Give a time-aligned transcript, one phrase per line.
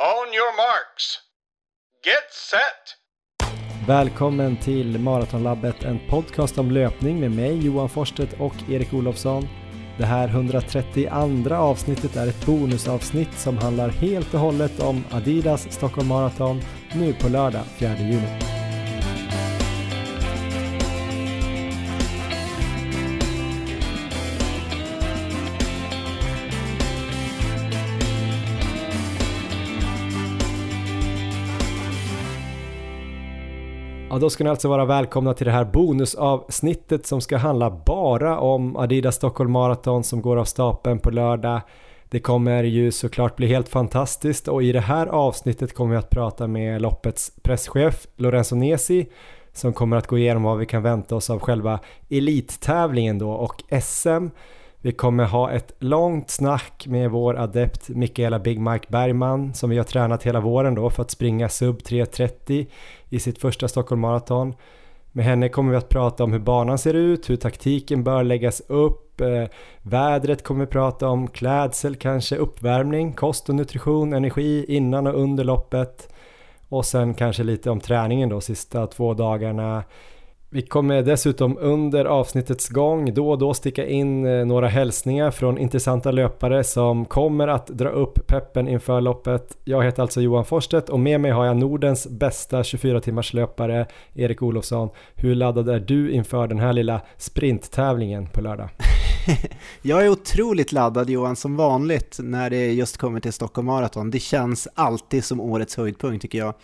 [0.00, 1.18] On your marks.
[2.04, 2.96] Get set!
[3.88, 9.48] Välkommen till Maratonlabbet, en podcast om löpning med mig Johan Forsstedt och Erik Olofsson.
[9.98, 16.08] Det här 132 avsnittet är ett bonusavsnitt som handlar helt och hållet om Adidas Stockholm
[16.08, 16.60] Marathon
[16.94, 18.57] nu på lördag 4 juni.
[34.20, 38.76] Då ska ni alltså vara välkomna till det här bonusavsnittet som ska handla bara om
[38.76, 41.60] Adidas Stockholm Marathon som går av stapeln på lördag.
[42.08, 46.10] Det kommer ju såklart bli helt fantastiskt och i det här avsnittet kommer vi att
[46.10, 49.06] prata med loppets presschef Lorenzo Nesi
[49.52, 53.62] som kommer att gå igenom vad vi kan vänta oss av själva elittävlingen då och
[53.82, 54.28] SM.
[54.80, 59.76] Vi kommer ha ett långt snack med vår adept Mikaela Big Mike Bergman som vi
[59.76, 62.66] har tränat hela våren då för att springa sub 3.30
[63.08, 64.54] i sitt första Stockholm Marathon.
[65.12, 68.62] Med henne kommer vi att prata om hur banan ser ut, hur taktiken bör läggas
[68.68, 69.44] upp, eh,
[69.82, 75.44] vädret kommer vi prata om, klädsel kanske, uppvärmning, kost och nutrition, energi innan och under
[75.44, 76.08] loppet
[76.68, 79.84] och sen kanske lite om träningen då sista två dagarna
[80.50, 85.58] vi kommer dessutom under avsnittets gång då och då sticka in eh, några hälsningar från
[85.58, 89.56] intressanta löpare som kommer att dra upp peppen inför loppet.
[89.64, 93.86] Jag heter alltså Johan Forsstedt och med mig har jag Nordens bästa 24 timmars löpare
[94.14, 94.88] Erik Olofsson.
[95.14, 98.68] Hur laddad är du inför den här lilla sprinttävlingen på lördag?
[99.82, 104.10] Jag är otroligt laddad Johan, som vanligt när det just kommer till Stockholm Marathon.
[104.10, 106.54] Det känns alltid som årets höjdpunkt tycker jag.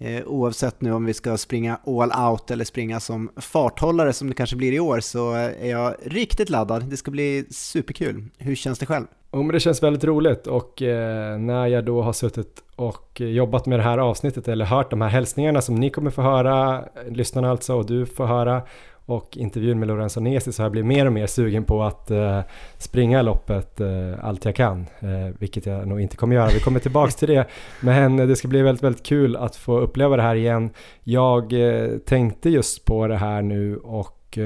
[0.00, 4.34] Eh, oavsett nu om vi ska springa all out eller springa som farthållare som det
[4.34, 6.84] kanske blir i år så är jag riktigt laddad.
[6.84, 8.24] Det ska bli superkul.
[8.38, 9.06] Hur känns det själv?
[9.32, 13.66] Jo, men det känns väldigt roligt och eh, när jag då har suttit och jobbat
[13.66, 17.50] med det här avsnittet eller hört de här hälsningarna som ni kommer få höra, lyssnarna
[17.50, 18.62] alltså och du får höra
[19.08, 22.10] och intervjun med Lorenzo Nesi så har jag blivit mer och mer sugen på att
[22.10, 22.40] uh,
[22.78, 26.48] springa loppet uh, allt jag kan, uh, vilket jag nog inte kommer göra.
[26.48, 27.46] Vi kommer tillbaks till det,
[27.80, 30.70] men det ska bli väldigt, väldigt kul att få uppleva det här igen.
[31.04, 31.54] Jag
[32.04, 34.38] tänkte just på det här nu och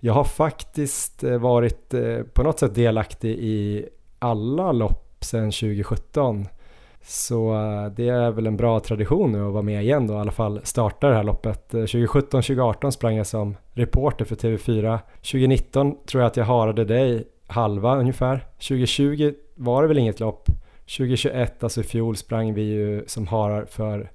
[0.00, 1.94] jag har faktiskt varit
[2.32, 3.86] på något sätt delaktig i
[4.18, 6.46] alla lopp sedan 2017.
[7.06, 10.16] Så eh, det är väl en bra tradition nu att vara med igen då, i
[10.16, 11.74] alla fall starta det här loppet.
[11.74, 14.98] Eh, 2017-2018 sprang jag som reporter för TV4.
[15.16, 18.46] 2019 tror jag att jag harade dig halva ungefär.
[18.54, 20.48] 2020 var det väl inget lopp.
[20.80, 24.10] 2021, alltså i fjol, sprang vi ju som harar för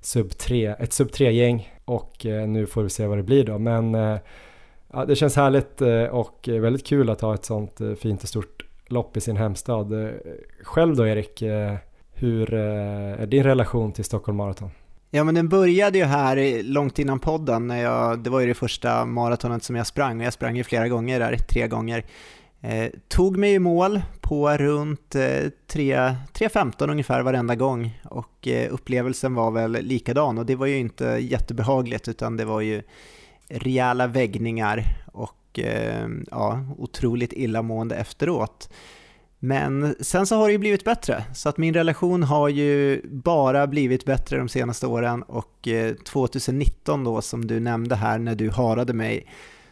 [0.00, 3.58] sub 3, ett sub 3-gäng och eh, nu får vi se vad det blir då.
[3.58, 3.94] Men
[4.92, 9.16] ja, det känns härligt och väldigt kul att ha ett sånt fint och stort lopp
[9.16, 10.10] i sin hemstad.
[10.62, 11.42] Själv då Erik,
[12.22, 14.70] hur eh, är din relation till Stockholm Marathon?
[15.10, 18.54] Ja men den började ju här långt innan podden, när jag, det var ju det
[18.54, 22.04] första maratonet som jag sprang och jag sprang ju flera gånger där, tre gånger.
[22.60, 29.34] Eh, tog mig i mål på runt eh, 3.15 ungefär varenda gång och eh, upplevelsen
[29.34, 32.82] var väl likadan och det var ju inte jättebehagligt utan det var ju
[33.48, 38.68] rejäla väggningar och eh, ja, otroligt illamående efteråt.
[39.44, 43.66] Men sen så har det ju blivit bättre, så att min relation har ju bara
[43.66, 48.50] blivit bättre de senaste åren och eh, 2019 då som du nämnde här när du
[48.50, 49.26] harade mig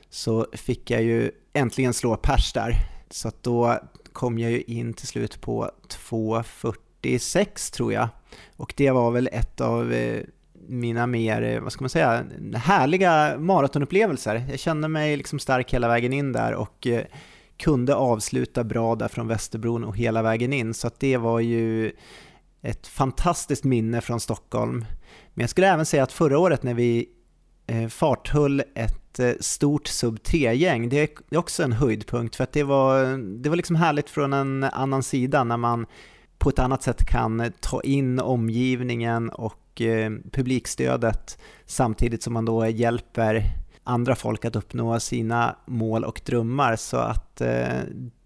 [0.08, 2.74] så fick jag ju äntligen slå pers där.
[3.10, 3.78] Så att då
[4.12, 5.70] kom jag ju in till slut på
[6.10, 8.08] 2.46 tror jag.
[8.56, 10.22] Och det var väl ett av eh,
[10.68, 14.46] mina mer, eh, vad ska man säga, härliga maratonupplevelser.
[14.50, 16.86] Jag kände mig liksom stark hela vägen in där och
[17.60, 20.74] kunde avsluta bra där från Västerbron och hela vägen in.
[20.74, 21.92] Så att det var ju
[22.62, 24.84] ett fantastiskt minne från Stockholm.
[25.34, 27.08] Men jag skulle även säga att förra året när vi
[27.70, 30.96] farthull farthöll ett eh, stort sub 3-gäng, det
[31.30, 35.02] är också en höjdpunkt för att det var, det var liksom härligt från en annan
[35.02, 35.86] sida när man
[36.38, 39.56] på ett annat sätt kan eh, ta in omgivningen och
[40.32, 46.76] publikstödet samtidigt som man då hjälper andra folk att uppnå sina mål och drömmar.
[46.76, 47.66] Så att eh,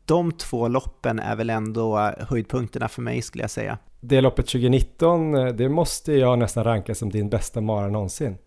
[0.05, 3.79] de två loppen är väl ändå höjdpunkterna för mig skulle jag säga.
[4.01, 8.39] Det loppet 2019, eh, det måste jag nästan ranka som din bästa mara någonsin.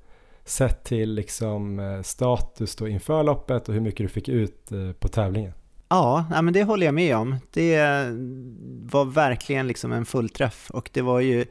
[0.46, 4.70] Sett till liksom eh, status då inför loppet och hur mycket du fick ut
[5.00, 5.54] på tävlingen.
[5.90, 7.36] Ja, men det håller jag med om.
[7.52, 7.80] Det
[8.92, 11.46] var verkligen liksom en fullträff och det var ju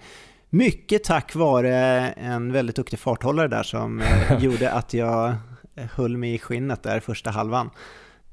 [0.51, 1.77] mycket tack vare
[2.11, 4.03] en väldigt duktig farthållare där som
[4.41, 5.35] gjorde att jag
[5.75, 7.71] höll mig i skinnet där första halvan.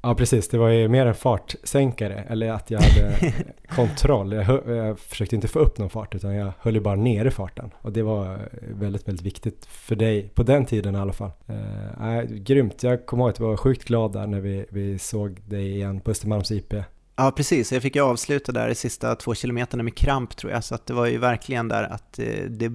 [0.04, 0.48] Ja, precis.
[0.48, 3.32] Det var ju mer en fartsänkare, eller att jag hade
[3.68, 4.32] kontroll.
[4.32, 7.70] Jag, jag försökte inte få upp någon fart, utan jag höll ju bara nere farten.
[7.80, 8.38] Och det var
[8.70, 11.30] väldigt, väldigt viktigt för dig, på den tiden i alla fall.
[11.46, 12.82] Eh, äh, grymt.
[12.82, 16.00] Jag kommer ihåg att jag var sjukt glad där när vi, vi såg dig igen
[16.00, 16.74] på Östermalms IP.
[17.16, 17.72] Ja, precis.
[17.72, 20.86] Jag fick ju avsluta där de sista två kilometerna med kramp tror jag, så att
[20.86, 22.72] det var ju verkligen där att eh, det,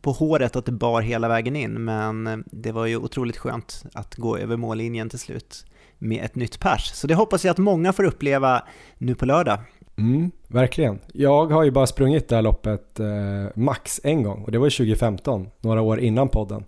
[0.00, 3.84] på håret att det bar hela vägen in, men eh, det var ju otroligt skönt
[3.94, 5.64] att gå över mållinjen till slut
[5.98, 6.90] med ett nytt pers.
[6.94, 8.62] Så det hoppas jag att många får uppleva
[8.98, 9.58] nu på lördag.
[9.96, 10.98] Mm, verkligen.
[11.12, 13.06] Jag har ju bara sprungit det här loppet eh,
[13.54, 16.64] max en gång och det var 2015, några år innan podden.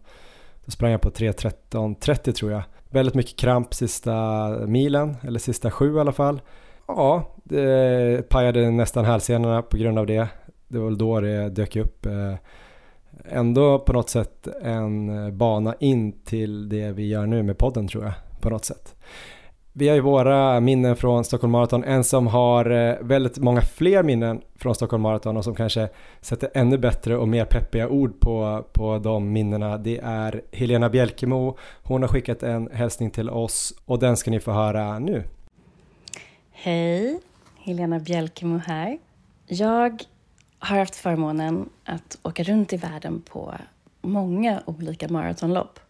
[0.64, 2.62] Då sprang jag på 3.13.30 tror jag.
[2.90, 6.40] Väldigt mycket kramp sista milen, eller sista sju i alla fall.
[6.86, 10.28] Ja, det pajade nästan hälsenorna på grund av det.
[10.68, 12.06] Det var väl då det dök upp.
[12.06, 12.34] Eh,
[13.24, 17.88] ändå på något sätt en eh, bana in till det vi gör nu med podden
[17.88, 18.94] tror jag, på något sätt.
[19.74, 21.84] Vi har ju våra minnen från Stockholm Marathon.
[21.84, 25.88] En som har eh, väldigt många fler minnen från Stockholm Marathon och som kanske
[26.20, 29.78] sätter ännu bättre och mer peppiga ord på, på de minnena.
[29.78, 31.56] Det är Helena Bjälkemo.
[31.82, 35.24] Hon har skickat en hälsning till oss och den ska ni få höra nu.
[36.64, 37.20] Hej,
[37.58, 38.98] Helena Bjälkemo här.
[39.46, 40.04] Jag
[40.58, 43.54] har haft förmånen att åka runt i världen på
[44.02, 45.80] många olika maratonlopp.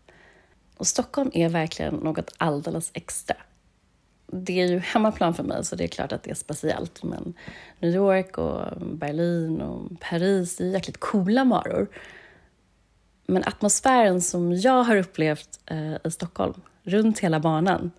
[0.76, 3.36] Och Stockholm är verkligen något alldeles extra.
[4.26, 7.02] Det är ju hemmaplan för mig, så det är klart att det är speciellt.
[7.02, 7.34] Men
[7.80, 11.88] New York och Berlin och Paris, är jäkligt coola maror.
[13.26, 17.90] Men atmosfären som jag har upplevt eh, i Stockholm, runt hela banan,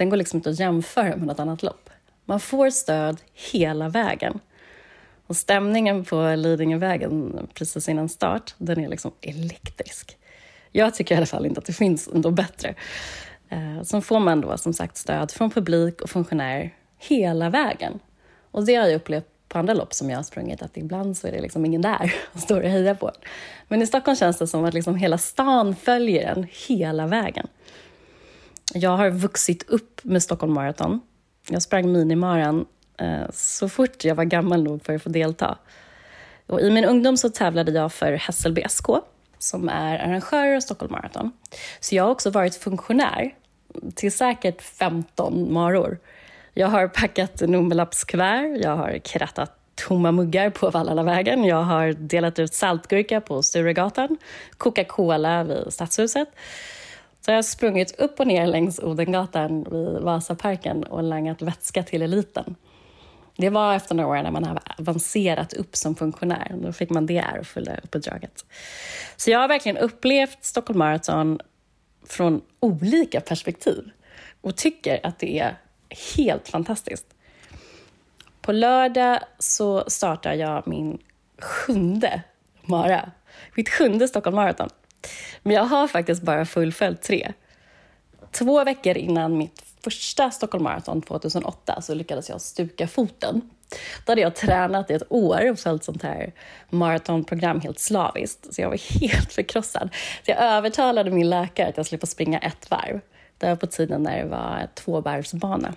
[0.00, 1.90] den går liksom inte att jämföra med något annat lopp.
[2.24, 3.20] Man får stöd
[3.52, 4.40] hela vägen.
[5.26, 10.16] Och stämningen på Lidingövägen precis innan start, den är liksom elektrisk.
[10.72, 12.74] Jag tycker i alla fall inte att det finns något bättre.
[13.48, 17.98] Eh, sen får man då som sagt stöd från publik och funktionärer hela vägen.
[18.50, 21.26] Och det har jag upplevt på andra lopp som jag har sprungit, att ibland så
[21.26, 23.14] är det liksom ingen där och står och hejar på en.
[23.68, 27.46] Men i Stockholm känns det som att liksom hela stan följer en hela vägen.
[28.74, 31.00] Jag har vuxit upp med Stockholm Marathon.
[31.48, 32.66] Jag sprang minimaran
[32.98, 35.58] eh, så fort jag var gammal nog för att få delta.
[36.46, 38.86] Och I min ungdom så tävlade jag för Hässelby SK
[39.38, 41.32] som är arrangörer av Stockholm Marathon.
[41.80, 43.34] Så jag har också varit funktionär
[43.94, 45.98] till säkert 15 maror.
[46.54, 52.54] Jag har packat nummerlappskuvert, jag har krattat tomma muggar på Vallalavägen, jag har delat ut
[52.54, 54.18] saltgurka på Sturegatan,
[54.56, 56.28] Coca-Cola vid Stadshuset.
[57.20, 62.02] Så jag har sprungit upp och ner längs Odengatan vid Vasaparken och langat vätska till
[62.02, 62.56] eliten.
[63.36, 66.56] Det var efter några år när man har avancerat upp som funktionär.
[66.62, 68.44] Då fick man det ärofulla uppdraget.
[69.16, 71.40] Så jag har verkligen upplevt Stockholm Marathon
[72.06, 73.90] från olika perspektiv
[74.40, 75.56] och tycker att det är
[76.16, 77.06] helt fantastiskt.
[78.40, 80.98] På lördag så startar jag min
[81.38, 82.22] sjunde
[82.62, 83.10] mara.
[83.54, 84.68] Mitt sjunde Stockholm Marathon.
[85.42, 87.32] Men jag har faktiskt bara fullföljt tre.
[88.32, 93.50] Två veckor innan mitt första Stockholm Marathon 2008 så lyckades jag stuka foten.
[94.06, 96.32] Då hade jag tränat i ett år och följt sånt här
[96.70, 98.54] maratonprogram helt slaviskt.
[98.54, 99.90] Så jag var helt förkrossad.
[100.24, 103.00] Så jag övertalade min läkare att jag skulle få springa ett varv.
[103.38, 105.74] Det var på tiden när det var tvåvarvsbana.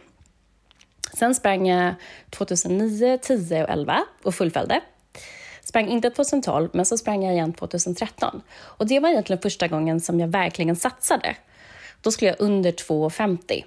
[1.13, 1.93] Sen sprang jag
[2.29, 4.81] 2009, 10 och 11 och fullföljde.
[5.63, 8.41] Sprang inte 2012, men så sprang jag igen 2013.
[8.59, 11.35] Och det var egentligen första gången som jag verkligen satsade.
[12.01, 13.63] Då skulle jag under 2,50.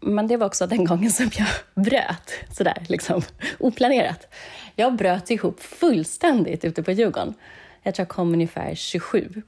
[0.00, 1.48] Men det var också den gången som jag
[1.84, 3.22] bröt, sådär liksom
[3.58, 4.34] oplanerat.
[4.74, 7.34] Jag bröt ihop fullständigt ute på Djurgården.
[7.82, 9.42] Jag tror jag kom ungefär 27.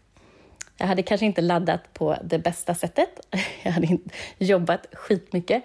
[0.76, 3.20] Jag hade kanske inte laddat på det bästa sättet.
[3.62, 3.98] Jag hade
[4.38, 5.62] jobbat skitmycket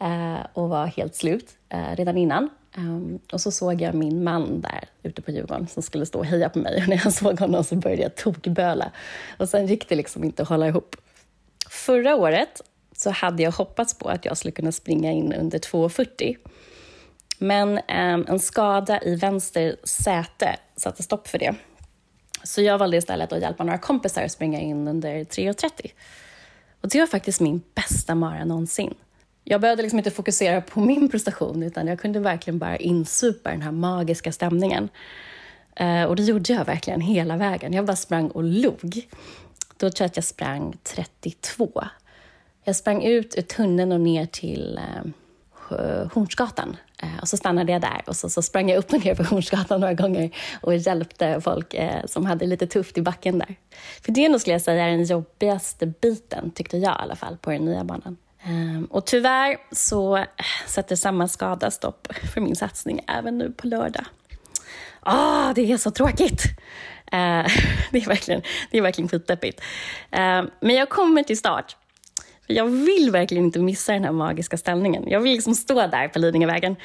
[0.00, 2.50] eh, och var helt slut eh, redan innan.
[2.76, 6.26] Um, och så såg jag min man där ute på Djurgården som skulle stå och
[6.26, 6.76] heja på mig.
[6.82, 8.90] Och när jag såg honom så började jag tokböla.
[9.38, 10.96] Och sen gick det liksom inte att hålla ihop.
[11.70, 12.60] Förra året
[12.96, 16.36] så hade jag hoppats på att jag skulle kunna springa in under 2.40.
[17.38, 21.54] Men um, en skada i vänster säte satte stopp för det.
[22.42, 25.90] Så jag valde istället att hjälpa några kompisar att springa in under 3.30.
[26.80, 28.94] Och det var faktiskt min bästa mara någonsin.
[29.44, 33.62] Jag behövde liksom inte fokusera på min prestation utan jag kunde verkligen bara insupa den
[33.62, 34.88] här magiska stämningen.
[35.76, 37.72] Eh, och det gjorde jag verkligen hela vägen.
[37.72, 39.08] Jag bara sprang och log.
[39.76, 41.84] Då tror jag att jag sprang 32.
[42.64, 45.10] Jag sprang ut ur tunneln och ner till eh,
[46.12, 46.76] Hornsgatan.
[47.02, 49.22] Eh, och så stannade jag där och så, så sprang jag upp och ner på
[49.30, 53.56] Hornsgatan några gånger och hjälpte folk eh, som hade lite tufft i backen där.
[54.02, 57.36] För det nog skulle jag säga är den jobbigaste biten, tyckte jag i alla fall,
[57.36, 58.16] på den nya banan.
[58.44, 60.24] Ehm, och tyvärr så eh,
[60.66, 64.04] sätter samma skada stopp för min satsning även nu på lördag.
[65.00, 66.44] Ah, det är så tråkigt!
[67.12, 67.46] Eh,
[67.90, 69.60] det, är verkligen, det är verkligen skitdeppigt.
[70.10, 71.76] Ehm, men jag kommer till start.
[72.46, 75.04] För jag vill verkligen inte missa den här magiska ställningen.
[75.08, 76.76] Jag vill liksom stå där på Lidingövägen.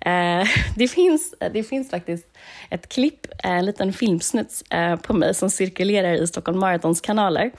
[0.00, 2.26] Eh, det, finns, det finns faktiskt
[2.70, 7.50] ett klipp, en liten filmsnutt eh, på mig som cirkulerar i Stockholm Marathons kanaler.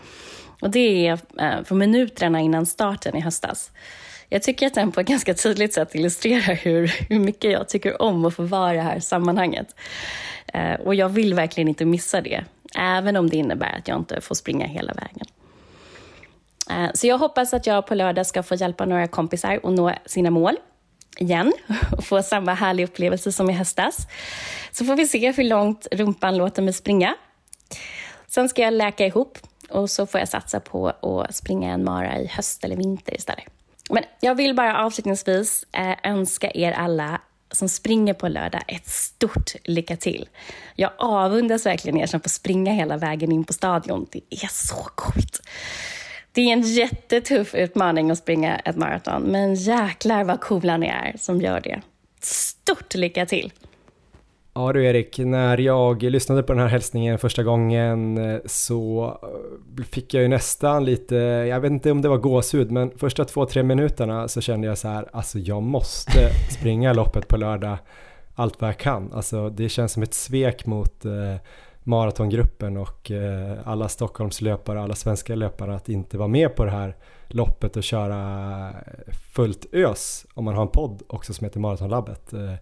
[0.66, 3.72] Och det är eh, på minuterna innan starten i höstas.
[4.30, 8.02] Jag tycker att den på ett ganska tydligt sätt illustrerar hur, hur mycket jag tycker
[8.02, 9.76] om att få vara i det här sammanhanget.
[10.54, 12.44] Eh, och jag vill verkligen inte missa det,
[12.78, 15.28] även om det innebär att jag inte får springa hela vägen.
[16.70, 19.94] Eh, så jag hoppas att jag på lördag ska få hjälpa några kompisar att nå
[20.06, 20.56] sina mål
[21.18, 21.54] igen
[21.98, 23.98] och få samma härliga upplevelse som i höstas.
[24.72, 27.16] Så får vi se hur långt rumpan låter mig springa.
[28.28, 29.38] Sen ska jag läka ihop
[29.70, 33.46] och så får jag satsa på att springa en mara i höst eller vinter istället.
[33.90, 39.52] Men jag vill bara avslutningsvis eh, önska er alla som springer på lördag ett stort
[39.64, 40.30] lycka till.
[40.76, 44.08] Jag avundas verkligen er som får springa hela vägen in på stadion.
[44.12, 45.42] Det är så coolt!
[46.32, 51.16] Det är en jättetuff utmaning att springa ett maraton, men jäklar vad coola ni är
[51.20, 51.82] som gör det.
[52.22, 53.52] Stort lycka till!
[54.58, 59.06] Ja du Erik, när jag lyssnade på den här hälsningen första gången eh, så
[59.78, 63.26] eh, fick jag ju nästan lite, jag vet inte om det var gåshud, men första
[63.26, 67.78] två, tre minuterna så kände jag så här, alltså jag måste springa loppet på lördag
[68.36, 69.14] allt vad jag kan.
[69.14, 71.36] Alltså det känns som ett svek mot eh,
[71.84, 76.96] maratongruppen och eh, alla Stockholmslöpare, alla svenska löpare att inte vara med på det här
[77.28, 78.74] loppet och köra
[79.34, 82.34] fullt ös om man har en podd också som heter Maratonlabbet.
[82.34, 82.54] Eh,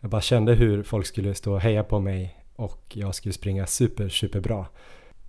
[0.00, 3.66] jag bara kände hur folk skulle stå och heja på mig och jag skulle springa
[3.66, 4.66] super, super bra.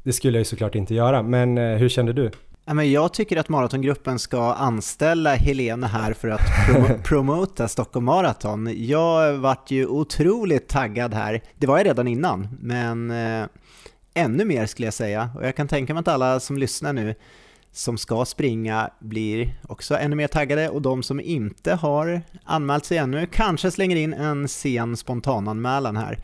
[0.04, 2.32] Det skulle jag ju såklart inte göra, men eh, hur kände du?
[2.84, 8.86] Jag tycker att maratongruppen ska anställa Helena här för att prom promota Stockholm Marathon.
[8.88, 11.42] Jag vart ju otroligt taggad här.
[11.58, 13.48] Det var jag redan innan, men eh,
[14.14, 15.30] ännu mer skulle jag säga.
[15.36, 17.16] Och jag kan tänka mig att alla som lyssnar nu
[17.72, 22.98] som ska springa blir också ännu mer taggade och de som inte har anmält sig
[22.98, 26.20] ännu kanske slänger in en sen spontananmälan här.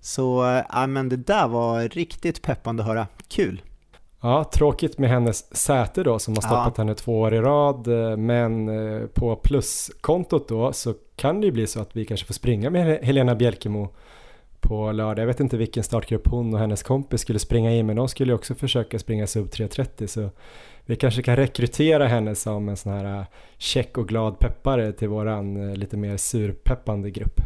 [0.00, 3.06] Så ja, men det där var riktigt peppande att höra.
[3.28, 3.62] Kul!
[4.20, 6.82] Ja, tråkigt med hennes säte då som har stoppat ja.
[6.82, 7.86] henne två år i rad.
[8.18, 12.34] Men eh, på pluskontot då så kan det ju bli så att vi kanske får
[12.34, 13.88] springa med Helena Bjälkemo
[14.64, 15.22] på lördag.
[15.22, 18.34] Jag vet inte vilken startgrupp hon och hennes kompis skulle springa i men de skulle
[18.34, 20.30] också försöka springa sub 3.30 så
[20.86, 23.26] vi kanske kan rekrytera henne som en sån här äh,
[23.58, 27.40] check och glad peppare till våran äh, lite mer surpeppande grupp.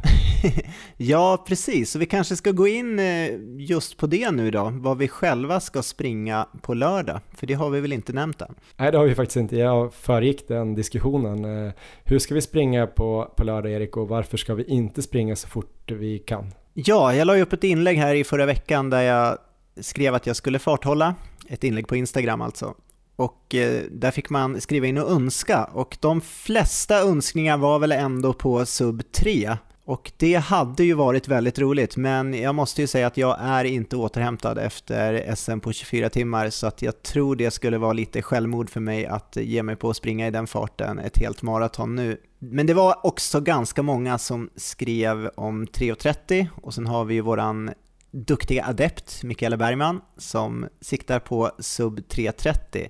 [0.96, 1.90] ja, precis.
[1.90, 5.60] Så vi kanske ska gå in äh, just på det nu då, vad vi själva
[5.60, 8.54] ska springa på lördag, för det har vi väl inte nämnt än?
[8.76, 9.56] Nej, det har vi faktiskt inte.
[9.56, 11.72] Jag föregick den diskussionen.
[12.04, 15.48] Hur ska vi springa på, på lördag, Erik, och varför ska vi inte springa så
[15.48, 16.52] fort vi kan?
[16.84, 19.38] Ja, jag la ju upp ett inlägg här i förra veckan där jag
[19.80, 21.14] skrev att jag skulle farthålla,
[21.48, 22.74] ett inlägg på Instagram alltså.
[23.16, 27.92] Och eh, där fick man skriva in och önska och de flesta önskningar var väl
[27.92, 29.56] ändå på sub 3.
[29.88, 33.64] Och det hade ju varit väldigt roligt, men jag måste ju säga att jag är
[33.64, 38.22] inte återhämtad efter SM på 24 timmar, så att jag tror det skulle vara lite
[38.22, 41.96] självmord för mig att ge mig på att springa i den farten ett helt maraton
[41.96, 42.20] nu.
[42.38, 47.20] Men det var också ganska många som skrev om 3.30 och sen har vi ju
[47.20, 47.70] våran
[48.10, 52.88] duktiga adept, Mikaela Bergman, som siktar på sub 3.30.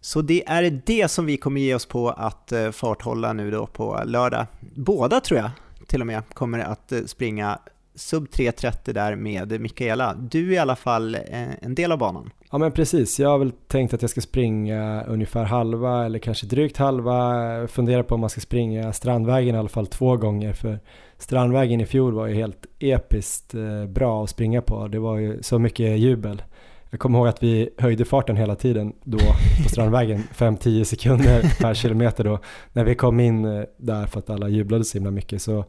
[0.00, 3.66] Så det är det som vi kommer ge oss på att eh, farthålla nu då
[3.66, 4.46] på lördag.
[4.74, 5.50] Båda tror jag
[5.86, 7.58] till och med kommer att eh, springa
[7.94, 10.14] sub 3.30 där med Mikaela.
[10.14, 12.30] Du är i alla fall eh, en del av banan.
[12.50, 16.46] Ja men precis, jag har väl tänkt att jag ska springa ungefär halva eller kanske
[16.46, 17.68] drygt halva.
[17.68, 20.78] Fundera på om man ska springa Strandvägen i alla fall två gånger för
[21.18, 24.88] Strandvägen i fjol var ju helt episkt eh, bra att springa på.
[24.88, 26.42] Det var ju så mycket jubel.
[26.96, 29.18] Jag kommer ihåg att vi höjde farten hela tiden då
[29.62, 32.38] på Strandvägen, 5-10 sekunder per kilometer då,
[32.72, 35.42] när vi kom in eh, där för att alla jublade så himla mycket.
[35.42, 35.64] Så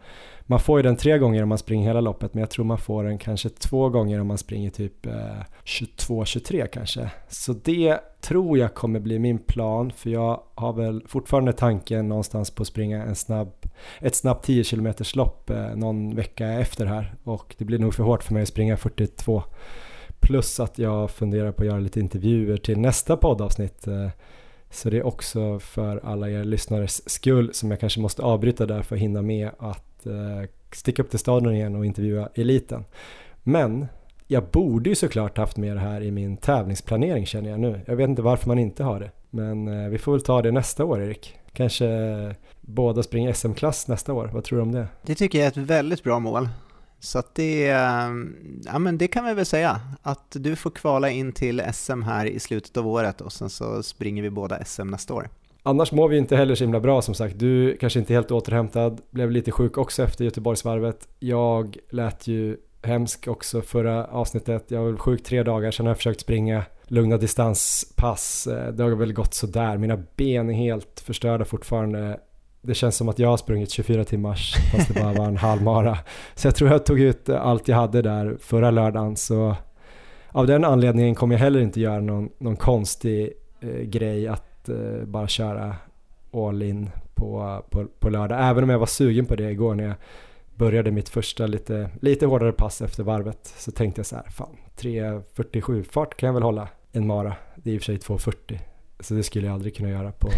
[0.46, 2.77] man får ju den tre gånger om man springer hela loppet, men jag tror man
[2.77, 5.12] får den kanske två gånger om man springer typ eh,
[5.65, 7.12] 22-23 kanske.
[7.29, 12.51] Så det tror jag kommer bli min plan, för jag har väl fortfarande tanken någonstans
[12.51, 13.51] på att springa en snabb,
[14.00, 18.03] ett snabbt 10 km lopp eh, någon vecka efter här och det blir nog för
[18.03, 19.43] hårt för mig att springa 42
[20.27, 23.88] Plus att jag funderar på att göra lite intervjuer till nästa poddavsnitt.
[23.88, 24.10] Eh,
[24.69, 28.81] så det är också för alla er lyssnares skull som jag kanske måste avbryta där
[28.81, 32.86] för att hinna med att eh, sticka upp till staden igen och intervjua eliten.
[33.43, 33.88] Men
[34.27, 37.81] jag borde ju såklart haft med det här i min tävlingsplanering känner jag nu.
[37.86, 39.12] Jag vet inte varför man inte har det.
[39.29, 41.36] Men eh, vi får väl ta det nästa år Erik.
[41.53, 41.88] Kanske
[42.62, 44.29] båda springer SM-klass nästa år.
[44.34, 44.88] Vad tror du om det?
[45.05, 46.50] Det tycker jag är ett väldigt bra mål.
[47.00, 48.10] Så att det, eh,
[48.66, 52.25] ja men det kan vi väl säga, att du får kvala in till SM här
[52.25, 55.30] i slutet av året och sen så springer vi båda SM nästa år.
[55.63, 57.39] Annars mår vi inte heller så himla bra som sagt.
[57.39, 61.08] Du kanske inte helt återhämtad, blev lite sjuk också efter Göteborgsvarvet.
[61.20, 64.66] Jag lät ju hemsk också förra avsnittet.
[64.68, 68.48] Jag var sjuk tre dagar, sen har jag försökt springa lugna distanspass.
[68.48, 69.77] Eh, det har väl gått sådär.
[69.77, 72.20] Mina ben är helt förstörda fortfarande.
[72.67, 75.97] Det känns som att jag har sprungit 24 timmars fast det bara var en halvmara.
[76.36, 79.15] Så jag tror jag tog ut allt jag hade där förra lördagen.
[79.15, 79.55] Så
[80.31, 85.05] av den anledningen kommer jag heller inte göra någon, någon konstig eh, grej att eh,
[85.05, 85.75] bara köra
[86.33, 88.50] all in på, på, på lördag.
[88.50, 89.95] Även om jag var sugen på det igår när jag
[90.55, 94.57] började mitt första lite, lite hårdare pass efter varvet så tänkte jag så här, fan
[94.79, 97.36] 3.47 fart kan jag väl hålla en mara.
[97.55, 98.59] Det är i och för sig 2.40
[99.00, 100.29] så det skulle jag aldrig kunna göra på,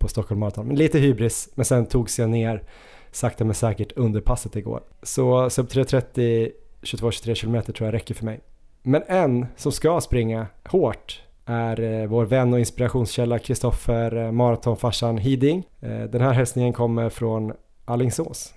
[0.00, 0.66] på Stockholm Marathon.
[0.66, 2.62] Men lite hybris, men sen togs jag ner
[3.10, 4.80] sakta men säkert under passet igår.
[5.02, 6.50] Så sub 3.30
[6.82, 8.40] 22-23 km tror jag räcker för mig.
[8.82, 15.18] Men en som ska springa hårt är eh, vår vän och inspirationskälla Kristoffer eh, Maratonfarsan
[15.18, 15.68] Hiding.
[15.80, 17.52] Eh, den här hälsningen kommer från
[17.84, 18.54] Allingsås.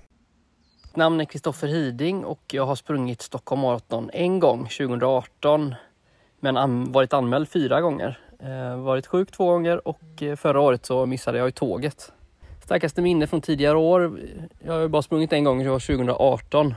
[0.84, 5.76] Mitt namn är Kristoffer Hiding och jag har sprungit Stockholm Marathon en gång 2018
[6.40, 8.20] men varit anmäld fyra gånger.
[8.46, 12.12] Eh, varit sjuk två gånger och eh, förra året så missade jag ju tåget.
[12.64, 15.80] Starkaste minne från tidigare år, eh, jag har ju bara sprungit en gång, det var
[15.80, 16.76] 2018.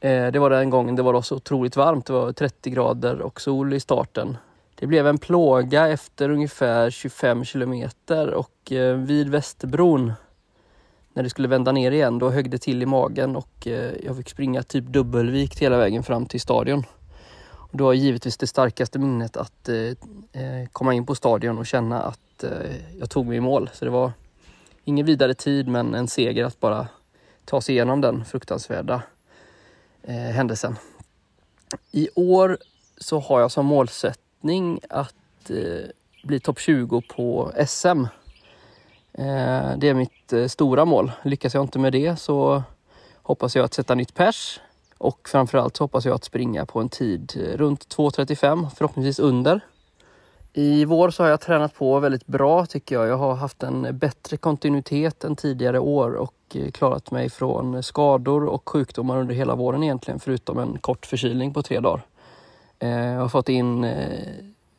[0.00, 3.40] Eh, det var den gången det var så otroligt varmt, det var 30 grader och
[3.40, 4.36] sol i starten.
[4.74, 10.12] Det blev en plåga efter ungefär 25 kilometer och eh, vid Västerbron
[11.12, 14.16] när det skulle vända ner igen, då högg det till i magen och eh, jag
[14.16, 16.84] fick springa typ dubbelvikt hela vägen fram till stadion.
[17.70, 19.76] Och då har givetvis det starkaste minnet att eh,
[20.42, 22.50] eh, komma in på stadion och känna att eh,
[22.98, 23.70] jag tog mig i mål.
[23.72, 24.12] Så det var
[24.84, 26.88] ingen vidare tid men en seger att bara
[27.44, 29.02] ta sig igenom den fruktansvärda
[30.02, 30.76] eh, händelsen.
[31.92, 32.58] I år
[32.98, 35.14] så har jag som målsättning att
[36.22, 38.04] bli topp 20 på SM
[39.18, 41.12] Eh, det är mitt eh, stora mål.
[41.22, 42.62] Lyckas jag inte med det så
[43.22, 44.60] hoppas jag att sätta nytt pers
[44.98, 49.60] och framförallt så hoppas jag att springa på en tid eh, runt 2.35, förhoppningsvis under.
[50.52, 53.08] I vår så har jag tränat på väldigt bra tycker jag.
[53.08, 58.44] Jag har haft en bättre kontinuitet än tidigare år och eh, klarat mig från skador
[58.44, 62.02] och sjukdomar under hela våren egentligen förutom en kort förkylning på tre dagar.
[62.78, 63.86] Eh, jag har fått in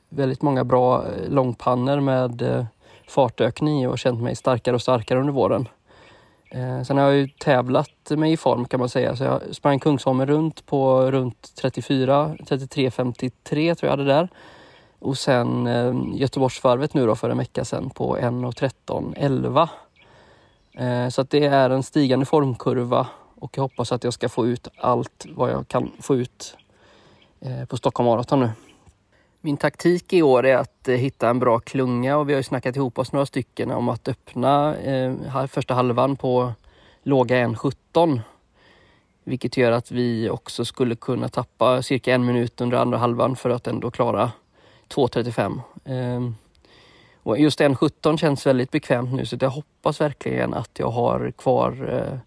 [0.10, 2.66] väldigt många bra långpannor med
[3.08, 5.68] fartökning och känt mig starkare och starkare under våren.
[6.50, 9.16] Eh, sen har jag ju tävlat mig i form kan man säga.
[9.16, 14.30] Så jag sprang Kungsholmen runt på runt 34, 33, 53 tror jag hade där.
[15.00, 19.68] Och sen eh, Göteborgsvarvet nu då för en vecka sedan på 1.13.11.
[20.74, 23.08] Eh, så att det är en stigande formkurva
[23.40, 26.58] och jag hoppas att jag ska få ut allt vad jag kan få ut
[27.40, 28.50] eh, på Stockholm Marathon nu.
[29.42, 32.44] Min taktik i år är att eh, hitta en bra klunga och vi har ju
[32.44, 36.54] snackat ihop oss några stycken om att öppna eh, första halvan på
[37.04, 38.22] låga 1.17.
[39.24, 43.50] Vilket gör att vi också skulle kunna tappa cirka en minut under andra halvan för
[43.50, 44.32] att ändå klara
[44.90, 45.62] 2.35.
[45.86, 46.32] Eh,
[47.24, 51.90] och just 1.17 känns väldigt bekvämt nu så jag hoppas verkligen att jag har kvar
[51.94, 52.20] eh,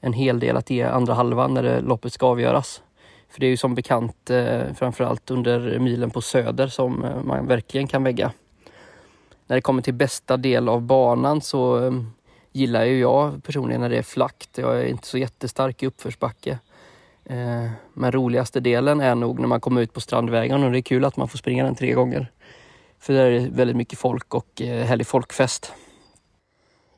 [0.00, 2.82] en hel del att ge andra halvan när det, loppet ska avgöras.
[3.32, 7.46] För det är ju som bekant eh, framförallt under milen på Söder som eh, man
[7.46, 8.32] verkligen kan vägga.
[9.46, 11.92] När det kommer till bästa del av banan så eh,
[12.52, 14.58] gillar ju jag personligen när det är flackt.
[14.58, 16.58] Jag är inte så jättestark i uppförsbacke.
[17.24, 20.82] Eh, men roligaste delen är nog när man kommer ut på Strandvägen och det är
[20.82, 22.32] kul att man får springa den tre gånger.
[22.98, 25.72] För där är det väldigt mycket folk och eh, härlig folkfest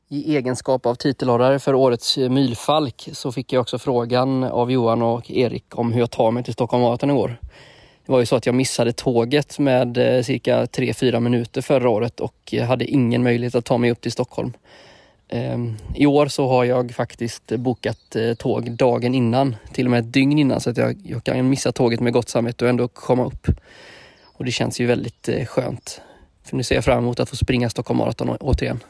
[0.09, 5.31] i egenskap av titelhållare för årets mylfalk så fick jag också frågan av Johan och
[5.31, 7.37] Erik om hur jag tar mig till Stockholm Marathon igår.
[8.07, 12.21] Det var ju så att jag missade tåget med eh, cirka 3-4 minuter förra året
[12.21, 14.53] och hade ingen möjlighet att ta mig upp till Stockholm.
[15.29, 20.01] Ehm, I år så har jag faktiskt bokat eh, tåg dagen innan, till och med
[20.01, 22.89] ett dygn innan så att jag, jag kan missa tåget med gott samvete och ändå
[22.89, 23.47] komma upp.
[24.23, 26.01] Och det känns ju väldigt eh, skönt.
[26.45, 28.81] För nu ser jag fram emot att få springa Stockholm Marathon återigen.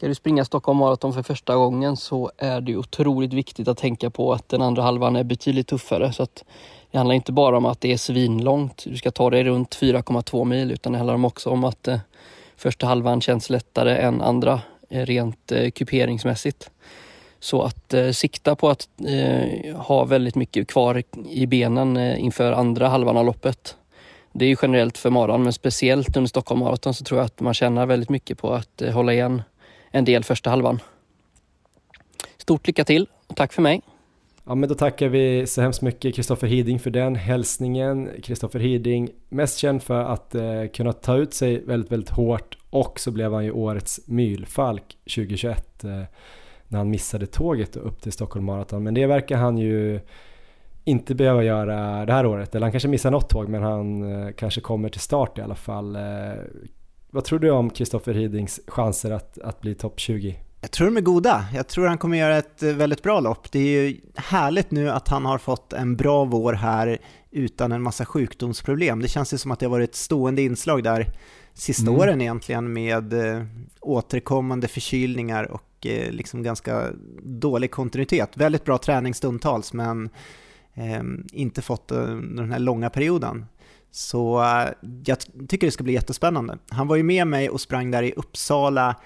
[0.00, 4.10] Ska du springa Stockholm Marathon för första gången så är det otroligt viktigt att tänka
[4.10, 6.12] på att den andra halvan är betydligt tuffare.
[6.12, 6.44] Så att
[6.90, 10.44] det handlar inte bara om att det är svinlångt, du ska ta dig runt 4,2
[10.44, 11.98] mil, utan det handlar också om att eh,
[12.56, 16.70] första halvan känns lättare än andra eh, rent eh, kuperingsmässigt.
[17.40, 22.52] Så att eh, sikta på att eh, ha väldigt mycket kvar i benen eh, inför
[22.52, 23.76] andra halvan av loppet.
[24.32, 27.40] Det är ju generellt för maran men speciellt under Stockholm Marathon så tror jag att
[27.40, 29.42] man tjänar väldigt mycket på att eh, hålla igen
[29.90, 30.80] en del första halvan.
[32.36, 33.82] Stort lycka till och tack för mig.
[34.44, 38.08] Ja, men då tackar vi så hemskt mycket Kristoffer Hiding för den hälsningen.
[38.22, 43.00] Kristoffer Hiding, mest känd för att eh, kunna ta ut sig väldigt, väldigt hårt och
[43.00, 46.02] så blev han ju årets mylfalk 2021 eh,
[46.68, 48.82] när han missade tåget upp till Stockholm Marathon.
[48.82, 50.00] Men det verkar han ju
[50.84, 52.54] inte behöva göra det här året.
[52.54, 55.54] Eller han kanske missar något tåg men han eh, kanske kommer till start i alla
[55.54, 55.96] fall.
[55.96, 56.02] Eh,
[57.12, 60.36] vad tror du om Kristoffer Hidings chanser att, att bli topp 20?
[60.60, 61.44] Jag tror de är goda.
[61.54, 63.52] Jag tror han kommer göra ett eh, väldigt bra lopp.
[63.52, 66.98] Det är ju härligt nu att han har fått en bra vår här
[67.30, 69.02] utan en massa sjukdomsproblem.
[69.02, 71.06] Det känns ju som att det har varit ett stående inslag där
[71.54, 72.00] sista mm.
[72.00, 73.44] åren egentligen med eh,
[73.80, 76.86] återkommande förkylningar och eh, liksom ganska
[77.22, 78.36] dålig kontinuitet.
[78.36, 80.10] Väldigt bra träning stundtals men
[80.74, 83.46] eh, inte fått den här långa perioden.
[83.90, 84.68] Så eh,
[85.04, 86.58] jag tycker det ska bli jättespännande.
[86.68, 88.96] Han var ju med mig och sprang där i Uppsala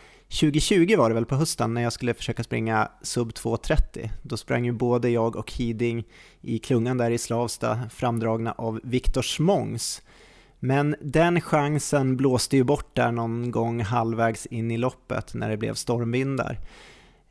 [0.40, 4.10] 2020 var det väl på hösten när jag skulle försöka springa sub 2.30.
[4.22, 6.04] Då sprang ju både jag och Hiding
[6.40, 10.02] i klungan där i Slavsta framdragna av Viktor Smångs.
[10.60, 15.56] Men den chansen blåste ju bort där någon gång halvvägs in i loppet när det
[15.56, 16.58] blev stormvindar.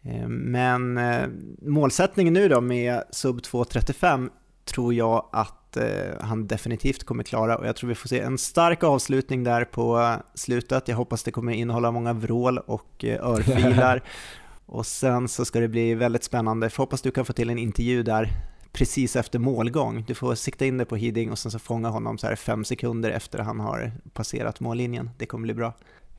[0.02, 1.28] Eh, men eh,
[1.62, 4.30] målsättningen nu då med sub 2.35
[4.66, 8.38] tror jag att eh, han definitivt kommer klara och jag tror vi får se en
[8.38, 10.88] stark avslutning där på slutet.
[10.88, 14.04] Jag hoppas det kommer innehålla många vrål och eh, örfilar.
[14.66, 16.66] och sen så ska det bli väldigt spännande.
[16.66, 18.30] Jag hoppas du kan få till en intervju där
[18.72, 20.04] precis efter målgång.
[20.08, 22.66] Du får sikta in dig på Hiding och sen så fånga honom så här fem
[22.66, 25.10] sekunder efter han har passerat mållinjen.
[25.18, 25.74] Det kommer bli bra.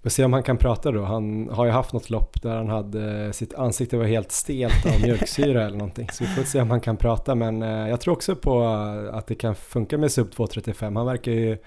[0.05, 1.03] Vi får se om han kan prata då.
[1.03, 5.01] Han har ju haft något lopp där han hade, sitt ansikte var helt stelt av
[5.01, 6.09] mjölksyra eller någonting.
[6.12, 7.35] Så vi får se om han kan prata.
[7.35, 8.64] Men eh, jag tror också på
[9.12, 10.97] att det kan funka med sub 2.35.
[10.97, 11.59] Han verkar ju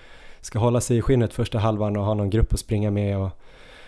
[0.42, 3.30] ska hålla sig i skinnet första halvan och ha någon grupp att springa med och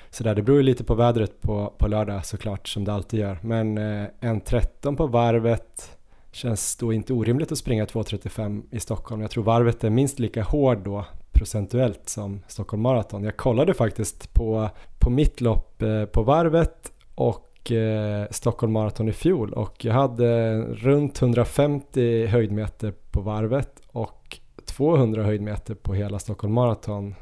[0.09, 0.35] sådär.
[0.35, 3.39] Det beror ju lite på vädret på, på lördag såklart som det alltid gör.
[3.41, 5.97] Men eh, en 13 på varvet
[6.31, 9.21] känns då inte orimligt att springa 2.35 i Stockholm.
[9.21, 11.05] Jag tror varvet är minst lika hård då
[11.39, 13.23] procentuellt som Stockholm Marathon.
[13.23, 19.13] Jag kollade faktiskt på, på mitt lopp eh, på varvet och eh, Stockholm Marathon i
[19.13, 26.53] fjol och jag hade runt 150 höjdmeter på varvet och 200 höjdmeter på hela Stockholm
[26.53, 27.15] Marathon.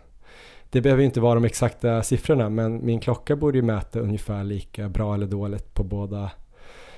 [0.70, 4.90] Det behöver inte vara de exakta siffrorna men min klocka borde ju mäta ungefär lika
[4.90, 6.32] bra eller dåligt på båda,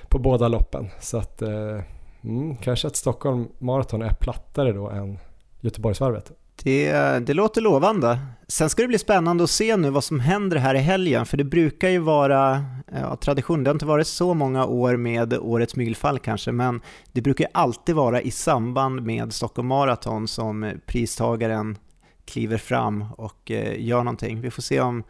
[0.08, 0.88] på båda loppen.
[1.00, 1.80] Så att eh,
[2.24, 5.18] mm, kanske att Stockholm Marathon är plattare då än
[5.60, 6.32] Göteborgsvarvet.
[6.62, 6.92] Det,
[7.26, 8.18] det låter lovande.
[8.48, 11.36] Sen ska det bli spännande att se nu vad som händer här i helgen, för
[11.36, 13.64] det brukar ju vara ja, tradition.
[13.64, 16.80] Det har inte varit så många år med årets mygelfall kanske, men
[17.12, 21.78] det brukar alltid vara i samband med Stockholm Marathon som pristagaren
[22.24, 24.40] kliver fram och eh, gör någonting.
[24.40, 25.04] Vi får se om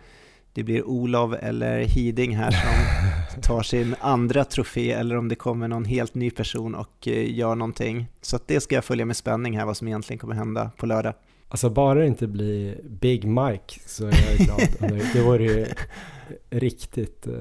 [0.52, 5.68] det blir Olof eller Hiding här som tar sin andra trofé eller om det kommer
[5.68, 8.06] någon helt ny person och eh, gör någonting.
[8.20, 11.14] Så det ska jag följa med spänning här vad som egentligen kommer hända på lördag.
[11.50, 15.00] Alltså bara det inte blir Big Mike så är jag glad.
[15.12, 15.66] det vore ju
[16.50, 17.34] riktigt uh,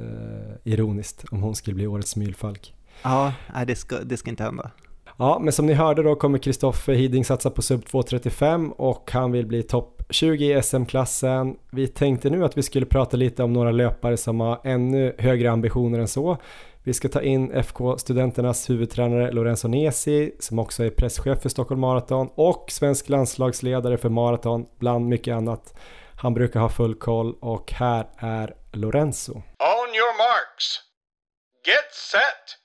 [0.63, 2.73] ironiskt om hon skulle bli årets mylfalk.
[3.03, 3.33] Ja,
[3.67, 4.71] det, ska, det ska inte hända.
[5.17, 9.31] Ja, men som ni hörde då kommer Kristoffer Hiding satsa på sub 2.35 och han
[9.31, 11.55] vill bli topp 20 i SM-klassen.
[11.71, 15.51] Vi tänkte nu att vi skulle prata lite om några löpare som har ännu högre
[15.51, 16.37] ambitioner än så.
[16.89, 22.29] Vi ska ta in FK-studenternas huvudtränare Lorenzo Nesi som också är presschef för Stockholm Marathon
[22.35, 25.73] och svensk landslagsledare för maraton bland mycket annat.
[26.15, 29.31] Han brukar ha full koll och här är Lorenzo.
[29.33, 30.65] On your marks.
[31.67, 32.57] Get set.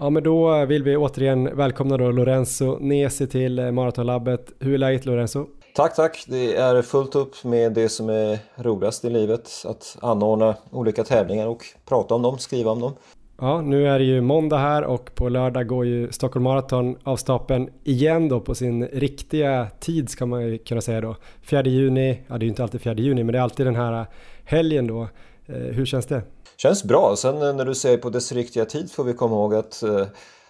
[0.00, 4.52] Ja men då vill vi återigen välkomna då Lorenzo Nesi till Maratonlabbet.
[4.60, 5.46] Hur är läget Lorenzo?
[5.80, 6.24] Tack, tack.
[6.28, 9.50] Det är fullt upp med det som är roligast i livet.
[9.64, 12.92] Att anordna olika tävlingar och prata om dem, skriva om dem.
[13.40, 17.16] Ja, nu är det ju måndag här och på lördag går ju Stockholm Marathon av
[17.16, 21.16] stapeln igen då på sin riktiga tid ska man ju kunna säga då.
[21.42, 23.76] 4 juni, ja det är ju inte alltid 4 juni men det är alltid den
[23.76, 24.06] här
[24.44, 25.02] helgen då.
[25.46, 26.22] Eh, hur känns det?
[26.56, 27.14] Känns bra.
[27.16, 30.06] Sen eh, när du säger på dess riktiga tid får vi komma ihåg att eh,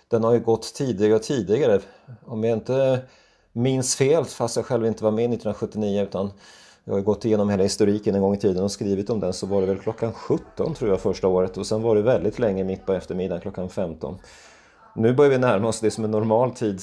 [0.09, 1.81] den har ju gått tidigare och tidigare.
[2.25, 2.99] Om jag inte
[3.53, 6.31] minns fel, fast jag själv inte var med 1979 utan
[6.85, 9.47] jag har gått igenom hela historiken en gång i tiden och skrivit om den så
[9.47, 12.65] var det väl klockan 17 tror jag första året och sen var det väldigt länge
[12.65, 14.19] mitt på eftermiddagen klockan 15.
[14.97, 16.83] Nu börjar vi närma oss det som är normal tid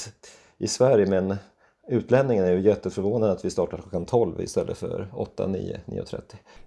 [0.58, 1.36] i Sverige men
[1.88, 6.21] utlänningen är ju jätteförvånad att vi startar klockan 12 istället för 8, 9, 9.30.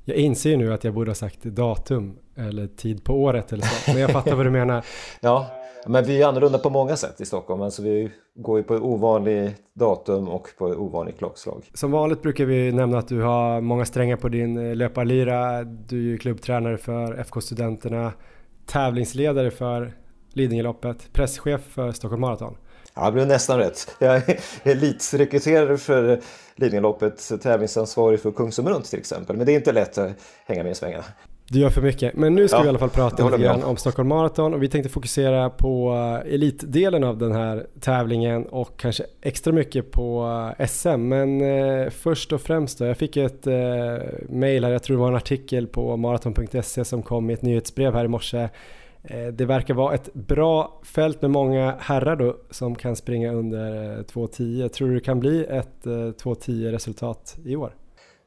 [0.04, 3.62] Jag inser ju nu att jag borde ha sagt datum eller tid på året eller
[3.62, 4.84] så, men jag fattar vad du menar.
[5.20, 5.46] Ja,
[5.86, 7.62] men vi är annorlunda på många sätt i Stockholm.
[7.62, 11.70] Alltså vi går ju på ovanlig datum och på ovanlig klockslag.
[11.74, 15.64] Som vanligt brukar vi nämna att du har många strängar på din eh, löparlyra.
[15.64, 18.12] Du är ju klubbtränare för FK Studenterna,
[18.66, 19.92] tävlingsledare för
[20.32, 22.56] Lidingöloppet, presschef för Stockholm Marathon.
[23.00, 23.96] Ja, det blev nästan rätt.
[23.98, 26.20] Jag är elitrekryterare för
[26.56, 29.36] Lidingöloppet, tävlingsansvarig för Kungsholm runt till exempel.
[29.36, 30.12] Men det är inte lätt att
[30.46, 31.04] hänga med i svängarna.
[31.48, 32.14] Du gör för mycket.
[32.14, 34.62] Men nu ska Ja, vi i alla fall prata lite grann om Stockholm Marathon och
[34.62, 40.26] vi tänkte fokusera på eh, elitdelen av den här tävlingen och kanske extra mycket på
[40.58, 41.08] eh, SM.
[41.08, 43.54] Men eh, först och främst då, jag fick ett eh,
[44.28, 47.94] mail här, jag tror det var en artikel på maraton.se som kom i ett nyhetsbrev
[47.94, 48.48] här i morse.
[49.02, 53.98] Eh, det verkar vara ett bra fält med många herrar då som kan springa under
[53.98, 54.68] eh, 2.10.
[54.68, 57.74] Tror du det kan bli ett eh, 2.10 resultat i år?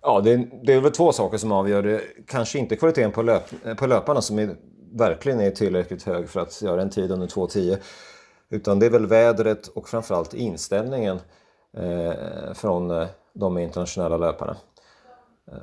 [0.02, 2.02] Ja, det är, det är väl två saker som avgör det.
[2.28, 3.44] Kanske inte kvaliteten på, löp,
[3.78, 4.56] på löparna som är,
[4.94, 7.78] verkligen är tillräckligt hög för att göra en tid under 2.10.
[8.50, 11.20] Utan det är väl vädret och framförallt inställningen
[11.78, 14.56] eh, från de internationella löparna.
[15.52, 15.58] Eh,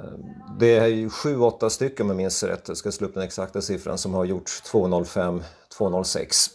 [0.58, 3.62] det är ju 7-8 stycken om jag minns rätt, jag ska slå upp den exakta
[3.62, 5.42] siffran, som har gjort 2.05,
[5.78, 6.50] 2.06.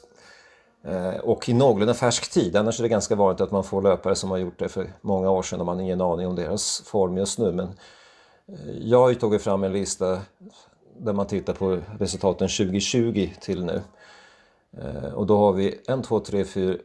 [1.24, 4.32] Och i någorlunda färsk tid, annars är det ganska vanligt att man får löpare som
[4.32, 7.18] har gjort det för många år sedan och man har ingen aning om deras form
[7.18, 7.52] just nu.
[7.52, 7.68] Men
[8.48, 10.22] eh, jag har ju tagit fram en lista
[10.98, 13.82] där man tittar på resultaten 2020 till nu.
[14.78, 16.78] Eh, och då har vi 1, 2, 3, 4,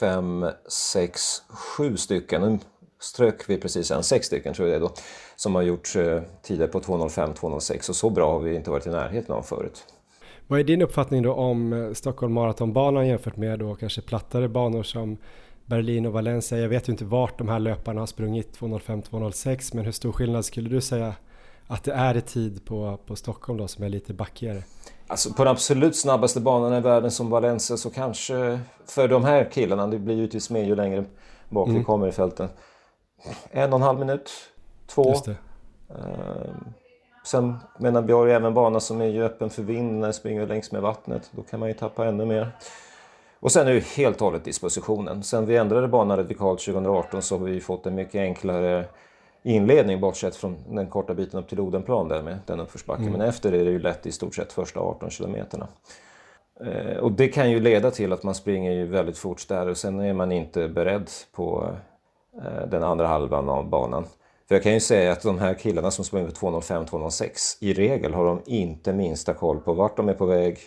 [0.00, 2.60] 5, 6, 7 stycken.
[3.00, 4.94] Strök vi precis en, sex stycken tror jag det är då,
[5.36, 8.86] som har gjort eh, tider på 2.05, 2.06 och så bra har vi inte varit
[8.86, 9.84] i närheten av förut.
[10.46, 14.82] Vad är din uppfattning då om eh, Stockholm Marathonbanan jämfört med då kanske plattare banor
[14.82, 15.16] som
[15.66, 16.58] Berlin och Valencia?
[16.58, 20.44] Jag vet ju inte vart de här löparna har sprungit 2.05-2.06 men hur stor skillnad
[20.44, 21.14] skulle du säga
[21.66, 24.62] att det är i tid på, på Stockholm då som är lite backigare?
[25.06, 29.50] Alltså på den absolut snabbaste banan i världen som Valencia så kanske för de här
[29.52, 31.04] killarna, det blir givetvis mer ju längre
[31.48, 31.84] bak vi Mm.
[31.84, 32.48] kommer i fälten.
[33.50, 34.30] En och en halv minut,
[34.86, 35.02] två.
[35.90, 36.64] Ehm,
[37.24, 40.46] Sen menar vi har ju även bana som är öppen för vind när det springer
[40.46, 41.30] längs med vattnet.
[41.32, 42.50] Då kan man ju tappa ännu mer.
[43.40, 45.22] Och sen är det helt och hållet dispositionen.
[45.22, 48.84] Sen vi ändrade banan radikalt 2018 så har vi fått en mycket enklare
[49.42, 53.12] inledning bortsett från den korta biten upp till Odenplan där med den uppförsbacken.
[53.12, 55.68] Men efter är det ju lätt i stort sett första 18 kilometerna.
[56.66, 59.76] Eh, Och det kan ju leda till att man springer ju väldigt fort där och
[59.76, 61.68] sen är man inte beredd på
[62.70, 64.04] den andra halvan av banan.
[64.48, 68.14] För jag kan ju säga att de här killarna som springer på 2.05-2.06 i regel
[68.14, 70.58] har de inte minsta koll på vart de är på väg,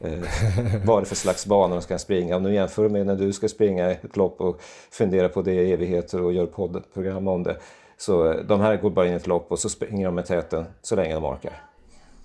[0.00, 0.10] eh,
[0.84, 2.36] vad det är för slags bana de ska springa.
[2.36, 5.72] Om du jämför med när du ska springa ett lopp och fundera på det i
[5.72, 7.56] evigheter och gör poddprogram om det.
[7.96, 10.26] Så eh, de här går bara in i ett lopp och så springer de med
[10.26, 11.62] täten så länge de orkar.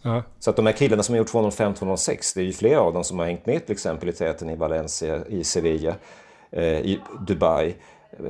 [0.02, 0.24] Ja.
[0.40, 3.04] Så att de här killarna som har gjort 205-206, det är ju flera av dem
[3.04, 5.96] som har hängt med till exempel i täten i Valencia, i Sevilla,
[6.52, 7.76] eh, i Dubai,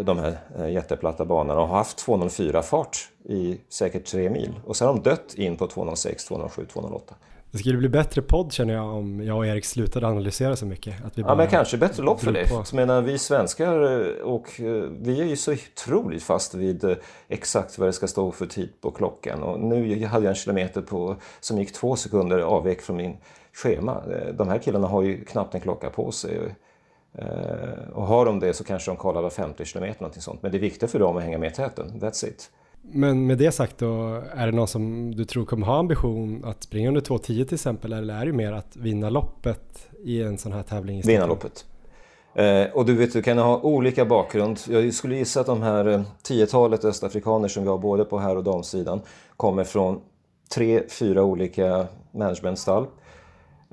[0.01, 4.59] de här eh, jätteplatta banorna och har haft 204 fart i säkert tre mil.
[4.65, 7.15] Och så har de dött in på 206, 207, 208.
[7.51, 11.05] Det skulle bli bättre podd känner jag om jag och Erik slutade analysera så mycket.
[11.05, 12.49] Att vi Ja men kanske bättre lopp för det.
[12.49, 12.63] på.
[12.63, 16.95] Så menar, vi svenskar eh, och eh, vi är ju så otroligt fast vid
[17.27, 19.43] exakt vad det ska stå för tid på klockan.
[19.43, 23.17] Och nu hade jag en kilometer på, som gick två sekunder avvek från min
[23.53, 24.03] schema.
[24.33, 26.55] De här killarna har ju knappt en klocka på sig.
[27.17, 30.41] Eh, Och har de det så kanske de kollar var 50 kilometer någonting sånt.
[30.43, 31.91] Men det är viktigt för dem att hänga med i täten.
[31.99, 32.49] That's it.
[32.81, 36.63] Men med det sagt då, är det någon som du tror kommer ha ambition att
[36.63, 37.93] springa under 2.10 till exempel?
[37.93, 41.01] Eller är det mer att vinna loppet i en sån här tävling?
[41.01, 41.65] vinna loppet.
[42.35, 44.59] Eh, och du vet, du kan ha olika bakgrund.
[44.69, 48.37] Jag skulle gissa att de här eh, tiotalet östafrikaner som vi har både på här
[48.37, 49.01] och damsidan
[49.37, 50.01] kommer från
[50.55, 52.87] tre, fyra olika managementstall.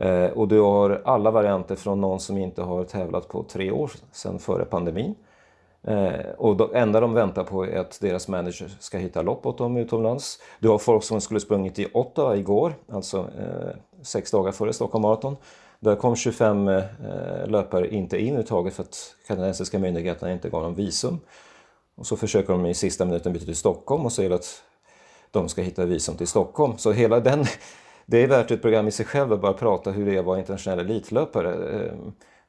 [0.01, 3.91] Eh, och du har alla varianter från någon som inte har tävlat på tre år
[4.13, 5.15] sedan före pandemin.
[5.83, 9.59] Eh, och det enda de väntar på är att deras manager ska hitta lopp åt
[9.59, 10.39] dem utomlands.
[10.59, 15.03] Du har folk som skulle sprungit i Ottawa igår, alltså eh, sex dagar före Stockholm
[15.03, 15.37] Marathon.
[15.81, 16.83] Där kom 25 eh,
[17.47, 21.21] löpare inte in överhuvudtaget för att kanadensiska myndigheterna inte gav dem visum.
[21.95, 24.63] Och så försöker de i sista minuten byta till Stockholm och säger att
[25.31, 26.79] de ska hitta visum till Stockholm.
[26.79, 27.45] Så hela den,
[28.11, 30.25] det är värt ett program i sig själv att bara prata hur det är att
[30.25, 31.81] vara internationell elitlöpare.
[31.81, 31.93] Eh,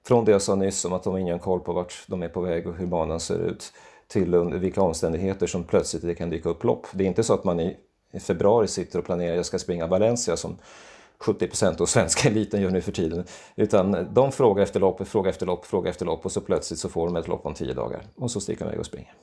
[0.07, 2.29] från det jag sa nyss om att de har ingen koll på vart de är
[2.29, 3.73] på väg och hur banan ser ut
[4.07, 6.87] till under vilka omständigheter som plötsligt det kan dyka upp lopp.
[6.93, 7.77] Det är inte så att man i
[8.11, 10.57] i februari sitter och planerar jag ska springa Valencia som
[11.17, 13.23] 70 procent av svenska eliten gör nu för tiden.
[13.55, 16.89] Utan de frågar efter lopp, frågar efter lopp, frågar efter lopp och så plötsligt så
[16.89, 19.13] får de ett lopp om tio dagar och så sticker de iväg och springer.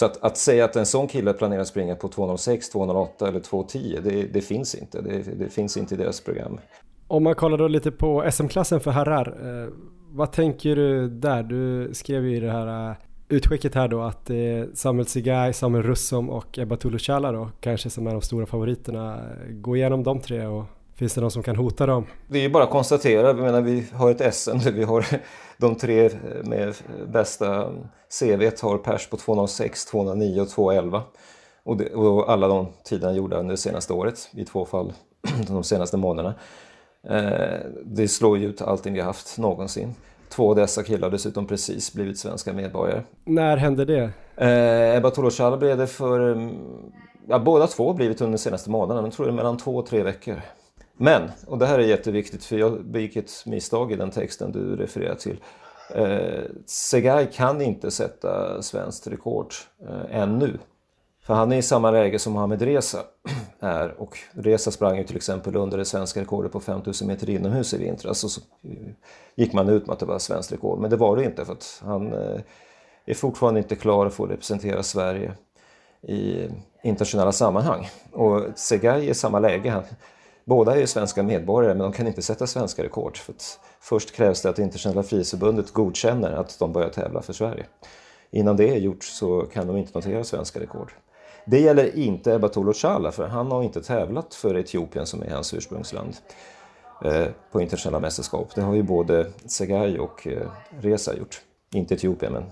[0.00, 3.40] Så att, att säga att en sån kille planerar att springa på 2.06, 2.08 eller
[3.40, 5.00] 2.10, det, det finns inte.
[5.00, 6.60] Det, det, finns inte i deras program.
[7.08, 9.68] Om man kollar då lite på SM-klassen för herrar, eh,
[10.10, 11.42] vad tänker du där?
[11.42, 12.96] Du skrev ju i det här eh,
[13.28, 17.90] utskicket här då att det är Samuel Sigai, Samuel Russom och Ebba Tuluchala då kanske
[17.90, 19.20] som är de stora favoriterna.
[19.50, 20.64] Gå igenom de tre och
[21.00, 22.06] finns det någon som kan hota dem?
[22.28, 25.06] Det är ju bara att konstatera, vi menar vi har ett SM där vi har
[25.58, 26.10] de tre
[26.44, 26.74] med
[27.12, 27.70] bästa
[28.20, 31.02] CV har pers på 206, 209 och 211.
[31.62, 34.92] Och, det, och alla de tiderna gjorda under det senaste året, i två fall
[35.48, 36.34] de senaste månaderna.
[37.08, 39.94] Eh, det slår ju ut allting vi haft någonsin.
[40.28, 43.02] Två av dessa killar har dessutom precis blivit svenska medborgare.
[43.24, 44.10] När hände det?
[44.36, 46.32] Eh, Ebba Toloshala blev det för...
[46.32, 46.54] Mm,
[47.28, 49.76] ja, båda två har blivit under de senaste månaderna, men tror det är mellan två
[49.76, 50.40] och tre veckor.
[51.02, 54.76] Men, och det här är jätteviktigt för jag begick ett misstag i den texten du
[54.76, 55.40] refererar till.
[55.94, 59.54] Eh, Segai kan inte sätta svenskt rekord
[59.88, 60.58] eh, ännu.
[61.22, 62.98] För han är i samma läge som Mohamed Reza
[63.60, 67.74] är och Reza sprang ju till exempel under det svenska rekordet på 5000 meter inomhus
[67.74, 68.40] i vintras och så
[69.34, 71.52] gick man ut med att det var svenskt rekord men det var det inte för
[71.52, 72.40] att han eh,
[73.06, 75.32] är fortfarande inte klar att få representera Sverige
[76.02, 76.48] i
[76.82, 77.88] internationella sammanhang.
[78.12, 79.82] Och Segai är i samma läge.
[80.44, 83.16] Båda är ju svenska medborgare men de kan inte sätta svenska rekord.
[83.16, 83.34] För
[83.80, 87.66] först krävs det att Internationella Frihetsförbundet godkänner att de börjar tävla för Sverige.
[88.30, 90.92] Innan det är gjort så kan de inte notera svenska rekord.
[91.46, 95.54] Det gäller inte Ebba Chala för han har inte tävlat för Etiopien som är hans
[95.54, 96.16] ursprungsland
[97.04, 98.54] eh, på internationella mästerskap.
[98.54, 100.48] Det har ju både Segai och eh,
[100.80, 101.40] Reza gjort.
[101.74, 102.44] Inte Etiopien men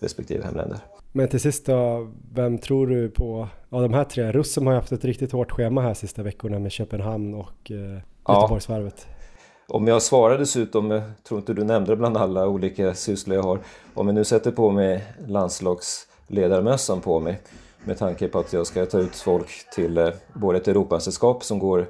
[0.00, 0.78] respektive hemländer.
[1.12, 4.32] Men till sist då, vem tror du på av de här tre?
[4.32, 8.00] Russum har ju haft ett riktigt hårt schema här sista veckorna med Köpenhamn och eh,
[8.28, 9.06] Göteborgsvarvet.
[9.08, 9.74] Ja.
[9.74, 13.42] Om jag svarar dessutom, jag tror inte du nämnde det bland alla olika sysslor jag
[13.42, 13.58] har,
[13.94, 17.40] om jag nu sätter på mig landslagsledarmössan på mig
[17.84, 21.58] med tanke på att jag ska ta ut folk till eh, både ett Europamästerskap som
[21.58, 21.86] går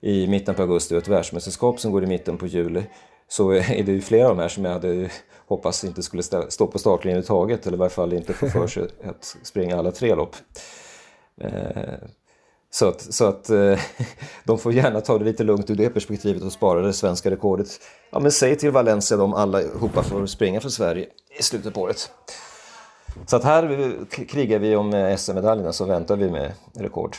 [0.00, 2.82] i mitten på augusti och ett världsmästerskap som går i mitten på juli
[3.28, 5.10] så är det ju flera av de här som jag hade
[5.46, 8.82] hoppats inte skulle stå på startlinjen överhuvudtaget eller i varje fall inte få för sig
[9.04, 10.36] att springa alla tre lopp.
[11.40, 11.98] Eh,
[12.70, 13.78] så att, så att eh,
[14.44, 17.68] de får gärna ta det lite lugnt ur det perspektivet och spara det svenska rekordet.
[18.10, 21.06] Ja men säg till Valencia de allihopa får springa för Sverige
[21.38, 22.10] i slutet på året.
[23.26, 23.90] Så att här
[24.28, 27.16] krigar vi om eh, SM-medaljerna så väntar vi med rekord.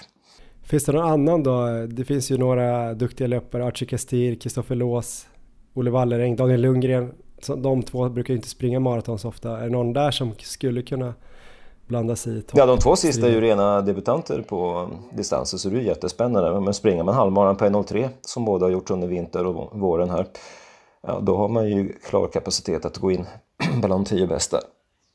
[0.63, 1.85] Finns det någon annan då?
[1.87, 5.27] Det finns ju några duktiga löpare, Archie Castir, Kristoffer Lås,
[5.73, 7.13] Olle Walleräng, Daniel Lundgren.
[7.57, 9.57] De två brukar ju inte springa maraton så ofta.
[9.57, 11.13] Är det någon där som skulle kunna
[11.87, 12.57] blanda sig i topp?
[12.57, 16.59] Ja, de två sista är ju rena debutanter på distanser så det är jättespännande.
[16.59, 20.25] Men springer man halvmaran på 1.03 som båda har gjort under vinter och våren här,
[21.01, 23.25] ja, då har man ju klar kapacitet att gå in
[23.81, 24.59] bland de tio bästa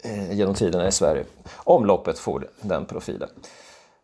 [0.05, 1.25] eh, genom tiderna i Sverige.
[1.57, 3.29] Om loppet får den profilen.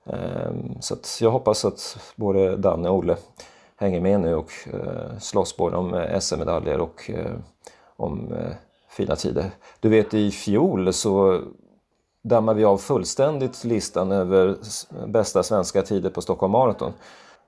[0.07, 3.17] Ehm, så jag hoppas att både Danne och Olle
[3.77, 7.11] hänger med nu och eh, slåss både om eh, SM-medaljer och
[7.97, 8.35] om
[8.91, 9.51] fina tider.
[9.81, 11.43] Du vet i fjol så
[12.29, 14.57] dammar vi av fullständigt listan över
[15.07, 16.93] bästa svenska tider på Stockholm Marathon.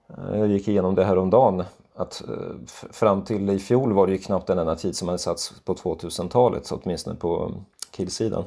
[0.09, 1.65] Eh, jag gick igenom det här om dagen
[1.95, 5.19] att eh, fram till i fjol var det ju knappt en enda tid som hade
[5.19, 8.45] satts på 2000-talet, åtminstone på mm, killsidan.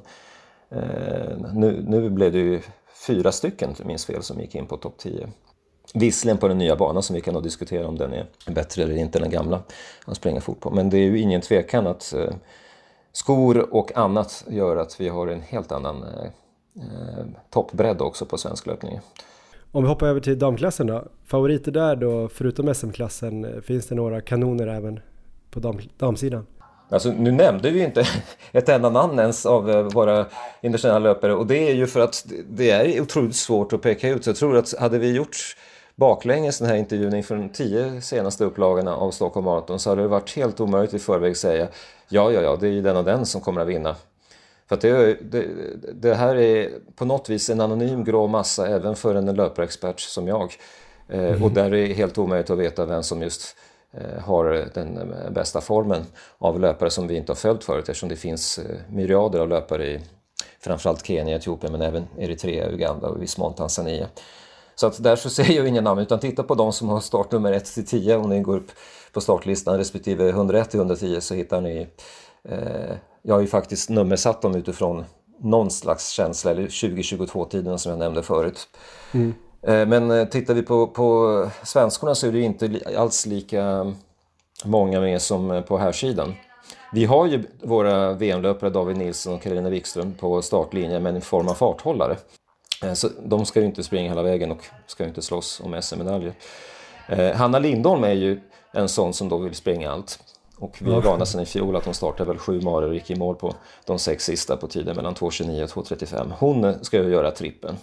[0.70, 2.62] Eh, nu, nu blev det ju
[3.08, 5.28] fyra stycken, om jag minns fel, som gick in på topp 10.
[5.94, 8.96] Visserligen på den nya banan som vi kan då diskutera om den är bättre eller
[8.96, 9.62] inte, den gamla
[10.06, 10.70] att springa fort på.
[10.70, 12.34] Men det är ju ingen tvekan att eh,
[13.14, 16.26] skor och annat gör att vi har en helt annan eh,
[16.76, 19.00] eh toppbredd också på svensk löpning.
[19.72, 21.04] Om vi hoppar över till damklassen då.
[21.26, 25.00] Favoriter där då, förutom SM-klassen, finns det några kanoner även
[25.52, 26.46] på dam, damsidan?
[26.90, 28.08] Alltså, nu nämnde vi inte
[28.52, 30.26] ett enda namn ens av eh, våra
[30.62, 34.24] internationella löpare och det är ju för att det är otroligt svårt att peka ut.
[34.24, 35.38] Så jag tror att hade vi gjort
[35.96, 40.08] baklänges den här intervjun inför de tio senaste upplagorna av Stockholm Marathon så hade det
[40.08, 41.68] varit helt omöjligt i förväg att säga
[42.14, 43.96] ja, ja, ja, det är ju den och den som kommer att vinna.
[44.68, 45.46] För att det, det,
[45.94, 50.28] det, här är på något vis en anonym grå massa även för en löparexpert som
[50.28, 50.54] jag.
[51.10, 51.44] Mm.
[51.44, 53.56] och där är det helt omöjligt att veta vem som just
[53.92, 56.06] eh, har den bästa formen
[56.38, 59.86] av löpare som vi inte har följt förut eftersom det finns eh, myriader av löpare
[59.88, 60.00] i
[60.60, 64.08] framförallt Kenya, Etiopien men även Eritrea, Uganda och i viss mån Tanzania.
[64.76, 67.66] Så att därför säger jag inga namn utan titta på de som har startnummer 1
[67.66, 68.72] till 10 om ni går upp
[69.14, 71.88] på startlistan respektive 101 till 110 så hittar ni
[72.50, 75.06] eh, Jag har ju faktiskt nummersatt dem utifrån
[75.40, 78.68] någon slags känsla eller 2022-tiden som jag nämnde förut.
[79.12, 79.34] Mm.
[79.62, 83.94] Eh, men eh, tittar vi på, på svenskorna så är det inte alls lika
[84.66, 86.34] många med som på här sidan.
[86.94, 91.48] Vi har ju våra VM-löpare David Nilsson och Karolina Wikström på startlinjen men i form
[91.48, 92.18] av farthållare.
[92.94, 96.34] Så de ska ju inte springa hela vägen och ska ju inte slåss om SM-medaljer.
[97.34, 98.40] Hanna Lindholm är ju
[98.72, 100.20] en sån som då vill springa allt.
[100.58, 103.12] Och vi är vana sedan i fjol att hon startade väl sju maror och gick
[103.12, 103.56] i mål på
[103.86, 106.34] de sex sista på tiden mellan 2.29 och 2.35.
[106.40, 107.78] Hon ska ju göra trippen.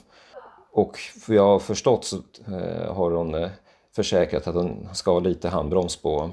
[0.72, 3.48] Och för jag har förstått så eh, har hon eh,
[3.96, 6.30] försäkrat att hon ska ha lite handbroms på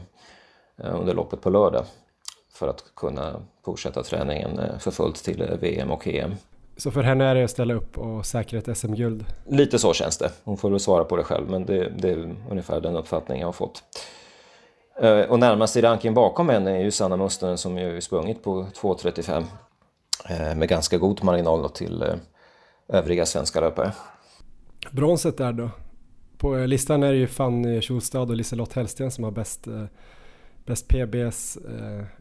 [0.84, 1.86] eh, under loppet på lördag
[2.54, 6.36] för att kunna fortsätta träningen eh, för fullt till eh, VM och EM.
[6.78, 9.26] Så för henne är det att ställa upp och säkra ett SM-guld?
[9.46, 10.32] Lite så känns det.
[10.44, 13.48] Hon får väl svara på det själv men det, det är ungefär den uppfattning jag
[13.48, 13.84] har fått.
[15.02, 18.64] Eh, och närmast i ranking bakom henne är ju Sanna Mustonen som ju sprungit på
[18.64, 19.44] 2.35
[20.30, 22.16] eh, med ganska god marginal till eh,
[22.88, 23.92] övriga svenska löpare.
[24.92, 25.70] Bronset där då?
[26.38, 29.68] På listan är det ju Fanny Kjolstad och Liselott Hellsten som har bäst,
[30.66, 31.58] bäst PBs.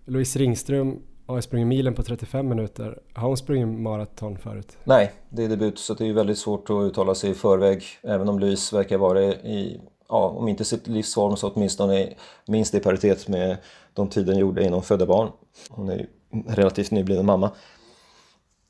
[0.04, 2.98] Louise Ringström har sprungit milen på 35 minuter.
[3.14, 4.76] Har hon sprungit maraton förut?
[4.84, 7.84] Nej, det är debut så det är väldigt svårt att uttala sig i förväg.
[8.02, 12.08] Även om Louise verkar vara i ja, om inte sitt livsform så åtminstone
[12.46, 13.56] minst i paritet med
[13.94, 15.30] de tiden gjorde inom födda barn.
[15.70, 16.06] Hon är ju
[16.46, 17.50] relativt nybliven mamma.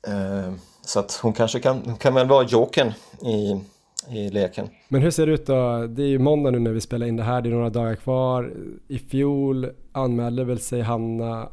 [0.07, 3.61] Eh, så att hon kanske kan, kan väl vara jokern i,
[4.09, 4.69] i leken.
[4.87, 5.87] Men hur ser det ut då?
[5.87, 7.95] Det är ju måndag nu när vi spelar in det här, det är några dagar
[7.95, 8.53] kvar.
[8.87, 11.49] I fjol anmälde väl sig Hanna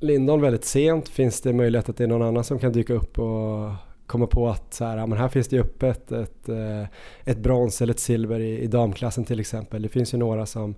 [0.00, 1.08] Lindholm väldigt sent.
[1.08, 3.70] Finns det möjlighet att det är någon annan som kan dyka upp och
[4.06, 6.82] komma på att så här, ja, men här finns det öppet ett, eh,
[7.24, 9.82] ett brons eller ett silver i, i damklassen till exempel.
[9.82, 10.74] Det finns ju några som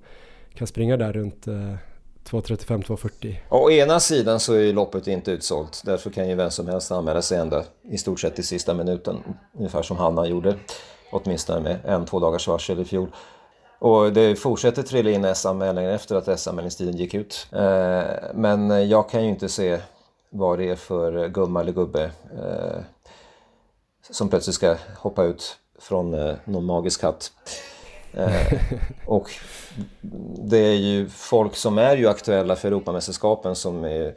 [0.55, 1.75] kan springa där runt eh,
[2.25, 3.37] 2.35-2.40.
[3.49, 5.83] Å ena sidan så är loppet inte utsålt.
[5.85, 9.17] Därför kan ju vem som helst anmäla sig ända i stort sett i sista minuten.
[9.59, 10.55] Ungefär som Hanna gjorde.
[11.13, 13.09] Åtminstone med en, två dagars varsel i fjol.
[13.81, 17.47] Och det fortsätter trilla in S-anmälningar efter att S-anmälningstiden gick ut.
[17.53, 18.03] Eh,
[18.35, 19.79] men jag kan ju inte se
[20.31, 22.81] vad det är för gumma eller gubbe eh,
[24.11, 27.33] som plötsligt ska hoppa ut från eh, någon magisk hatt.
[28.15, 28.53] Eh,
[29.07, 29.31] och
[30.43, 34.15] det är ju folk som är ju aktuella för Europamästerskapen som är,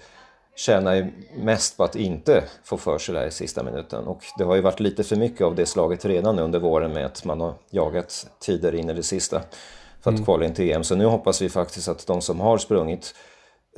[0.55, 4.07] tjänar mest på att inte få för sig där i sista minuten.
[4.07, 7.05] Och det har ju varit lite för mycket av det slaget redan under våren med
[7.05, 9.41] att man har jagat tider in i det sista
[10.01, 10.25] för att mm.
[10.25, 10.83] kvala in till EM.
[10.83, 13.15] Så nu hoppas vi faktiskt att de som har sprungit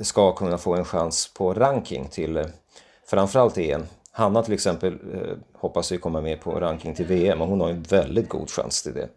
[0.00, 2.46] ska kunna få en chans på ranking till eh,
[3.06, 7.48] framförallt EM Hanna till exempel eh, hoppas ju komma med på ranking till VM och
[7.48, 9.08] hon har en väldigt god chans till det.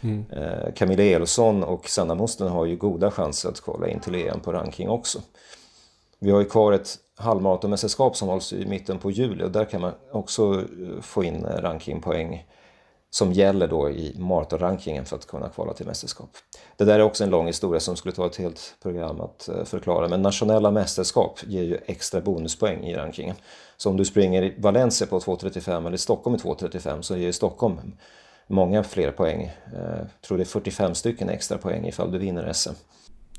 [0.00, 0.24] Mm.
[0.30, 4.40] Eh, Camilla Elofsson och Sanna Musten har ju goda chanser att kvala in till EM
[4.40, 5.18] på ranking också.
[6.18, 9.80] Vi har ju kvar ett halvmaratonmästerskap som hålls i mitten på juli och där kan
[9.80, 12.46] man också eh, få in eh, rankingpoäng
[13.10, 16.30] som gäller då i maratonrankingen för att kunna kvala till mästerskap.
[16.76, 19.64] Det där är också en lång historia som skulle ta ett helt program att eh,
[19.64, 23.36] förklara men nationella mästerskap ger ju extra bonuspoäng i rankingen.
[23.76, 27.80] Så om du springer i Valencia på 2.35 eller Stockholm i 2.35 så ger Stockholm
[28.46, 29.52] många fler poäng.
[29.72, 32.72] Jag tror det är 45 stycken extra poäng ifall du vinner SM.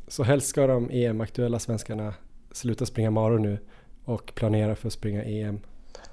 [0.07, 2.13] Så helst ska de EM-aktuella svenskarna
[2.55, 3.59] sluta springa maror nu
[4.05, 5.59] och planera för att springa EM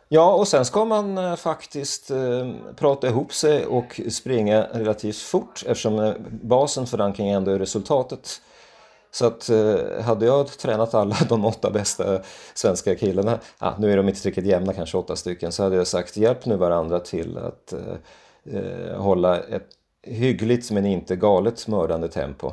[0.08, 5.62] Ja, och sen ska man eh, faktiskt eh, prata ihop sig och springa relativt fort
[5.66, 8.40] eftersom eh, basen för ranking ändå är resultatet.
[9.10, 12.20] Så att eh, hade jag tränat alla de åtta bästa
[12.54, 15.86] svenska killarna, ah, nu är de inte riktigt jämna, kanske åtta stycken, så hade jag
[15.86, 19.68] sagt hjälp nu varandra till att eh, eh, hålla ett
[20.02, 22.52] hyggligt men inte galet mördande tempo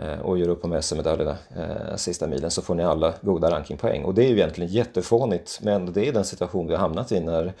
[0.00, 4.04] Eh, och gör upp om SM-medaljerna eh, sista milen så får ni alla goda rankingpoäng.
[4.04, 7.20] Och det är ju egentligen jättefånigt men det är den situation vi har hamnat i
[7.20, 7.52] när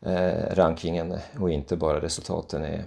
[0.00, 2.84] eh, rankingen och inte bara resultaten är,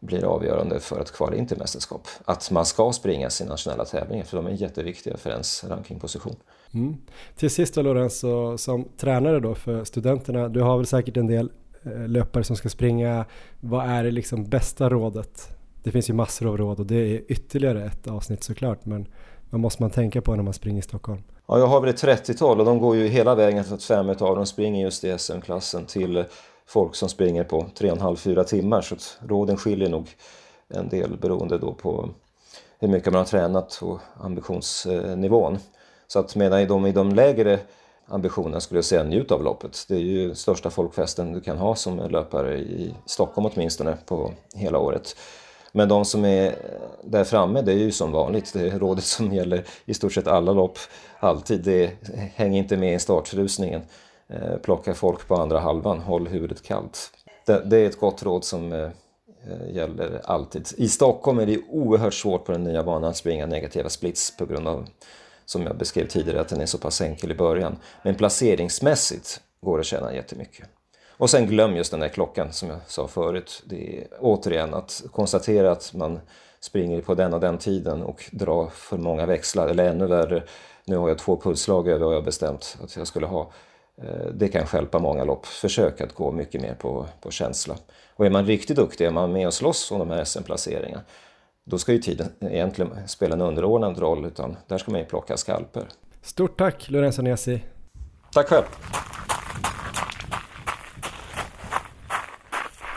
[0.00, 2.08] blir avgörande för att kvala in till mästerskap.
[2.24, 6.36] Att man ska springa sina nationella tävlingar för de är jätteviktiga för ens rankingposition.
[6.74, 6.96] Mm.
[7.36, 11.50] Till sist då Lorenzo, som tränare då för studenterna, du har väl säkert en del
[11.82, 13.24] eh, löpare som ska springa.
[13.60, 17.22] Vad är det liksom bästa rådet det finns ju massor av råd och det är
[17.28, 19.06] ytterligare ett avsnitt såklart men
[19.50, 21.22] vad måste man tänka på när man springer i Stockholm?
[21.48, 24.08] Ja, jag har väl ett 30-tal och de går ju hela vägen så att fem
[24.08, 26.24] av dem springer just i SM-klassen till
[26.66, 30.08] folk som springer på 3,5-4 timmar så att råden skiljer nog
[30.68, 32.08] en del beroende då på
[32.78, 35.58] hur mycket man har tränat och ambitionsnivån.
[36.06, 37.58] Så att medan de i de lägre
[38.06, 39.84] ambitionerna skulle jag säga njut av loppet.
[39.88, 44.78] Det är ju största folkfesten du kan ha som löpare i Stockholm åtminstone på hela
[44.78, 45.16] året.
[45.72, 46.52] Men de som är eh,
[47.04, 48.52] där framme, det är ju som vanligt.
[48.52, 50.78] Det är rådet som gäller i stort sett alla lopp,
[51.18, 51.60] alltid.
[51.60, 51.90] Det
[52.34, 53.82] häng inte med i startrusningen.
[54.28, 57.10] Eh, Plocka folk på andra halvan, håll huvudet kallt.
[57.46, 58.88] Det, det är ett gott råd som eh,
[59.70, 60.68] gäller alltid.
[60.76, 64.46] I Stockholm är det oerhört svårt på den nya banan att springa negativa splits på
[64.46, 64.86] grund av,
[65.44, 67.76] som jag beskrev tidigare, att den är så pass enkel i början.
[68.02, 70.68] Men placeringsmässigt går det att tjäna jättemycket.
[71.22, 73.62] Och sen glöm just den där klockan som jag sa förut.
[73.66, 76.20] Det är återigen att konstatera att man
[76.60, 80.42] springer på den och den tiden och drar för många växlar, eller ännu värre,
[80.84, 83.50] nu har jag två pulsslag över vad jag bestämt att jag skulle ha.
[84.02, 85.46] Eh, det kan stjälpa många lopp.
[85.46, 87.76] Försök att gå mycket mer på, på känsla.
[88.16, 91.02] Och är man riktigt duktig, är man med och slåss om de här SM-placeringarna,
[91.64, 95.36] då ska ju tiden egentligen spela en underordnad roll, utan där ska man ju plocka
[95.36, 95.88] skalper.
[96.22, 97.62] Stort tack Lorenzo Nesi.
[98.32, 98.64] Tack själv.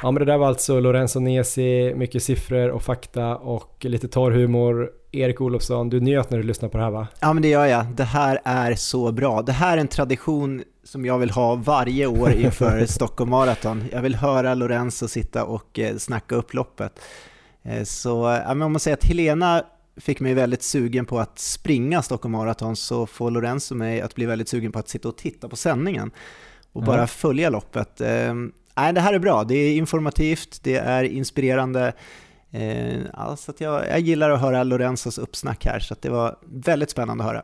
[0.01, 4.31] Ja men det där var alltså Lorenzo Nesi, mycket siffror och fakta och lite torr
[4.31, 4.91] humor.
[5.11, 7.07] Erik Olofsson, du njöt när du lyssnade på det här va?
[7.19, 7.85] Ja men det gör jag.
[7.85, 9.41] Det här är så bra.
[9.41, 13.83] Det här är en tradition som jag vill ha varje år inför Stockholm Marathon.
[13.91, 16.99] Jag vill höra Lorenzo sitta och eh, snacka upp loppet.
[17.63, 19.63] Eh, så ja, men om man säger att Helena
[19.97, 24.25] fick mig väldigt sugen på att springa Stockholm Marathon så får Lorenzo mig att bli
[24.25, 26.11] väldigt sugen på att sitta och titta på sändningen
[26.71, 27.07] och bara mm.
[27.07, 28.01] följa loppet.
[28.77, 29.43] Nej, det här är bra.
[29.43, 31.93] Det är informativt, det är inspirerande.
[32.51, 36.89] Eh, alltså att jag, jag gillar att höra Lorenzos uppsnack här, så det var väldigt
[36.89, 37.43] spännande att höra.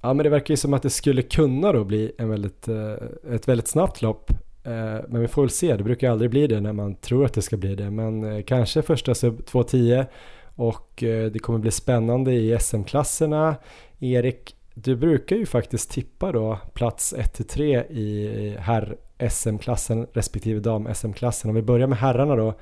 [0.00, 2.92] Ja, men det verkar ju som att det skulle kunna då bli en väldigt, eh,
[3.34, 4.30] ett väldigt snabbt lopp.
[4.64, 7.34] Eh, men vi får väl se, det brukar aldrig bli det när man tror att
[7.34, 7.90] det ska bli det.
[7.90, 10.06] Men eh, kanske första sub 2.10
[10.54, 10.94] och
[11.32, 13.56] det kommer bli spännande i SM-klasserna.
[13.98, 18.96] Erik, du brukar ju faktiskt tippa då plats 1-3 i herr
[19.30, 21.50] SM-klassen respektive dam-SM-klassen.
[21.50, 22.54] Om vi börjar med herrarna då,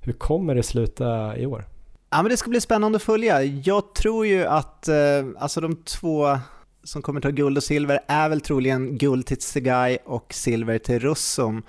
[0.00, 1.64] hur kommer det sluta i år?
[2.10, 3.42] Ja, men det ska bli spännande att följa.
[3.42, 4.96] Jag tror ju att eh,
[5.38, 6.38] alltså de två
[6.84, 10.98] som kommer ta guld och silver är väl troligen guld till Tsegai och silver till
[10.98, 11.62] Russum.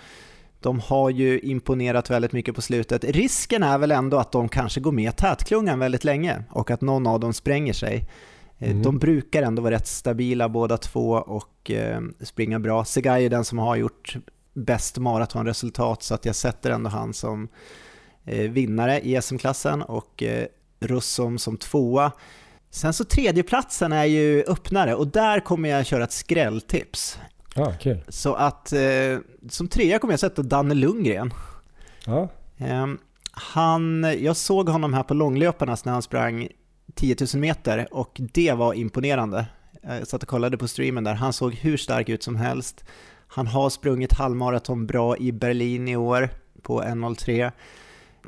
[0.59, 3.03] De har ju imponerat väldigt mycket på slutet.
[3.03, 7.07] Risken är väl ändå att de kanske går med tätklungan väldigt länge och att någon
[7.07, 8.05] av dem spränger sig.
[8.57, 8.83] Eh, mm.
[8.83, 12.85] De brukar ändå vara rätt stabila båda två och eh, springa bra.
[12.85, 14.17] Segai är den som har gjort
[14.53, 17.47] bäst maratonresultat så att jag sätter ändå han som
[18.25, 20.45] eh, vinnare i SM-klassen och eh,
[20.79, 22.11] Russom som tvåa.
[22.71, 27.19] Sen så tredjeplatsen är ju öppnare och där kommer jag köra ett skrälltips.
[27.55, 27.97] Ah, cool.
[28.07, 29.17] Så att eh,
[29.49, 31.33] som trea kommer jag sätta Danne Lundgren.
[32.07, 32.27] Ah.
[32.57, 32.87] Eh,
[33.31, 36.47] han, jag såg honom här på långlöparnas när han sprang
[36.95, 39.45] 10 000 meter och det var imponerande.
[39.81, 42.85] Jag satt och kollade på streamen där, han såg hur stark ut som helst.
[43.27, 46.29] Han har sprungit halvmaraton bra i Berlin i år
[46.61, 47.51] på 1.03.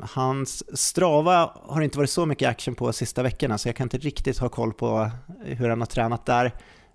[0.00, 3.98] Hans Strava har inte varit så mycket action på sista veckorna så jag kan inte
[3.98, 5.10] riktigt ha koll på
[5.44, 6.52] hur han har tränat där.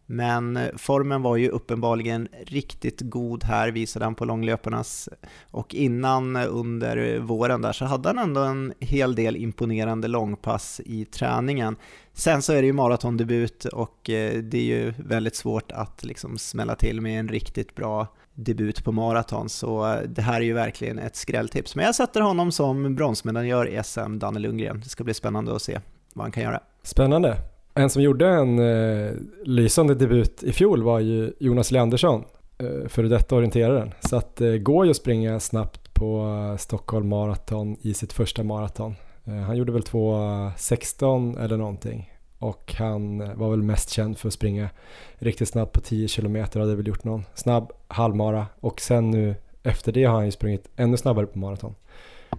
[0.10, 5.10] Men eh, formen var ju uppenbarligen riktigt god här, visade han på långlöparnas.
[5.52, 10.82] Och innan eh, under våren där så hade han ändå en hel del imponerande långpass
[10.86, 11.76] i träningen.
[12.14, 16.38] Sen så är det ju maratondebut och eh, det är ju väldigt svårt att liksom
[16.38, 21.00] smälla till med en riktigt bra debut på maraton, så det här är ju verkligen
[21.00, 21.76] ett skrälltips.
[21.76, 24.80] Men jag sätter honom som bronsmedaljör i SM, Danne Lundgren.
[24.80, 25.80] Det ska bli spännande att se
[26.14, 26.60] vad han kan göra.
[26.84, 27.57] Spännande.
[27.78, 29.12] En som gjorde en eh,
[29.44, 32.24] lysande debut i fjol var ju Jonas Leandersson,
[32.58, 33.94] eh, före detta orienteraren.
[34.00, 38.14] Så att det eh, går ju att springa snabbt på eh, Stockholm Marathon i sitt
[38.14, 38.96] första maraton.
[39.26, 44.28] Eh, han gjorde väl 2.16 eller någonting och han eh, var väl mest känd för
[44.28, 44.70] att springa
[45.16, 49.92] riktigt snabbt på 10 km, hade väl gjort någon snabb halvmara och sen nu efter
[49.92, 51.76] det har han ju sprungit ännu snabbare på maraton.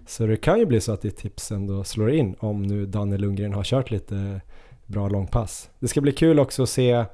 [0.07, 3.21] Så det kan ju bli så att ditt tips ändå slår in om nu Daniel
[3.21, 4.41] Lundgren har kört lite
[4.89, 5.69] bra långpass.
[5.79, 7.05] Det ska bli kul också att se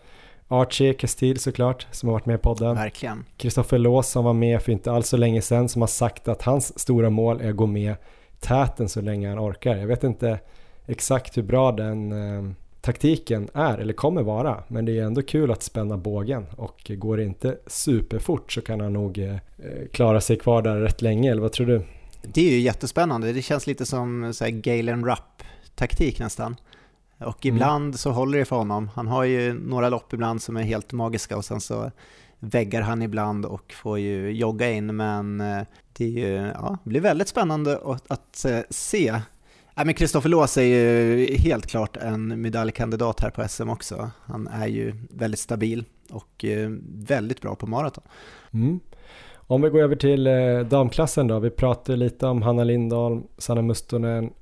[0.48, 2.76] Archie Castile såklart, som har varit med i podden.
[2.76, 3.26] Verkligen.
[3.38, 6.42] Kristoffer Lås som var med för inte alls så länge sedan, som har sagt att
[6.42, 7.96] hans stora mål är att gå med
[8.40, 9.76] täten så länge han orkar.
[9.76, 10.40] Jag vet inte
[10.86, 12.52] exakt hur bra den eh,
[12.82, 14.64] taktiken är eller kommer vara.
[14.68, 18.80] Men det är ändå kul att spänna bågen och går det inte superfort så kan
[18.80, 19.36] han nog eh,
[19.92, 21.82] klara sig kvar där rätt länge, eller vad tror du?
[22.22, 26.56] Det är ju jättespännande, det känns lite som så här Galen Rupp-taktik nästan.
[27.18, 27.55] Och mm.
[27.55, 27.93] ibland mm.
[27.93, 28.89] så håller det för honom.
[28.95, 31.91] Han har ju några lopp ibland som är helt magiska och sen så
[32.39, 35.61] väggar han ibland och får ju jogga in men eh,
[35.93, 39.22] det, är ju, ja, blir väldigt spännande att, att eh, se
[39.78, 44.09] Nej, men Kristoffer Lås är ju helt klart en medaljkandidat här på SM också.
[44.26, 48.03] Han är ju väldigt stabil och eh, väldigt bra på maraton.
[48.51, 48.80] Mm.
[49.47, 50.30] Om vi går över till
[50.70, 51.39] damklassen då.
[51.39, 54.34] Vi pratade lite om Hanna Lindahl, Sanna Mustonen,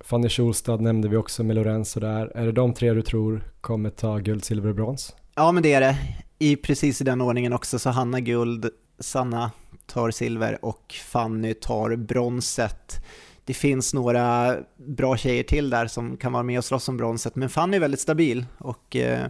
[0.00, 2.32] Fanny Schulstad nämnde vi också med Lorenzo där.
[2.36, 5.16] Är det de tre du tror kommer ta guld, silver och brons?
[5.34, 5.96] Ja, men det är det.
[6.38, 9.50] I precis i den ordningen också, så Hanna guld, Sanna
[9.86, 13.04] tar silver och Fanny tar bronset
[13.50, 17.36] det finns några bra tjejer till där som kan vara med och slåss om bronset.
[17.36, 19.26] Men Fanny är väldigt stabil och eh,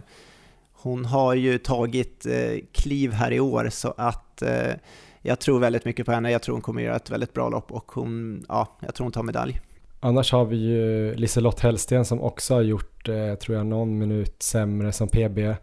[0.73, 4.73] hon har ju tagit eh, kliv här i år så att eh,
[5.21, 6.31] jag tror väldigt mycket på henne.
[6.31, 9.11] Jag tror hon kommer göra ett väldigt bra lopp och hon, ja, jag tror hon
[9.11, 9.59] tar medalj.
[10.03, 14.43] Annars har vi ju Liselott Hellsten som också har gjort, eh, tror jag, någon minut
[14.43, 15.55] sämre som PB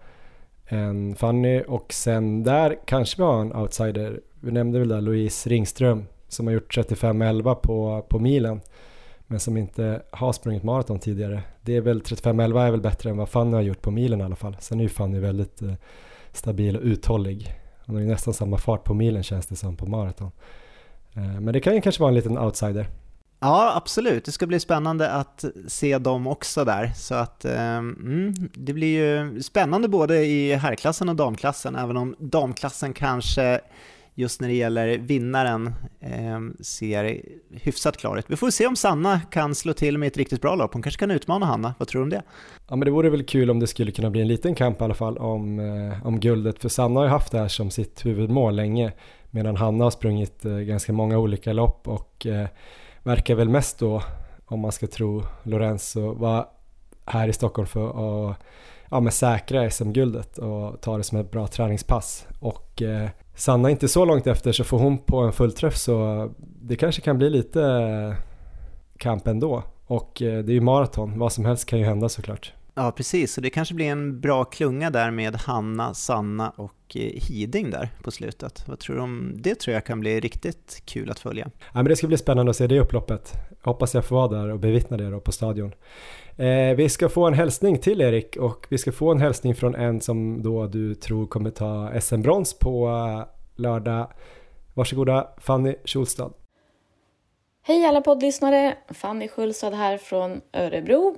[0.68, 4.20] än Fanny och sen där kanske vi har en outsider.
[4.40, 8.60] Vi nämnde väl där Louise Ringström som har gjort 35-11 på, på milen
[9.26, 11.42] men som inte har sprungit maraton tidigare.
[11.60, 14.24] Det är väl 35-11 är väl bättre än vad Fanny har gjort på milen i
[14.24, 14.56] alla fall.
[14.60, 15.74] Sen är ju Fanny väldigt eh,
[16.32, 17.54] stabil och uthållig.
[17.86, 20.30] Hon har ju nästan samma fart på milen känns det som på maraton.
[21.14, 22.88] Eh, men det kan ju kanske vara en liten outsider.
[23.40, 24.24] Ja, absolut.
[24.24, 26.92] Det ska bli spännande att se dem också där.
[26.96, 32.16] Så att ehm, mm, det blir ju spännande både i herrklassen och damklassen, även om
[32.18, 33.60] damklassen kanske
[34.18, 35.66] just när det gäller vinnaren
[36.00, 38.24] eh, ser hyfsat klar ut.
[38.28, 40.72] Vi får se om Sanna kan slå till med ett riktigt bra lopp.
[40.72, 41.74] Hon kanske kan utmana Hanna.
[41.78, 42.22] Vad tror du om det?
[42.68, 44.84] Ja men det vore väl kul om det skulle kunna bli en liten kamp i
[44.84, 46.58] alla fall om, eh, om guldet.
[46.58, 48.92] För Sanna har ju haft det här som sitt huvudmål länge.
[49.30, 52.48] Medan Hanna har sprungit eh, ganska många olika lopp och eh,
[53.02, 54.02] verkar väl mest då,
[54.46, 56.46] om man ska tro Lorenzo, vara
[57.04, 57.88] här i Stockholm för
[58.30, 58.36] att
[58.90, 62.26] ja, men säkra SM-guldet och ta det som ett bra träningspass.
[62.40, 66.76] Och eh, Sanna inte så långt efter så får hon på en fullträff så det
[66.76, 68.16] kanske kan bli lite
[68.98, 69.62] kamp ändå.
[69.86, 72.52] Och eh, det är ju maraton, vad som helst kan ju hända såklart.
[72.78, 73.32] Ja, precis.
[73.32, 77.88] Så det kanske blir en bra klunga där med Hanna, Sanna och eh, Hiding där
[78.02, 78.68] på slutet.
[78.68, 79.54] Vad tror du om det?
[79.54, 81.50] tror jag kan bli riktigt kul att följa.
[81.58, 83.32] Ja, men det ska bli spännande att se det upploppet.
[83.62, 85.74] Hoppas jag får vara där och bevittna det då på stadion.
[86.36, 89.74] Eh, vi ska få en hälsning till Erik och vi ska få en hälsning från
[89.74, 94.12] en som då du tror kommer ta SM-brons på eh, lördag.
[94.74, 96.30] Varsågoda Fanny Schulstad.
[97.62, 98.76] Hej alla poddlyssnare!
[98.88, 101.16] Fanny Schulstad här från Örebro.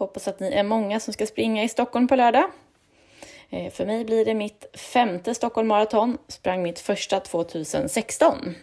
[0.00, 2.44] Hoppas att ni är många som ska springa i Stockholm på lördag.
[3.50, 8.54] Eh, för mig blir det mitt femte Stockholm Marathon, sprang mitt första 2016.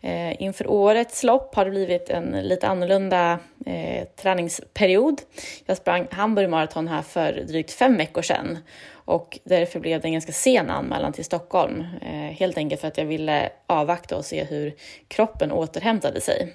[0.00, 5.22] Eh, inför årets lopp har det blivit en lite annorlunda eh, träningsperiod.
[5.66, 8.58] Jag sprang Hamburg Marathon här för drygt fem veckor sedan
[8.92, 11.84] och därför blev det en ganska sen anmälan till Stockholm.
[12.02, 14.74] Eh, helt enkelt för att jag ville avvakta och se hur
[15.08, 16.54] kroppen återhämtade sig.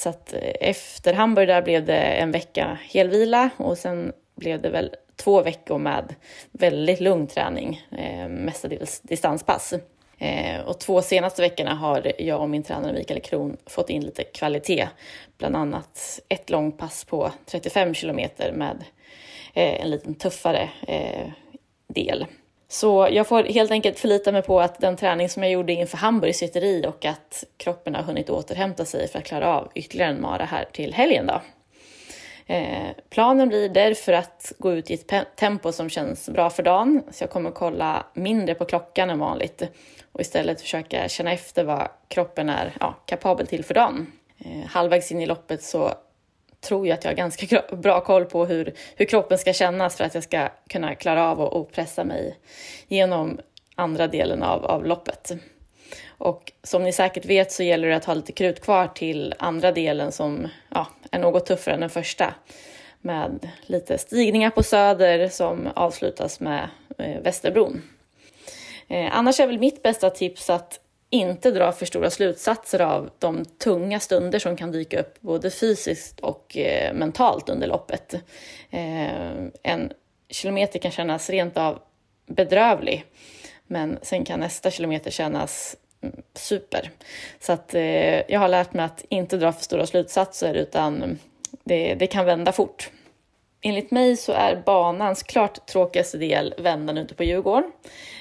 [0.00, 4.70] Så att eh, efter Hamburg där blev det en vecka helvila och sen blev det
[4.70, 6.14] väl två veckor med
[6.52, 9.74] väldigt lugn träning, eh, mestadels distanspass.
[10.18, 14.24] Eh, och två senaste veckorna har jag och min tränare Mikael Kron fått in lite
[14.24, 14.88] kvalitet.
[15.38, 18.84] Bland annat ett långpass på 35 kilometer med
[19.54, 21.28] eh, en liten tuffare eh,
[21.88, 22.26] del.
[22.72, 25.96] Så jag får helt enkelt förlita mig på att den träning som jag gjorde inför
[25.96, 30.10] Hamburg sitter i och att kroppen har hunnit återhämta sig för att klara av ytterligare
[30.10, 31.26] en mara här till helgen.
[31.26, 31.40] Då.
[32.54, 37.02] Eh, planen blir därför att gå ut i ett tempo som känns bra för dagen,
[37.10, 39.62] så jag kommer kolla mindre på klockan än vanligt
[40.12, 44.12] och istället försöka känna efter vad kroppen är ja, kapabel till för dagen.
[44.38, 45.94] Eh, halvvägs in i loppet så
[46.60, 50.04] tror jag att jag har ganska bra koll på hur, hur kroppen ska kännas för
[50.04, 52.36] att jag ska kunna klara av att pressa mig
[52.88, 53.40] genom
[53.74, 55.32] andra delen av, av loppet.
[56.08, 59.72] Och som ni säkert vet så gäller det att ha lite krut kvar till andra
[59.72, 62.34] delen som ja, är något tuffare än den första.
[63.00, 67.82] Med lite stigningar på Söder som avslutas med eh, Västerbron.
[68.88, 70.80] Eh, annars är väl mitt bästa tips att
[71.10, 76.20] inte dra för stora slutsatser av de tunga stunder som kan dyka upp både fysiskt
[76.20, 78.14] och eh, mentalt under loppet.
[78.70, 79.32] Eh,
[79.62, 79.92] en
[80.28, 81.78] kilometer kan kännas rent av
[82.26, 83.04] bedrövlig,
[83.66, 86.90] men sen kan nästa kilometer kännas mm, super.
[87.40, 91.18] Så att eh, jag har lärt mig att inte dra för stora slutsatser utan
[91.64, 92.90] det, det kan vända fort.
[93.62, 97.72] Enligt mig så är banans klart tråkigaste del vändan ute på Djurgården.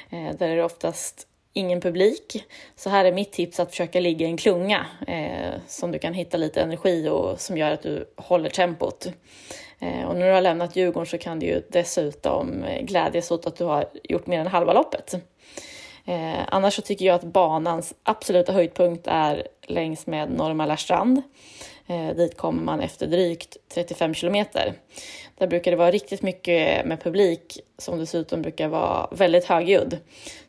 [0.10, 2.46] Eh, där är det oftast ingen publik.
[2.76, 6.14] Så här är mitt tips att försöka ligga i en klunga eh, som du kan
[6.14, 9.08] hitta lite energi och som gör att du håller tempot.
[9.80, 13.46] Eh, och när du har lämnat Djurgården så kan du ju dessutom eh, glädjas åt
[13.46, 15.16] att du har gjort mer än halva loppet.
[16.06, 21.22] Eh, annars så tycker jag att banans absoluta höjdpunkt är längs med Norra strand.
[21.88, 24.74] Eh, dit kommer man efter drygt 35 kilometer.
[25.38, 29.98] Där brukar det vara riktigt mycket med publik som dessutom brukar vara väldigt högljudd.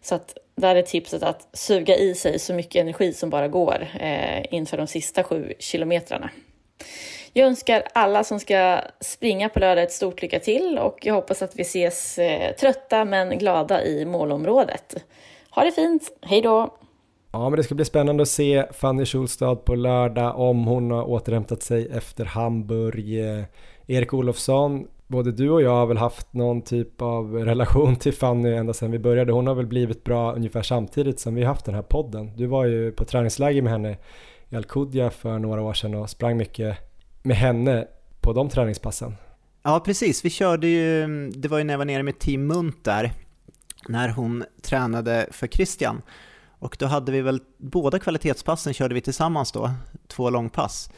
[0.03, 3.86] Så att där är tipset att suga i sig så mycket energi som bara går
[4.00, 6.30] eh, inför de sista sju kilometrarna.
[7.32, 11.42] Jag önskar alla som ska springa på lördag ett stort lycka till och jag hoppas
[11.42, 15.04] att vi ses eh, trötta men glada i målområdet.
[15.50, 16.76] Ha det fint, hej då!
[17.32, 21.11] Ja, men det ska bli spännande att se Fanny Schulstad på lördag om hon har
[21.11, 23.20] återhämtat sig efter Hamburg.
[23.20, 23.44] Eh,
[23.86, 28.54] Erik Olofsson, både du och jag har väl haft någon typ av relation till Fanny
[28.54, 29.32] ända sedan vi började.
[29.32, 32.36] Hon har väl blivit bra ungefär samtidigt som vi haft den här podden.
[32.36, 33.96] Du var ju på träningsläger med henne
[34.48, 36.76] i Alcudia för några år sedan och sprang mycket
[37.22, 37.86] med henne
[38.20, 39.14] på de träningspassen.
[39.62, 40.24] Ja, precis.
[40.24, 43.12] Vi körde ju, det var ju när jag var nere med Team Munt där,
[43.88, 46.02] när hon tränade för Christian.
[46.58, 49.70] Och då hade vi väl, båda kvalitetspassen körde vi tillsammans då,
[50.08, 50.90] två långpass.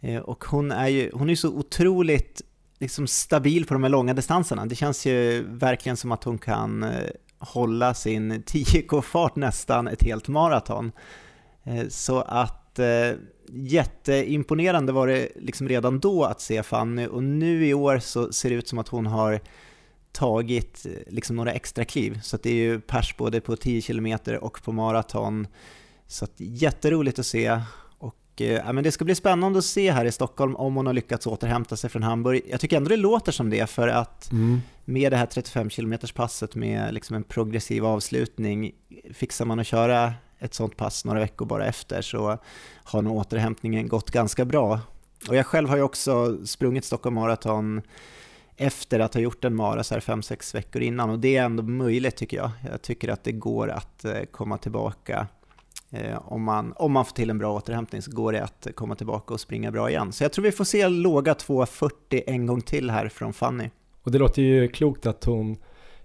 [0.00, 2.42] Eh, och hon är ju hon är så otroligt
[2.84, 4.66] liksom stabil på de här långa distanserna.
[4.66, 10.28] Det känns ju verkligen som att hon kan eh, hålla sin 10k-fart nästan ett helt
[10.28, 10.92] maraton.
[11.64, 13.10] Eh, så att eh,
[13.48, 18.50] jätteimponerande var det liksom redan då att se Fanny och nu i år så ser
[18.50, 19.40] det ut som att hon har
[20.12, 22.20] tagit liksom några extra kliv.
[22.22, 25.46] Så det är ju pers både på 10 km och på maraton.
[26.06, 27.60] Så att jätteroligt att se.
[28.40, 31.26] Eh, men det ska bli spännande att se här i Stockholm om hon har lyckats
[31.26, 32.42] återhämta sig från Hamburg.
[32.50, 34.60] Jag tycker ändå det låter som det för att mm.
[34.84, 38.72] med det här 35 km passet med liksom en progressiv avslutning,
[39.12, 42.38] fixar man att köra ett sånt pass några veckor bara efter så
[42.84, 44.80] har nog återhämtningen gått ganska bra.
[45.28, 47.82] Och jag själv har ju också sprungit Stockholm Marathon
[48.56, 51.62] efter att ha gjort en mara så här 5-6 veckor innan och det är ändå
[51.62, 52.50] möjligt tycker jag.
[52.70, 55.26] Jag tycker att det går att eh, komma tillbaka
[55.90, 58.94] Eh, om man, om man får till en bra återhämtning så går det att komma
[58.94, 60.12] tillbaka och springa bra igen.
[60.12, 63.70] Så jag tror vi får se låga 2.40 en gång till här från Fanny.
[64.02, 65.56] Och det låter ju klokt att hon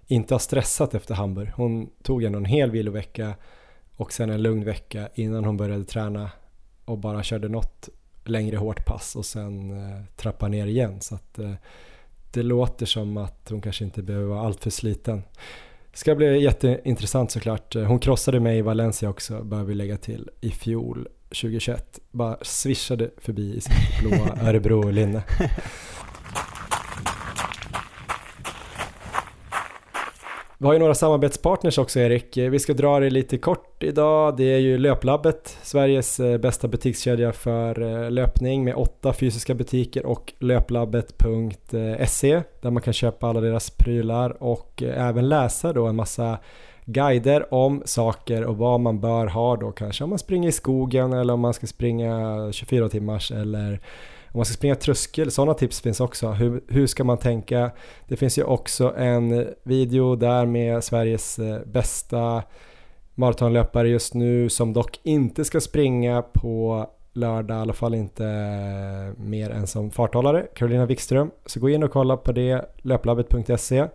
[0.06, 1.48] inte har stressat efter Hamburg.
[1.54, 3.34] Hon tog ändå en hel vilovecka
[3.96, 6.30] och sen en lugn vecka innan hon började träna
[6.84, 7.88] och bara körde något
[8.24, 11.00] längre hårt pass och sen eh, trappa ner igen.
[11.00, 11.54] Så att eh,
[12.32, 15.22] det låter som att hon kanske inte behöver vara alltför sliten.
[15.92, 17.74] Det ska bli jätteintressant såklart.
[17.74, 21.98] Hon krossade mig i Valencia också, bör vi lägga till, i fjol 2021.
[22.10, 25.22] Bara swishade förbi i sitt blåa Örebro-linne.
[30.62, 32.36] Vi har ju några samarbetspartners också Erik.
[32.36, 34.36] Vi ska dra det lite kort idag.
[34.36, 40.06] Det är ju Löplabbet, Sveriges eh, bästa butikskedja för eh, löpning med åtta fysiska butiker
[40.06, 45.96] och löplabbet.se eh, där man kan köpa alla deras prylar och även läsa då en
[45.96, 46.38] massa
[46.84, 51.12] guider om saker och vad man bör ha då kanske om man springer i skogen
[51.12, 53.80] eller om man ska springa 24 timmars eller
[54.32, 56.28] om man ska springa tröskel, sådana tips finns också.
[56.28, 57.70] Hur, hur ska man tänka?
[58.08, 62.42] Det finns ju också en video där med Sveriges eh, bästa
[63.14, 69.22] maratonlöpare just nu som dock inte ska springa på lördag, i alla fall inte eh,
[69.22, 71.30] mer än som farthållare, Carolina Wikström.
[71.46, 73.86] Så gå in och kolla på det, löplabbet.se.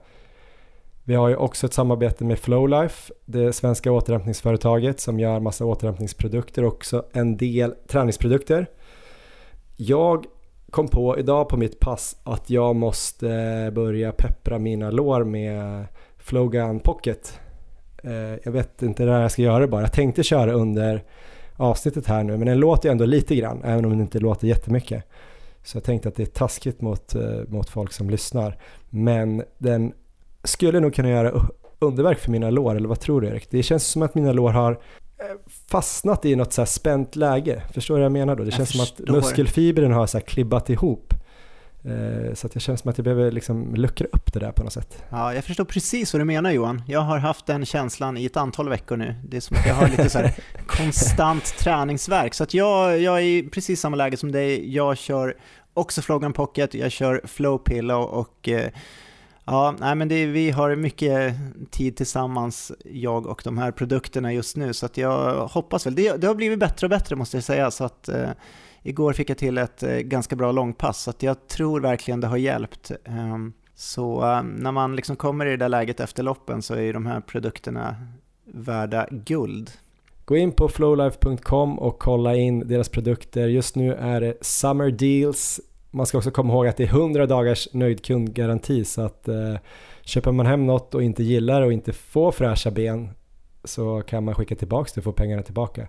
[1.04, 6.64] Vi har ju också ett samarbete med Flowlife, det svenska återhämtningsföretaget som gör massa återhämtningsprodukter
[6.64, 8.68] och också en del träningsprodukter.
[9.78, 10.26] Jag
[10.71, 13.28] kom på idag på mitt pass att jag måste
[13.76, 15.86] börja peppra mina lår med
[16.17, 17.39] Flogan Pocket.
[18.03, 19.82] Eh, jag vet inte när jag ska göra det bara.
[19.82, 21.03] Jag tänkte köra under
[21.55, 24.47] avsnittet här nu men den låter ju ändå lite grann även om den inte låter
[24.47, 25.03] jättemycket.
[25.63, 28.57] Så jag tänkte att det är taskigt mot, eh, mot folk som lyssnar.
[28.89, 29.93] Men den
[30.43, 31.47] skulle nog kunna göra
[31.80, 33.49] underverk för mina lår, eller vad tror du Erik?
[33.49, 34.80] Det känns som att mina lår har
[35.72, 37.63] fastnat i något så här spänt läge.
[37.74, 38.43] Förstår du vad jag menar då?
[38.43, 39.05] Det jag känns förstår.
[39.05, 41.13] som att muskelfibren har så här klibbat ihop.
[41.86, 44.63] Eh, så att jag känner som att jag behöver liksom luckra upp det där på
[44.63, 45.03] något sätt.
[45.09, 46.84] Ja, jag förstår precis vad du menar Johan.
[46.88, 49.16] Jag har haft den känslan i ett antal veckor nu.
[49.30, 50.20] Det är som att jag har lite så
[50.68, 52.34] konstant träningsverk.
[52.34, 54.76] Så att jag, jag är i precis samma läge som dig.
[54.76, 55.38] Jag kör
[55.74, 58.70] också Flogan Pocket, jag kör Flow Pillow och eh,
[59.46, 61.36] Ja, nej, men det, vi har mycket
[61.72, 65.96] tid tillsammans, jag och de här produkterna just nu, så att jag hoppas väl.
[65.96, 68.30] Det, det har blivit bättre och bättre måste jag säga, så att eh,
[68.84, 72.28] igår fick jag till ett eh, ganska bra långpass, så att jag tror verkligen det
[72.28, 72.91] har hjälpt.
[73.04, 73.38] Eh,
[73.76, 77.06] så eh, när man liksom kommer i det där läget efter loppen så är de
[77.06, 77.96] här produkterna
[78.46, 79.72] värda guld.
[80.26, 83.48] Gå in på flowlife.com och kolla in deras produkter.
[83.48, 85.60] Just nu är det Summer Deals
[85.96, 89.56] man ska också komma ihåg att det är 100 dagars nöjd kundgaranti så att eh,
[90.02, 93.10] köper man hem något och inte gillar och inte får fräscha ben
[93.64, 95.88] så kan man skicka tillbaka det och få pengarna tillbaka.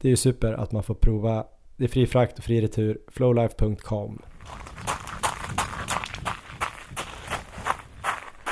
[0.00, 1.44] Det är ju super att man får prova.
[1.76, 2.98] Det är fri frakt och fri retur.
[3.08, 4.22] Flowlife.com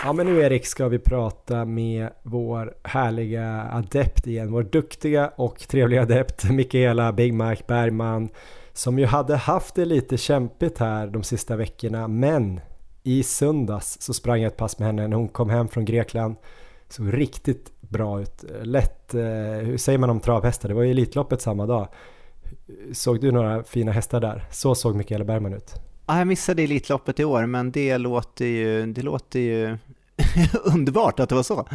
[0.05, 5.59] Ja men nu Erik ska vi prata med vår härliga adept igen, vår duktiga och
[5.59, 8.29] trevliga adept Mikaela Big Mike Bergman
[8.73, 12.61] som ju hade haft det lite kämpigt här de sista veckorna men
[13.03, 16.37] i söndags så sprang jag ett pass med henne när hon kom hem från Grekland
[16.93, 18.45] Såg riktigt bra ut.
[18.63, 19.23] Lätt, eh,
[19.61, 20.69] hur säger man om travhästar?
[20.69, 21.89] Det var ju Elitloppet samma dag.
[22.93, 24.45] Såg du några fina hästar där?
[24.51, 25.75] Så såg Mikaela Bergman ut.
[26.07, 29.79] Ja, jag missade Elitloppet i år, men det låter ju, det låter ju
[30.65, 31.69] underbart att det var så.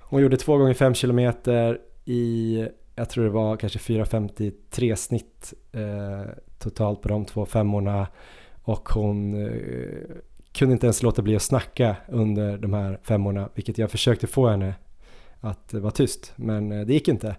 [0.00, 6.32] Hon gjorde två gånger fem kilometer i, jag tror det var kanske 4.53 snitt eh,
[6.58, 8.06] totalt på de två femmorna
[8.62, 10.16] och hon eh,
[10.52, 14.48] kunde inte ens låta bli att snacka under de här femmorna, vilket jag försökte få
[14.48, 14.74] henne
[15.40, 17.36] att vara tyst, men eh, det gick inte.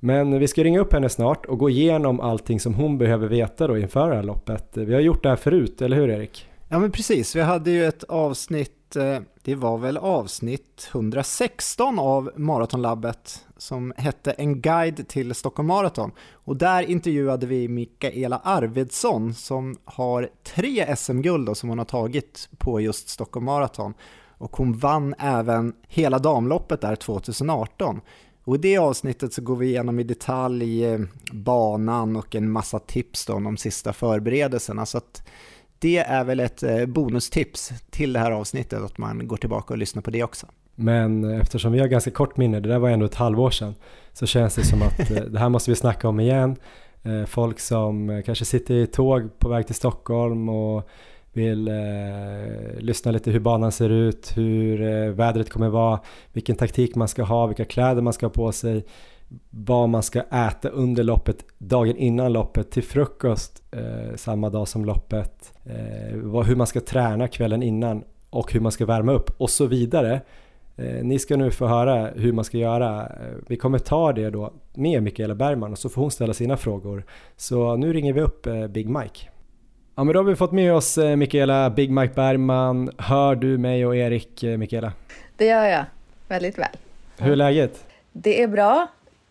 [0.00, 3.66] Men vi ska ringa upp henne snart och gå igenom allting som hon behöver veta
[3.66, 4.76] då inför det här loppet.
[4.76, 6.48] Vi har gjort det här förut, eller hur Erik?
[6.68, 12.30] Ja men precis, vi hade ju ett avsnitt, eh, det var väl avsnitt 116 av
[12.36, 16.10] Maratonlabbet som hette En guide till Stockholm Marathon.
[16.32, 22.80] Och där intervjuade vi Mikaela Arvidsson som har tre SM-guld som hon har tagit på
[22.80, 23.94] just Stockholm Marathon.
[24.38, 28.00] Och hon vann även hela damloppet där 2018.
[28.44, 31.00] Och i det avsnittet så går vi igenom i detalj eh,
[31.32, 34.86] banan och en massa tips då om de sista förberedelserna.
[34.86, 35.28] Så att
[35.78, 39.78] det är väl ett eh, bonustips till det här avsnittet, att man går tillbaka och
[39.78, 40.46] lyssnar på det också.
[40.74, 43.74] Men eftersom vi har ganska kort minne, det där var ändå ett halvår sedan,
[44.12, 46.56] så känns det som att eh, det här måste vi snacka om igen.
[47.02, 50.88] Eh, folk som eh, kanske sitter i tåg på väg till Stockholm och
[51.32, 51.74] vill eh,
[52.78, 56.00] lyssna lite hur banan ser ut, hur eh, vädret kommer vara,
[56.32, 58.84] vilken taktik man ska ha, vilka kläder man ska ha på sig,
[59.50, 64.84] vad man ska äta under loppet, dagen innan loppet, till frukost eh, samma dag som
[64.84, 69.40] loppet, eh, vad, hur man ska träna kvällen innan och hur man ska värma upp
[69.40, 70.20] och så vidare.
[70.76, 73.00] Eh, ni ska nu få höra hur man ska göra.
[73.06, 76.56] Eh, vi kommer ta det då med Mikaela Bergman och så får hon ställa sina
[76.56, 77.04] frågor.
[77.36, 79.28] Så nu ringer vi upp Big Mike.
[79.94, 82.90] Ja men då har vi fått med oss eh, Mikaela Big Mike Bergman.
[82.98, 84.92] Hör du mig och Erik eh, Mikaela?
[85.36, 85.84] Det gör jag,
[86.28, 86.76] väldigt väl.
[87.18, 87.84] Hur är läget?
[88.12, 88.86] Det är bra.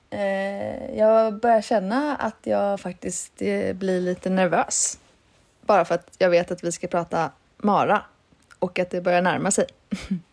[0.09, 3.37] Eh, jag börjar känna att jag faktiskt
[3.73, 4.99] blir lite nervös.
[5.61, 8.01] Bara för att jag vet att vi ska prata Mara
[8.59, 9.65] och att det börjar närma sig.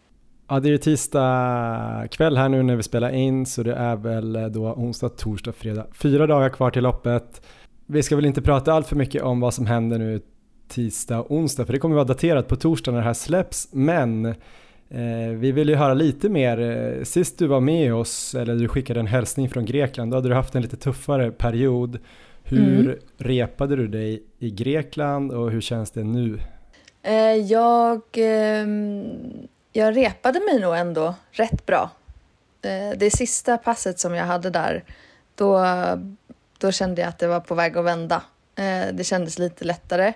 [0.48, 3.96] Ja, det är ju tisdag kväll här nu när vi spelar in så det är
[3.96, 5.86] väl då onsdag, torsdag, fredag.
[5.92, 7.42] Fyra dagar kvar till loppet
[7.90, 10.20] vi ska väl inte prata allt för mycket om vad som händer nu
[10.68, 14.26] tisdag och onsdag för det kommer vara daterat på torsdag när det här släpps men
[14.88, 16.60] eh, vi vill ju höra lite mer.
[16.60, 20.28] Eh, sist du var med oss eller du skickade en hälsning från Grekland då hade
[20.28, 21.98] du haft en lite tuffare period.
[22.42, 22.96] Hur mm.
[23.18, 26.38] repade du dig i Grekland och hur känns det nu?
[27.02, 29.06] Eh, jag, ehm,
[29.78, 31.90] jag repade mig nog ändå rätt bra.
[32.62, 34.84] Eh, det sista passet som jag hade där
[35.34, 35.64] då
[36.58, 38.22] då kände jag att det var på väg att vända.
[38.56, 40.12] Eh, det kändes lite lättare.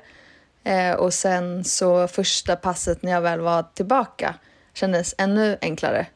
[0.64, 4.34] Eh, och sen så första passet när jag väl var tillbaka
[4.74, 6.06] kändes ännu enklare.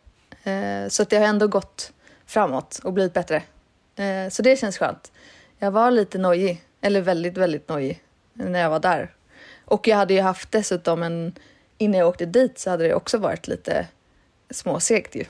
[0.89, 1.93] Så att det har ändå gått
[2.27, 3.43] framåt och blivit bättre.
[4.31, 5.13] Så det känns skönt.
[5.59, 9.15] Jag var lite nojig, eller väldigt, väldigt nojig när jag var där.
[9.65, 11.35] Och jag hade ju haft dessutom en,
[11.79, 13.87] innan jag åkte dit så hade det också varit lite
[14.51, 15.25] småsegt ju.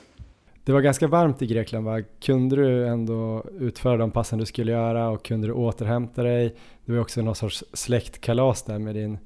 [0.64, 2.03] Det var ganska varmt i Grekland va?
[2.20, 6.57] Kunde du ändå utföra de passen du skulle göra och kunde du återhämta dig?
[6.84, 9.18] Det var också någon sorts släktkalas där med din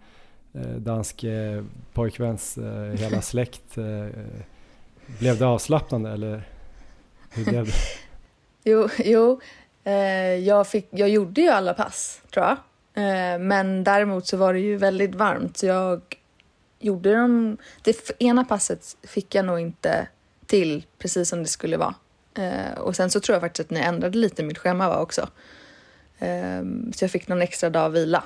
[0.55, 3.79] eh, danske pojkväns eh, hela släkt.
[3.79, 4.07] Eh,
[5.19, 6.43] blev det avslappnande eller
[7.31, 7.73] hur blev det?
[8.71, 9.41] jo, jo
[9.85, 9.95] eh,
[10.35, 12.57] jag, fick, jag gjorde ju alla pass tror jag.
[12.95, 16.01] Eh, men däremot så var det ju väldigt varmt så jag
[16.81, 17.57] gjorde de...
[17.83, 20.09] Det ena passet fick jag nog inte
[20.47, 21.95] till precis som det skulle vara.
[22.35, 25.29] Eh, och sen så tror jag faktiskt att ni ändrade lite mitt schema va, också.
[26.19, 26.63] Eh,
[26.95, 28.25] så jag fick någon extra dag vila.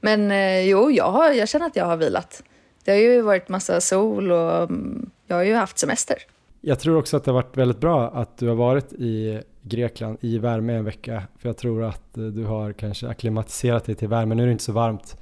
[0.00, 2.42] Men eh, jo, jag, har, jag känner att jag har vilat.
[2.84, 6.16] Det har ju varit massa sol och mm, jag har ju haft semester.
[6.60, 10.18] Jag tror också att det har varit väldigt bra att du har varit i Grekland
[10.20, 11.22] i värme en vecka.
[11.38, 14.34] För jag tror att eh, du har kanske akklimatiserat dig till värme.
[14.34, 15.16] Nu är det inte så varmt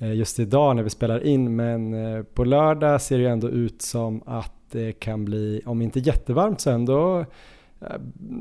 [0.00, 3.48] Eh, just idag när vi spelar in men eh, på lördag ser det ju ändå
[3.48, 7.24] ut som att det kan bli, om inte jättevarmt så ändå
[7.80, 7.96] eh,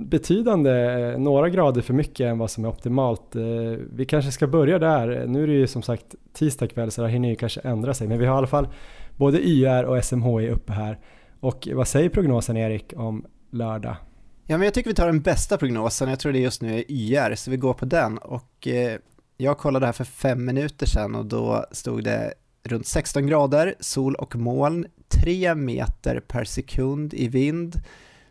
[0.10, 3.36] betydande några grader för mycket än vad som är optimalt.
[3.94, 5.28] Vi kanske ska börja där.
[5.28, 8.08] Nu är det ju som sagt tisdag kväll så det hinner ju kanske ändra sig.
[8.08, 8.68] Men vi har i alla fall
[9.18, 11.00] både YR och SMHI uppe här.
[11.40, 13.96] Och vad säger prognosen Erik om lördag?
[14.46, 16.10] Ja, men jag tycker vi tar den bästa prognosen.
[16.10, 18.18] Jag tror det just nu är YR, så vi går på den.
[18.18, 19.00] Och eh,
[19.42, 22.34] jag kollade här för fem minuter sedan och då stod det
[22.64, 27.82] runt 16 grader, sol och moln, 3 meter per sekund i vind.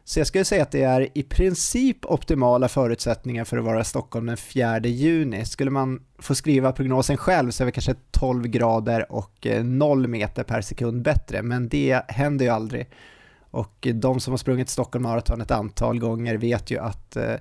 [0.05, 3.85] Så jag skulle säga att det är i princip optimala förutsättningar för att vara i
[3.85, 5.45] Stockholm den 4 juni.
[5.45, 10.09] Skulle man få skriva prognosen själv så är det kanske 12 grader och eh, 0
[10.09, 12.89] meter per sekund bättre, men det händer ju aldrig.
[13.51, 17.35] Och de som har sprungit Stockholm Marathon ett antal gånger vet ju att eh,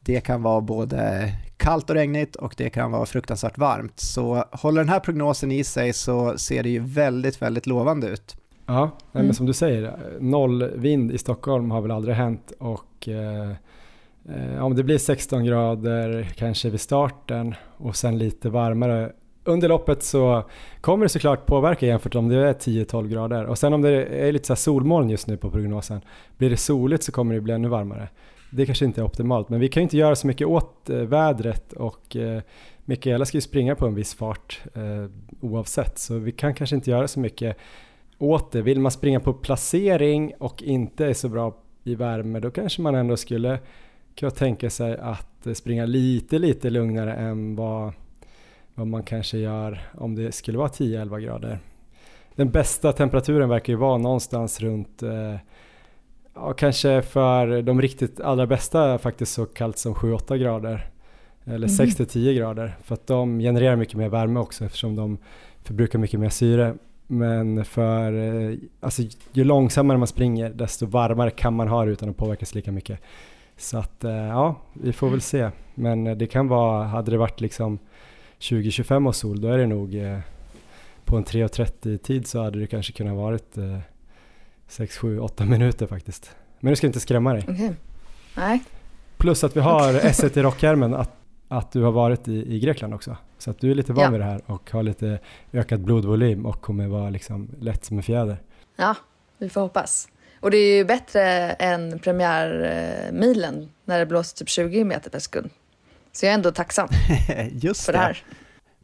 [0.00, 1.32] det kan vara både
[1.68, 4.00] kallt och regnigt och det kan vara fruktansvärt varmt.
[4.00, 8.36] Så håller den här prognosen i sig så ser det ju väldigt, väldigt lovande ut.
[8.66, 9.34] Ja, men Mm.
[9.34, 13.50] som du säger, noll vind i Stockholm har väl aldrig hänt och eh,
[14.28, 19.12] eh, om det blir 16 grader kanske vid starten och sen lite varmare
[19.44, 20.44] under loppet så
[20.80, 24.32] kommer det såklart påverka jämfört om det är 10-12 grader och sen om det är
[24.32, 26.00] lite så här solmoln just nu på prognosen,
[26.36, 28.08] blir det soligt så kommer det bli ännu varmare.
[28.50, 30.96] Det kanske inte är optimalt men vi kan ju inte göra så mycket åt eh,
[30.96, 32.42] vädret och eh,
[32.84, 36.90] Mikaela ska ju springa på en viss fart eh, oavsett så vi kan kanske inte
[36.90, 37.56] göra så mycket
[38.18, 38.62] åt det.
[38.62, 42.94] Vill man springa på placering och inte är så bra i värme då kanske man
[42.94, 43.58] ändå skulle
[44.14, 47.92] kunna tänka sig att eh, springa lite lite lugnare än vad,
[48.74, 51.58] vad man kanske gör om det skulle vara 10-11 grader.
[52.34, 55.34] Den bästa temperaturen verkar ju vara någonstans runt eh,
[56.40, 60.90] ja, kanske för de riktigt allra bästa faktiskt så kallt som 7-8 grader
[61.44, 61.76] eller Mhm.
[61.76, 65.18] 6-10 grader för att de genererar mycket mer värme också eftersom de
[65.62, 66.74] förbrukar mycket mer syre
[67.06, 72.08] men för, eh, alltså ju långsammare man springer desto varmare kan man ha det utan
[72.08, 73.00] att påverkas lika mycket.
[73.56, 75.50] Så att eh, ja, vi får väl se.
[75.74, 77.78] Men eh, det kan vara, hade det varit liksom
[78.38, 79.96] 20-25 års sol då är det nog
[81.04, 83.56] på en 3.30 tid så hade det kanske kunnat varit
[84.68, 86.30] 6, 7, 8 minuter faktiskt.
[86.60, 87.44] Men nu ska inte skrämma dig.
[87.48, 87.74] Okej.
[88.36, 88.60] Nej,
[89.16, 91.10] Plus att vi har S1 i rockärmen att,
[91.48, 93.16] att du har varit i, i Grekland också.
[93.38, 94.10] Så att du är lite van Ja.
[94.10, 95.18] vid det här och har lite
[95.52, 98.42] ökad blodvolym och kommer vara liksom lätt som en fjäder.
[98.76, 98.94] ja,
[99.38, 100.08] vi får hoppas.
[100.40, 105.50] Och det är ju bättre än premiärmilen när det blåser typ 20 meter per sekund.
[106.12, 106.88] Så jag är ändå tacksam
[107.52, 108.22] Just för det här.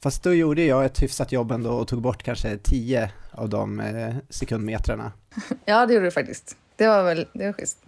[0.02, 3.80] Fast då gjorde jag ett hyfsat jobb ändå och tog bort kanske 10 av de
[3.80, 5.12] eh, sekundmetrarna.
[5.64, 6.56] Ja, det gjorde du faktiskt.
[6.76, 7.78] Det var väl, det var schysst.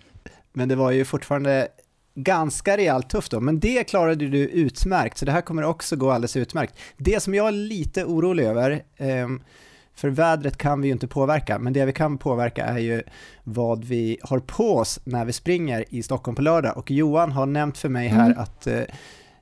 [0.53, 1.69] Men det var ju fortfarande
[2.15, 6.11] ganska rejält tufft då, men det klarade du utmärkt, så det här kommer också gå
[6.11, 6.75] alldeles utmärkt.
[6.97, 9.43] Det som jag är lite orolig över, ehm,
[9.95, 13.03] för vädret kan vi ju inte påverka, men det vi kan påverka är ju
[13.45, 16.77] vad vi har på oss när vi springer i Stockholm på lördag.
[16.77, 18.39] Och Johan har nämnt för mig här Mm.
[18.39, 18.81] att eh,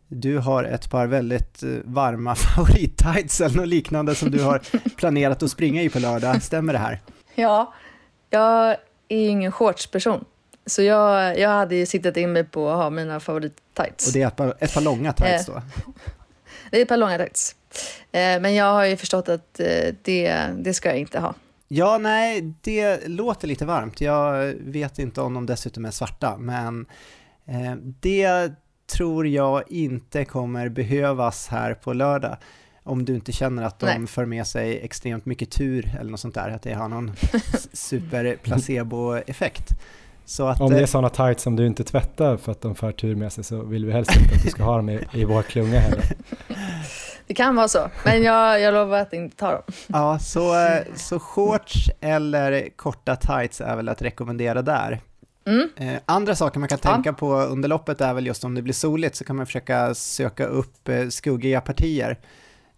[0.08, 4.60] du har ett par väldigt eh, varma favorit-tights eller något liknande som du har
[4.96, 6.42] planerat att springa i på lördag.
[6.42, 7.00] Stämmer det här?
[7.34, 7.74] Ja,
[8.34, 8.76] jag
[9.08, 10.24] är ju ingen shortsperson.
[10.66, 14.06] Så jag, jag hade ju siktat in mig på att ha mina favorit-tights.
[14.06, 15.62] Och det är ett par, ett par långa tights då?
[16.70, 17.56] Det är ett par långa tights.
[18.12, 21.34] Eh, Men jag har ju förstått att eh, det, det ska jag inte ha.
[21.68, 24.00] Ja, nej, det låter lite varmt.
[24.00, 26.86] Jag vet inte om de dessutom är svarta, men
[27.46, 28.52] eh, det
[28.86, 32.36] tror jag inte kommer behövas här på lördag.
[32.86, 34.06] Om du inte känner att de Nej.
[34.06, 37.12] för med sig extremt mycket tur eller något sånt där, att det har någon
[37.72, 39.68] super placebo-effekt.
[40.24, 42.74] Så att, Om det eh, är sådana tights som du inte tvättar för att de
[42.74, 45.00] för tur med sig så vill vi helst inte att du ska ha dem i,
[45.12, 46.04] i vår klunga heller.
[47.26, 49.62] Det kan vara så, men jag, jag lovar att inte ta dem.
[49.86, 55.00] Ja, så, eh, så shorts eller korta tights är väl att rekommendera där.
[55.46, 55.68] Mm.
[55.76, 56.92] Eh, andra saker man kan Ja.
[56.92, 59.94] tänka på under loppet är väl just om det blir soligt så kan man försöka
[59.94, 62.18] söka upp eh, skuggiga partier.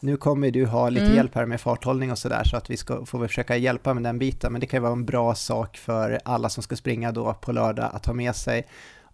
[0.00, 1.16] Nu kommer du ha lite Mm.
[1.16, 4.02] hjälp här med farthållning och sådär så att vi ska, får väl försöka hjälpa med
[4.02, 4.52] den biten.
[4.52, 7.52] Men det kan ju vara en bra sak för alla som ska springa då på
[7.52, 8.66] lördag att ha med sig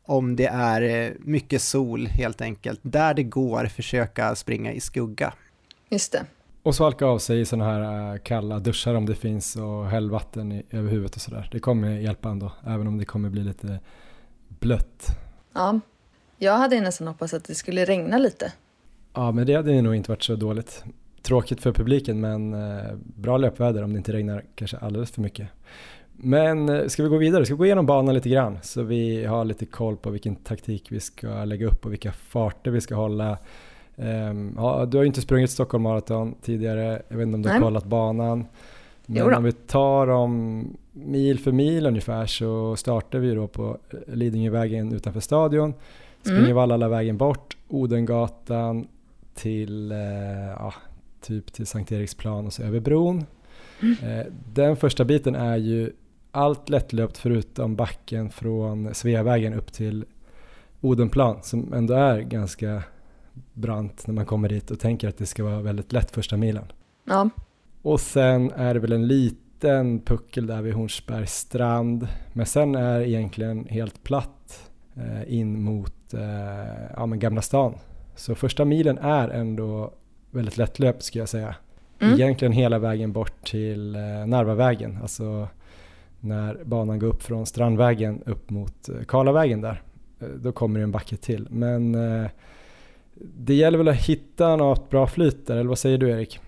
[0.04, 2.80] om det är eh, mycket sol helt enkelt.
[2.82, 5.32] Där det går, försöka springa i skugga.
[5.88, 6.24] Just det.
[6.62, 10.10] Och svalka av sig i sådana här äh, kalla duschar om det finns och häll
[10.10, 11.48] vatten i, över huvudet och sådär.
[11.52, 13.80] Det kommer hjälpa ändå, även om det kommer bli lite
[14.48, 15.06] blött.
[15.52, 15.80] Ja.
[16.38, 18.52] Jag hade nästan hoppats att det skulle regna lite.
[19.14, 20.84] Ja, men det hade nog inte varit så dåligt.
[21.22, 25.48] Tråkigt för publiken, men eh, bra löpväder om det inte regnar kanske alldeles för mycket.
[26.12, 27.44] Men eh, ska vi gå vidare?
[27.44, 30.92] Ska vi gå igenom banan lite grann så vi har lite koll på vilken taktik
[30.92, 33.38] vi ska lägga upp och vilka farter vi ska hålla.
[33.96, 37.48] Ehm, ja, du har ju inte sprungit Stockholm Marathon tidigare, jag vet inte om du
[37.48, 37.62] har Nej.
[37.62, 38.46] kollat banan.
[39.06, 44.14] Men om vi tar dem mil för mil ungefär så startar vi då på eh,
[44.14, 45.74] Lidingövägen utanför stadion.
[46.20, 46.56] Springer Mm.
[46.56, 48.86] Vallalavägen bort, Odengatan
[49.34, 49.98] till, eh,
[50.58, 50.74] ja,
[51.20, 53.24] typ till Sankt Eriksplan och så över bron.
[54.02, 55.92] Eh, den första biten är ju
[56.30, 60.04] allt lättlöpt förutom backen från Sveavägen upp till
[60.80, 62.82] Odenplan som ändå är ganska
[63.52, 66.64] brant när man kommer dit och tänker att det ska vara väldigt lätt första milen.
[67.04, 67.30] Ja,
[67.82, 72.08] Och sen är det väl en liten puckel där vid Hornsbergs strand.
[72.32, 75.94] Men sen är det egentligen helt platt eh, in mot
[76.96, 77.74] ja, men Gamla stan.
[78.22, 79.92] Så första milen är ändå
[80.30, 81.54] väldigt lättlöpt skulle jag säga.
[82.00, 82.14] Mm.
[82.14, 85.48] Egentligen hela vägen bort till eh, Narvavägen, alltså
[86.20, 89.82] när banan går upp från Strandvägen upp mot eh, Karlavägen där.
[90.20, 91.46] Eh, då kommer det en backe till.
[91.50, 91.92] Men
[93.14, 96.40] det gäller väl att hitta något bra flyt där, eller vad säger du Erik?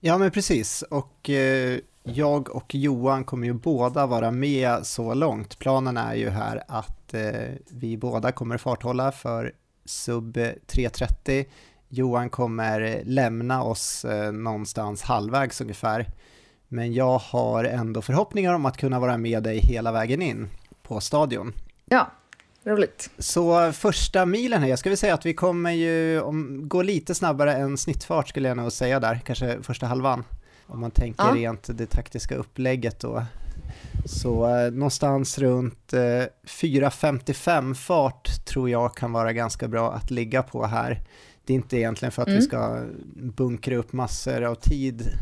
[0.00, 5.58] Ja men precis, och eh, jag och Johan kommer ju båda vara med så långt.
[5.58, 9.52] Planen är ju här att eh, vi båda kommer farthålla för
[9.84, 11.44] sub 330.
[11.88, 16.06] Johan kommer lämna oss eh, någonstans halvvägs ungefär.
[16.68, 20.48] Men jag har ändå förhoppningar om att kunna vara med dig hela vägen in
[20.82, 21.52] på stadion.
[21.84, 22.10] Ja,
[22.64, 23.10] roligt.
[23.18, 27.54] Så första milen här, jag skulle säga att vi kommer ju om, gå lite snabbare
[27.54, 30.24] än snittfart skulle jag nog säga där, kanske första halvan.
[30.66, 31.34] Om man tänker ja.
[31.34, 33.24] rent det taktiska upplägget då.
[34.04, 40.42] Så eh, någonstans runt eh, 4.55 fart tror jag kan vara ganska bra att ligga
[40.42, 41.00] på här.
[41.44, 42.40] Det är inte egentligen för att mm.
[42.40, 45.12] vi ska bunkra upp massor av tid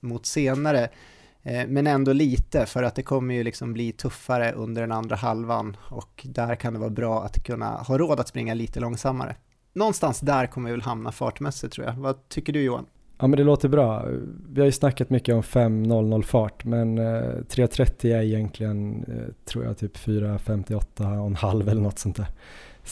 [0.00, 0.88] mot senare,
[1.42, 5.16] eh, men ändå lite för att det kommer ju liksom bli tuffare under den andra
[5.16, 9.36] halvan och där kan det vara bra att kunna ha råd att springa lite långsammare.
[9.72, 11.94] Någonstans där kommer vi väl hamna fartmässigt tror jag.
[11.94, 12.86] Vad tycker du Johan?
[13.20, 14.06] Ja men det låter bra.
[14.52, 19.64] Vi har ju snackat mycket om 5.00 fart men eh, 3.30 är egentligen eh, tror
[19.64, 22.26] jag typ 4.58 och en halv eller något sånt där.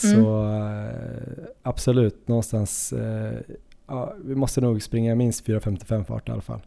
[0.04, 0.24] Mm.
[0.24, 3.38] Så eh, absolut någonstans, eh,
[3.86, 6.60] ja, vi måste nog springa minst 4.55 fart i alla fall.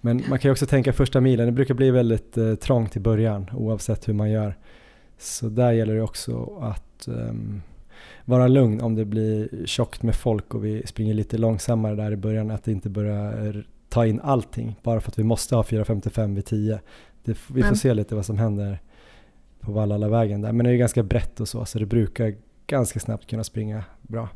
[0.00, 3.00] Men man kan ju också tänka första milen, det brukar bli väldigt eh, trångt i
[3.00, 4.56] början oavsett hur man gör.
[5.18, 7.62] Så där gäller det också att um,
[8.24, 12.16] vara lugn om det blir tjockt med folk och vi springer lite långsammare där i
[12.16, 16.34] början, att det inte börjar ta in allting bara för att vi måste ha 4.55
[16.34, 16.80] vid 10.
[17.24, 17.76] Det, vi får mm.
[17.76, 18.78] se lite vad som händer
[19.60, 22.34] på Vallalavägen där, men det är ju ganska brett och så, så det brukar
[22.66, 24.28] ganska snabbt kunna springa bra.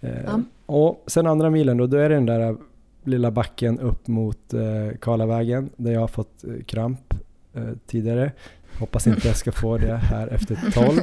[0.00, 0.44] Eh, mm.
[0.66, 2.56] Och sen andra milen då, då är det den där
[3.04, 7.14] lilla backen upp mot eh, Karlavägen där jag har fått eh, kramp
[7.54, 8.32] eh, tidigare.
[8.78, 11.00] Hoppas inte jag ska få det här efter 12.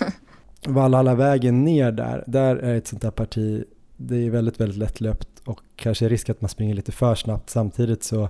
[0.66, 3.64] Vallhalla vägen ner där, där är ett sånt där parti,
[3.96, 7.50] det är väldigt, väldigt lättlöpt och kanske risk att man springer lite för snabbt.
[7.50, 8.28] Samtidigt så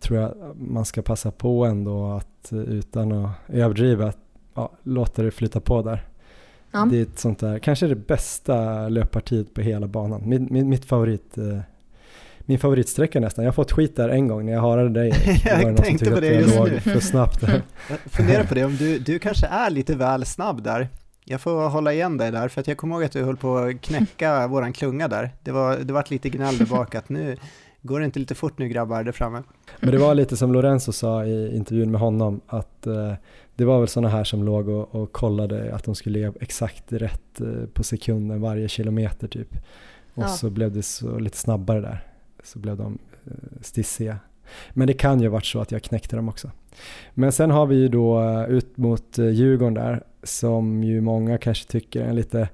[0.00, 4.12] tror jag man ska passa på ändå att utan att överdriva,
[4.54, 6.06] ja, låta det flyta på där.
[6.72, 6.88] Ja.
[6.90, 10.28] Det är ett sånt där, kanske det bästa löppartiet på hela banan.
[10.28, 11.58] Min, min, mitt favorit eh,
[12.40, 13.44] min favoritsträcka nästan.
[13.44, 15.40] Jag har fått skit där en gång när jag harade dig.
[15.44, 16.80] jag tänkte på det just nu.
[16.80, 17.40] för snabbt
[18.06, 20.88] funderar på det, om du, du kanske är lite väl snabb där.
[21.30, 23.56] Jag får hålla igen dig där, för att jag kommer ihåg att du höll på
[23.56, 25.30] att knäcka våran klunga där.
[25.42, 27.36] Det var, det var lite gnäll där bak att nu
[27.82, 29.42] går det inte lite fort nu grabbar där framme.
[29.80, 33.12] Men det var lite som Lorenzo sa i intervjun med honom, att eh,
[33.54, 36.92] det var väl sådana här som låg och, och kollade att de skulle ligga exakt
[36.92, 39.54] rätt eh, på sekunden varje kilometer typ.
[40.14, 40.28] Och ja.
[40.28, 42.04] så blev det så lite snabbare där
[42.44, 44.18] så blev de eh, stissiga.
[44.70, 46.50] Men det kan ju ha varit så att jag knäckte dem också.
[47.14, 52.02] Men sen har vi ju då ut mot Djurgården där som ju många kanske tycker
[52.02, 52.48] är en lite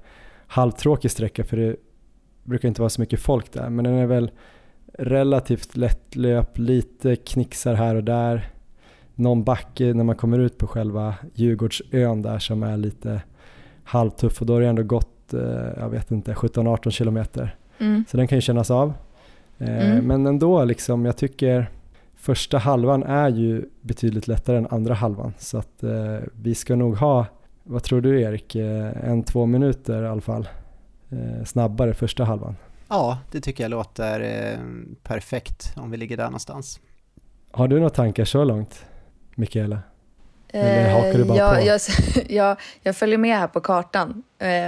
[0.47, 1.75] halvtråkig sträcka för det
[2.43, 4.31] brukar inte vara så mycket folk där men den är väl
[4.93, 8.49] relativt lättlöp, lite knixar här och där.
[9.15, 13.21] Någon backe när man kommer ut på själva Djurgårdsön där som är lite
[13.83, 15.33] halvtuff och då har det ändå gått,
[15.77, 17.55] jag vet inte, 17-18 kilometer.
[17.77, 18.05] Mm.
[18.07, 18.93] Så den kan ju kännas av.
[19.57, 20.07] Eh, mm.
[20.07, 21.69] Men ändå, liksom, jag tycker
[22.15, 25.33] första halvan är ju betydligt lättare än andra halvan.
[25.37, 27.25] Så att eh, vi ska nog ha,
[27.67, 30.49] vad tror du Erik, eh, en två minuter i alla fall
[31.11, 32.55] eh, snabbare första halvan.
[32.87, 34.59] Ja, det tycker jag låter eh,
[35.03, 36.79] perfekt om vi ligger där någonstans.
[37.51, 38.85] Har du några tankar så långt,
[39.35, 39.79] Mikaela?
[40.49, 41.65] Eller hakar du bara jag, på?
[41.67, 41.79] Jag,
[42.29, 44.23] jag, jag följer med här på kartan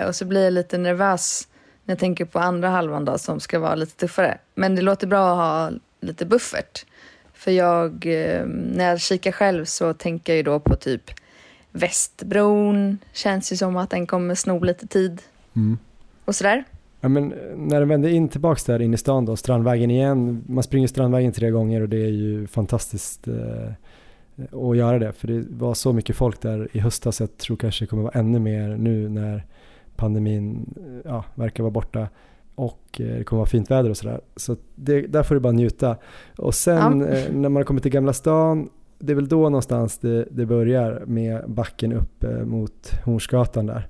[0.08, 1.48] och så blir jag lite nervös
[1.84, 4.38] när jag tänker på andra halvan då som ska vara lite tuffare.
[4.56, 6.86] Men det låter bra att ha lite buffert.
[7.34, 8.06] För jag,
[8.48, 11.12] när jag kikar själv så tänker jag ju då på typ
[11.78, 12.98] Västbron.
[13.14, 15.22] Känns ju som att den kommer sno lite tid.
[15.56, 15.78] Mm.
[16.26, 16.64] Och sådär.
[17.02, 20.44] Ja, men eh, när den vänder in tillbaks där in i stan då, Strandvägen igen.
[20.48, 23.72] Man springer Strandvägen tre gånger och det är ju fantastiskt eh,
[24.70, 25.12] att göra det.
[25.12, 28.20] För det var så mycket folk där i höstas, jag tror kanske det kommer vara
[28.20, 29.46] ännu mer nu när
[29.96, 30.74] pandemin
[31.06, 32.08] ja, verkar vara borta
[32.58, 34.22] och eh, det kommer vara fint väder och sådär.
[34.36, 35.98] Så det, där får du bara njuta.
[36.38, 37.08] Och sen ja.
[37.08, 41.04] Eh, när man kommer till Gamla stan, det är väl då någonstans det, det börjar
[41.06, 43.88] med backen upp eh, mot Hornsgatan där,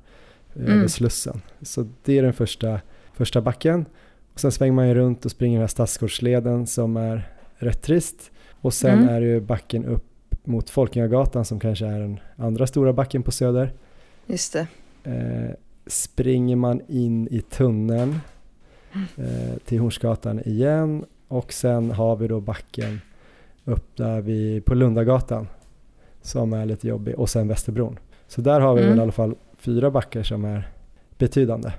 [0.55, 0.71] mm.
[0.71, 1.41] över Slussen.
[1.61, 2.81] Så det är den första,
[3.13, 3.85] första backen.
[4.34, 8.31] Och sen svänger man ju runt och springer den här Stadsgårdsleden som är rätt trist.
[8.61, 9.09] Och sen mm.
[9.09, 10.03] är det ju backen upp
[10.43, 13.73] mot Folkungagatan som kanske är den andra stora backen på Söder.
[14.25, 14.67] Just det.
[15.03, 15.55] Eh,
[15.88, 18.19] springer man in i tunneln
[19.17, 23.01] eh, till Hornsgatan igen och sen har vi då backen
[23.68, 25.48] upp där vi på Lundagatan
[26.22, 27.99] som är lite jobbig och sen Västerbron.
[28.27, 28.89] Så där har vi Mm.
[28.89, 30.68] väl i alla fall fyra backar som är
[31.18, 31.72] betydande.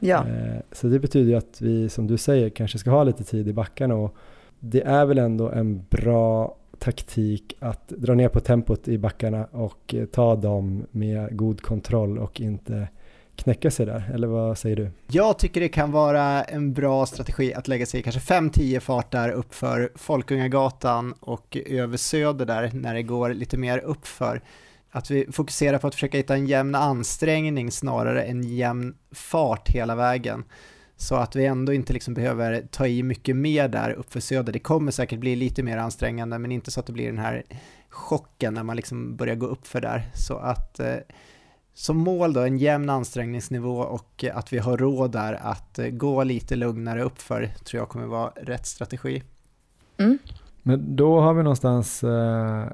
[0.00, 3.24] Ja, Eh, Så det betyder ju att vi, som du säger, kanske ska ha lite
[3.24, 4.14] tid i backarna och
[4.60, 9.94] det är väl ändå en bra taktik att dra ner på tempot i backarna och
[9.94, 12.88] eh, ta dem med god kontroll och inte
[13.38, 14.90] knäcka sig där, eller vad säger du?
[15.06, 19.12] Jag tycker det kan vara en bra strategi att lägga sig i kanske 5-10 fart
[19.12, 24.42] där uppför Folkungagatan och över Söder där när det går lite mer uppför.
[24.90, 29.94] Att vi fokuserar på att försöka hitta en jämn ansträngning snarare än jämn fart hela
[29.94, 30.44] vägen.
[30.96, 34.52] Så att vi ändå inte liksom behöver ta i mycket mer där uppför Söder.
[34.52, 37.42] Det kommer säkert bli lite mer ansträngande men inte så att det blir den här
[37.88, 40.10] chocken när man liksom börjar gå uppför där.
[40.14, 40.96] Så att eh,
[41.78, 45.86] som mål då en jämn ansträngningsnivå och eh, att vi har råd där att eh,
[45.86, 49.22] gå lite lugnare uppför tror jag kommer vara rätt strategi.
[49.96, 50.18] mm.
[50.62, 52.64] Men då har vi någonstans eh,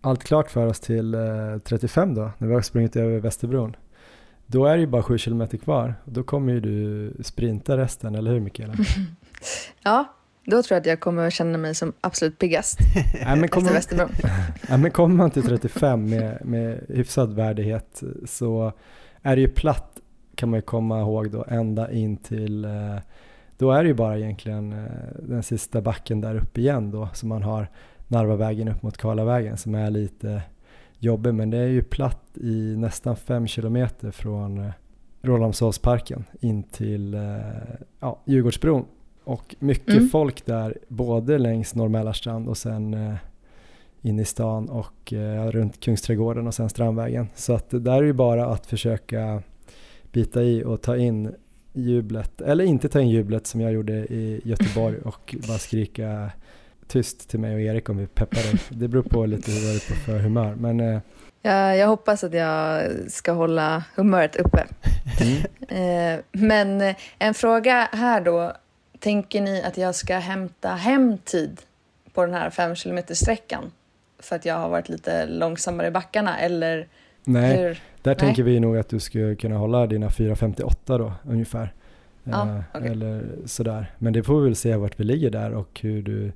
[0.00, 3.76] allt klart för oss till eh, 35 då, när vi har sprungit över Västerbron.
[4.46, 5.94] Då är det ju bara 7 kilometer kvar.
[6.04, 8.74] Då kommer ju du sprinta resten, eller hur Mikaela?
[9.82, 10.14] ja,
[10.44, 13.72] då tror jag att jag kommer känna mig som absolut piggast Nej, men efter kommer,
[13.72, 14.10] Västerbron.
[14.68, 18.72] ja, men kommer man till 35 med, med hyfsad värdighet så
[19.22, 20.00] är det ju platt
[20.34, 22.96] kan man ju komma ihåg då ända in till eh,
[23.58, 27.28] då är det ju bara egentligen eh, den sista backen där uppe igen då som
[27.28, 27.70] man har
[28.08, 30.42] Narvavägen upp mot Karlavägen som är lite
[30.98, 34.72] jobbig men det är ju platt i nästan fem kilometer från eh,
[35.22, 37.16] Rålambshovsparken in till
[38.00, 38.84] ja, Djurgårdsbron
[39.24, 40.08] och mycket Mm.
[40.08, 43.14] folk där både längs Norr och sen eh,
[44.02, 47.28] in i stan och eh, runt Kungsträdgården och sen Strandvägen.
[47.34, 49.42] Så att det där är ju bara att försöka
[50.12, 51.34] bita i och ta in
[51.72, 56.30] jublet, eller inte ta in jublet som jag gjorde i Göteborg och bara skrika
[56.86, 58.60] tyst till mig och Erik om vi peppar dig.
[58.68, 60.54] Det beror på lite hur jag är på för humör.
[60.54, 61.00] Men eh,
[61.42, 64.64] Jag, jag hoppas att jag ska hålla humöret uppe.
[65.68, 68.52] Eh, men en fråga här då.
[69.02, 71.60] Tänker ni att jag ska hämta hem tid
[72.12, 73.72] på den här fem kilometer sträckan
[74.18, 76.88] för att jag har varit lite långsammare i backarna eller
[77.24, 77.68] nej, hur?
[78.02, 78.16] där Nej.
[78.16, 81.72] tänker vi nog att du skulle kunna hålla dina 4.58 då ungefär.
[82.24, 82.90] Ja, Eh, okej.
[82.90, 83.92] Eller sådär.
[83.98, 86.32] Men det får vi väl se vart vi ligger där och hur du,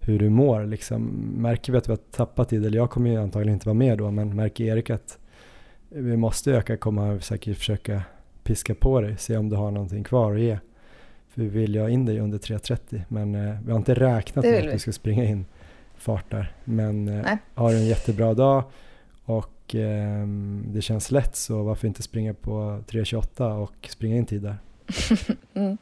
[0.00, 0.66] hur du mår.
[0.66, 1.02] Liksom,
[1.36, 3.98] märker vi att vi har tappat tid, eller jag kommer ju antagligen inte vara med
[3.98, 5.18] då, men märker Erik att
[5.88, 8.02] vi måste öka kommer han säkert försöka
[8.42, 10.58] piska på dig, se om du har någonting kvar att ge.
[11.30, 14.44] För vi vill ju ha in dig under 3.30, men eh, vi har inte räknat
[14.44, 14.72] med att vi.
[14.72, 15.46] du ska springa in
[15.96, 16.54] fart där.
[16.64, 17.38] Men eh, Nej.
[17.54, 18.64] har du en jättebra dag
[19.24, 24.42] och ehm, det känns lätt så varför inte springa på 3.28 och springa in tid
[24.42, 24.58] där.
[25.54, 25.78] mm.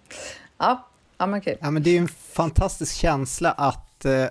[0.58, 0.88] Ja,
[1.18, 1.56] ja men kul.
[1.60, 4.26] Ja men det är ju en fantastisk känsla att eh,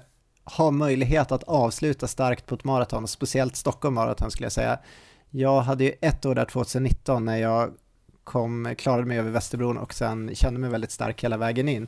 [0.58, 4.80] ha möjlighet att avsluta starkt på ett maraton, speciellt Stockholm maraton skulle jag säga.
[5.30, 7.72] Jag hade ju ett år där 2019 när jag
[8.28, 11.88] kom, klarade mig över Västerbron och sen kände mig väldigt stark hela vägen in.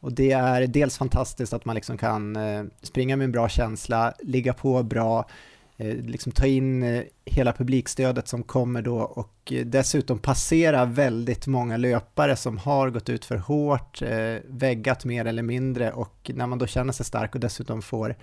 [0.00, 4.14] Och det är dels fantastiskt att man liksom kan eh, springa med en bra känsla,
[4.22, 5.28] ligga på bra,
[5.76, 11.76] eh, liksom ta in eh, hela publikstödet som kommer då och dessutom passera väldigt många
[11.76, 14.02] löpare som har gått ut för hårt,
[14.46, 18.16] väggat mer eller mindre och när man då känner sig stark och dessutom får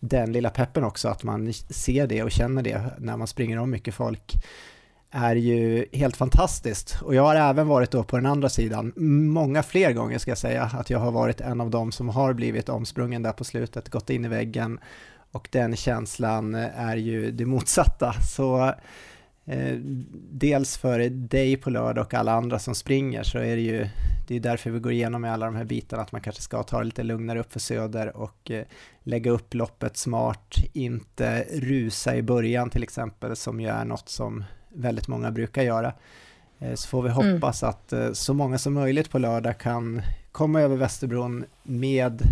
[0.00, 3.70] den lilla peppen också, att man ser det och känner det när man springer om
[3.70, 4.44] mycket folk
[5.10, 6.98] är ju helt fantastiskt.
[7.02, 8.92] Och jag har även varit då på den andra sidan,
[9.32, 12.32] många fler gånger ska jag säga, att jag har varit en av dem som har
[12.32, 14.78] blivit omsprungen där på slutet, gått in i väggen
[15.32, 18.12] och den känslan är ju det motsatta.
[18.12, 18.74] Så
[19.44, 19.76] eh,
[20.30, 23.88] dels för dig på lördag och alla andra som springer så är det ju,
[24.28, 26.62] det är därför vi går igenom med alla de här bitarna, att man kanske ska
[26.62, 28.64] ta det lite lugnare upp för söder och eh,
[29.02, 34.44] lägga upp loppet smart, inte rusa i början till exempel, som ju är något som
[34.72, 35.92] väldigt många brukar göra.
[36.58, 37.34] Eh, Så får vi Mm.
[37.34, 40.02] hoppas att eh, så många som möjligt på lördag kan
[40.32, 42.22] komma över Västerbron med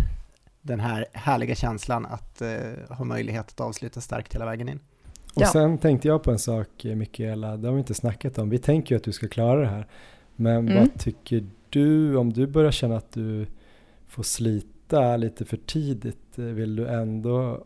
[0.61, 2.49] den här härliga känslan att eh,
[2.89, 4.79] ha möjlighet att avsluta starkt hela vägen in.
[5.35, 5.47] Och Ja.
[5.47, 8.49] sen tänkte jag på en sak Mikaela, det har vi inte snackat om.
[8.49, 9.87] Vi tänker ju att du ska klara det här.
[10.35, 10.75] Men Mm.
[10.77, 13.47] vad tycker du om du börjar känna att du
[14.07, 16.17] får slita lite för tidigt?
[16.35, 17.63] Vill du ändå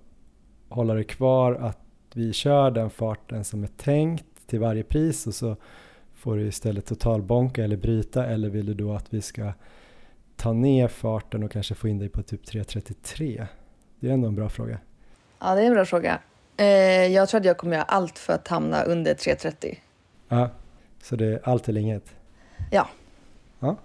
[0.70, 1.80] hålla dig kvar att
[2.14, 5.56] vi kör den farten som är tänkt till varje pris och så
[6.14, 9.54] får du istället totalbonka eller bryta eller vill du då att vi ska
[10.36, 13.46] ta ner farten och kanske få in dig på typ 3.33?
[14.00, 14.80] Det är ändå en bra fråga.
[15.40, 16.20] Ja, det är en bra fråga.
[16.58, 16.66] Eh,
[17.08, 19.76] jag tror att jag kommer göra allt för att hamna under 3.30.
[20.28, 20.50] Ja,
[21.04, 22.16] så det är allt eller inget.
[22.72, 22.88] Ja.
[23.60, 23.76] Ja,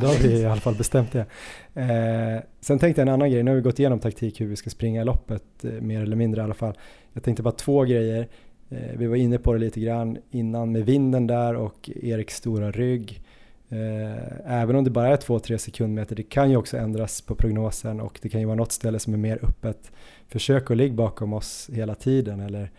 [0.00, 1.26] Då har vi i alla fall bestämt det.
[1.74, 4.56] Eh, sen tänkte jag en annan grej, nu har vi gått igenom taktik hur vi
[4.56, 6.78] ska springa loppet, eh, mer eller mindre i alla fall.
[7.12, 8.28] Jag tänkte bara två grejer.
[8.70, 12.70] Eh, vi var inne på det lite grann innan med vinden där och Eriks stora
[12.70, 13.20] rygg.
[13.68, 18.00] Eh, även om det bara är 2-3 sekundmeter, det kan ju också ändras på prognosen
[18.00, 19.92] och det kan ju vara något ställe som är mer öppet.
[20.28, 22.70] Försök att ligga bakom oss hela tiden eller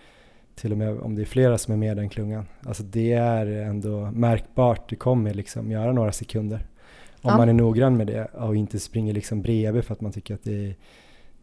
[0.56, 2.45] till och med om det är flera som är med den klungan.
[2.66, 6.66] Alltså det är ändå märkbart, det kommer liksom göra några sekunder.
[7.22, 7.38] Om Ja.
[7.38, 10.44] man är noggrann med det och inte springer liksom bredvid för att man tycker att
[10.44, 10.76] det är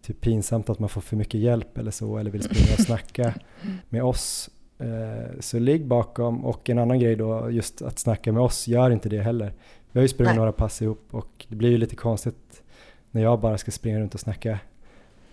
[0.06, 3.34] typ pinsamt att man får för mycket hjälp eller så eller vill springa och snacka
[3.88, 4.50] med oss.
[4.78, 8.90] Eh, Så ligg bakom och en annan grej då, just att snacka med oss, gör
[8.90, 9.52] inte det heller.
[9.92, 10.36] Vi har ju sprungit Nej.
[10.38, 12.62] några pass ihop och det blir ju lite konstigt
[13.10, 14.58] när jag bara ska springa runt och snacka.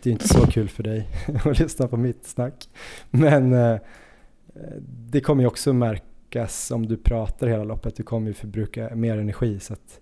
[0.04, 1.08] Det är inte så kul för dig
[1.45, 2.70] att lyssna på mitt snack.
[3.10, 3.78] Men eh,
[5.12, 9.18] det kommer ju också märkas om du pratar hela loppet, du kommer ju förbruka mer
[9.18, 9.60] energi.
[9.60, 10.00] Så att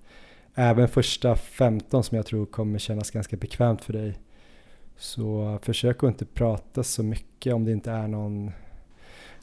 [0.56, 4.19] även första 15 som jag tror kommer kännas ganska bekvämt för dig.
[5.01, 8.51] Så försök att inte prata så mycket om det inte är någon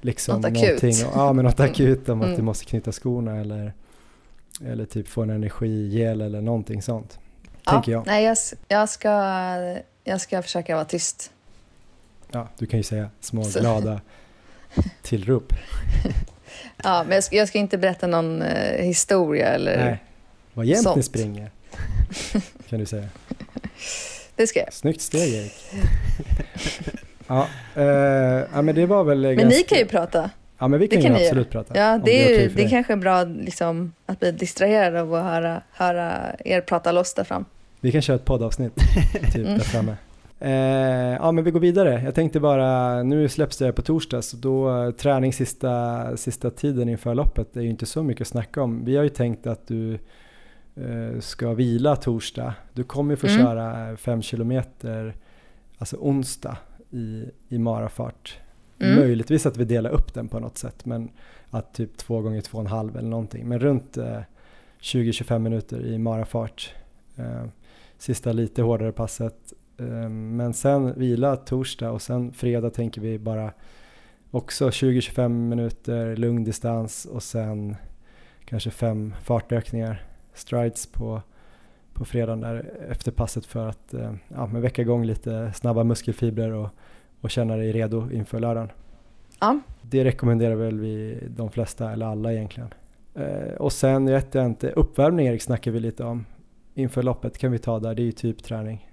[0.01, 0.63] liksom Något akut.
[0.83, 2.37] någonting, ja men något akut om att Mm.
[2.37, 3.73] du måste knyta skorna eller,
[4.65, 7.19] eller typ få en energigel eller någonting sånt.
[7.67, 8.07] Tänker jag.
[8.07, 8.37] Nej, jag,
[8.69, 9.11] jag, ska,
[10.05, 11.31] jag ska försöka vara tyst.
[12.31, 14.01] Ja, du kan ju säga små Så- glada
[15.03, 15.53] tillrop.
[16.85, 19.85] Ja, men jag ska, jag ska inte berätta någon eh, historia eller...
[19.85, 20.03] Nej,
[20.55, 21.51] vad jämnt ni springer.
[22.69, 23.09] Kan du säga.
[24.39, 24.73] Det ska jag.
[24.73, 25.55] Snyggt steg Erik.
[27.27, 27.85] Ja, eh,
[28.53, 29.57] ja men det var väl Men ganska...
[29.57, 30.31] ni kan ju prata.
[30.59, 31.79] Ja men vi det kan, kan ju absolut prata.
[31.79, 34.97] Ja, det är, okej ju, för det är kanske är bra liksom, att bli distraherad
[34.97, 37.45] av att höra, höra er prata loss där fram.
[37.81, 38.75] Vi kan köra ett poddavsnitt
[39.33, 39.59] typ Mm.
[39.59, 39.97] där framme.
[40.41, 42.03] Eh, ja men vi går vidare.
[42.05, 46.89] Jag tänkte bara, nu släpps det på torsdag så då eh, träning sista, sista tiden
[46.89, 48.85] inför loppet är ju inte så mycket att snacka om.
[48.85, 49.99] Vi har ju tänkt att du
[51.21, 52.55] ska vila torsdag.
[52.73, 53.39] Du kommer få Mm.
[53.39, 55.15] köra 5 kilometer,
[55.79, 56.57] alltså onsdag
[56.91, 58.39] i, i marafart.
[58.81, 58.97] Mm.
[58.97, 61.11] Möjligtvis att vi delar upp den på något sätt men
[61.51, 63.49] att typ två gånger två och en halv eller någonting.
[63.49, 64.21] Men runt eh,
[64.81, 66.75] 20-25 minuter i marafart.
[67.17, 67.45] Eh,
[67.99, 69.53] sista lite hårdare passet.
[69.79, 73.53] Eh, men sen vila torsdag och sen fredag tänker vi bara
[74.31, 77.77] också 20-25 minuter lugn distans och sen
[78.45, 80.03] kanske fem fartökningar,
[80.39, 81.23] strides på,
[81.93, 86.53] på fredagen där efter passet för att eh, ja, men väcka igång lite snabba muskelfibrer
[86.53, 86.69] och,
[87.21, 88.71] och känna dig redo inför lördagen.
[89.41, 89.61] Ja.
[89.83, 92.75] Det rekommenderar väl vi de flesta eller alla egentligen.
[93.15, 96.25] Eh, och sen vet jag inte, uppvärmning Erik snackar vi lite om
[96.75, 98.89] inför loppet kan vi ta där, det är ju typ träning.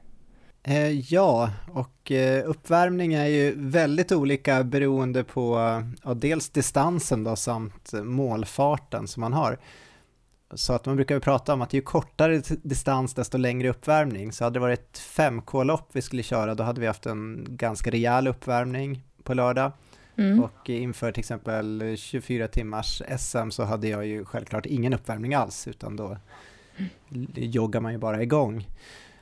[0.63, 2.11] Eh, ja, och
[2.45, 5.55] uppvärmning är ju väldigt olika beroende på
[6.03, 9.57] ja, dels distansen då samt målfarten som man har.
[10.53, 14.31] Så att man brukar prata om att ju kortare distans desto längre uppvärmning.
[14.31, 17.91] Så hade det varit ett 5K-lopp vi skulle köra då hade vi haft en ganska
[17.91, 19.72] rejäl uppvärmning på lördag.
[20.17, 20.43] Mm.
[20.43, 25.67] Och inför till exempel 24 timmars SM så hade jag ju självklart ingen uppvärmning alls
[25.67, 26.17] utan då
[27.35, 28.67] joggar man ju bara igång.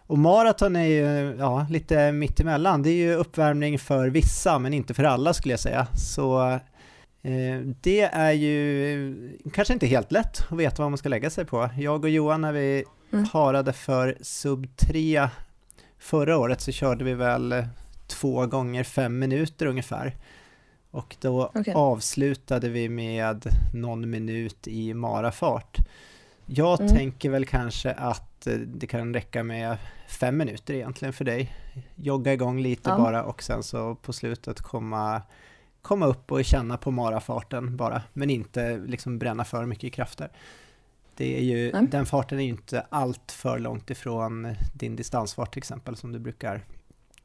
[0.08, 2.84] Och maraton är ju ja, lite mittemellan.
[2.84, 5.88] Det är ju uppvärmning för vissa men inte för alla skulle jag säga.
[5.96, 6.60] Så
[7.82, 11.70] det är ju kanske inte helt lätt att veta vad man ska lägga sig på.
[11.78, 12.84] Jag och Johan när vi
[13.14, 13.26] Mm.
[13.34, 15.30] harade för sub 3
[16.00, 17.66] förra året så körde vi väl eh,
[18.08, 20.16] två gånger fem minuter ungefär.
[20.92, 21.74] Och då Okej.
[21.74, 25.78] avslutade vi med någon minut i marafart.
[26.46, 26.96] Jag Mm.
[26.96, 29.78] tänker väl kanske att eh, det kan räcka med
[30.08, 31.56] fem minuter egentligen för dig.
[31.96, 32.98] Jogga igång lite Ja.
[32.98, 35.22] bara och sen så på slutet komma,
[35.84, 40.30] komma upp och känna på marafarten bara, men inte liksom bränna för mycket krafter.
[41.16, 41.88] Det är ju, Nej.
[41.92, 46.20] den farten är ju inte allt för långt ifrån din distansfart till exempel som du
[46.20, 46.66] brukar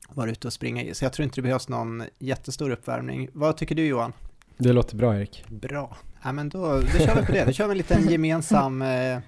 [0.09, 0.95] vara ute och springa i.
[0.95, 3.29] Så jag tror inte det behövs någon jättestor uppvärmning.
[3.33, 4.13] Vad tycker du Johan?
[4.57, 5.45] Det låter bra Erik.
[5.49, 5.97] Bra.
[6.23, 7.45] Ja men då, då kör vi på det.
[7.45, 9.19] Då kör vi en liten gemensam eh,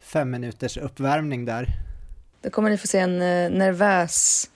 [0.00, 1.68] fem minuters uppvärmning där.
[2.40, 4.50] Då kommer ni få se en eh, nervös,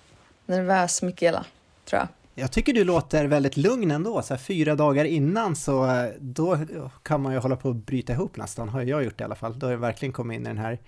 [0.46, 1.44] nervös Mikaela,
[1.84, 2.08] tror jag.
[2.40, 6.58] Jag tycker du låter väldigt lugn ändå, så här fyra dagar innan så eh, då
[7.02, 9.58] kan man ju hålla på att bryta ihop nästan, har jag gjort i alla fall.
[9.58, 10.78] Då har jag verkligen kommit in i den här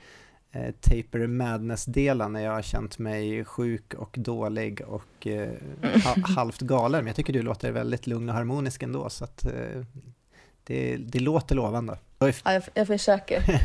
[0.53, 5.51] eh, taper madness-delen när jag har känt mig sjuk och dålig och eh,
[6.05, 6.99] ha, halvt galen.
[6.99, 9.85] Men jag tycker du låter väldigt lugn och harmonisk ändå, så att eh,
[10.65, 11.99] det, det låter lovande.
[12.19, 13.43] Ja, jag, jag försöker.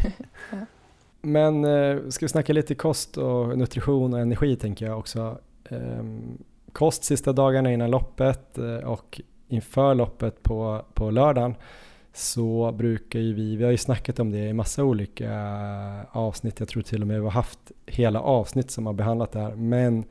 [1.21, 5.39] Men eh, ska vi snacka lite kost och nutrition och energi tänker jag också.
[5.69, 6.37] Ehm,
[6.77, 11.55] kost sista dagarna innan loppet eh, och inför loppet på, på lördagen
[12.13, 15.31] så brukar ju vi, vi har ju snackat om det i massa olika
[16.11, 19.39] avsnitt, jag tror till och med vi har haft hela avsnitt som har behandlat det
[19.39, 20.03] här, men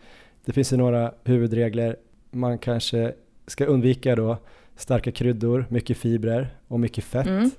[0.44, 1.97] det finns ju några huvudregler.
[2.30, 3.12] Man kanske
[3.47, 4.36] ska undvika då
[4.76, 7.51] starka kryddor, mycket fibrer och mycket fett, Mm.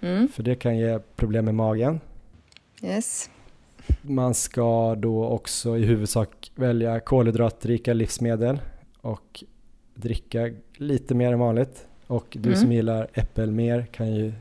[0.00, 0.28] Mm.
[0.28, 2.00] för det kan ge problem med magen.
[2.82, 3.30] Yes.
[4.02, 8.58] Man ska då också i huvudsak välja kolhydratrika livsmedel
[9.00, 9.44] och
[9.94, 11.86] dricka lite mer än vanligt.
[12.06, 12.60] Och du Mm.
[12.60, 14.32] som gillar äppelmer kan ju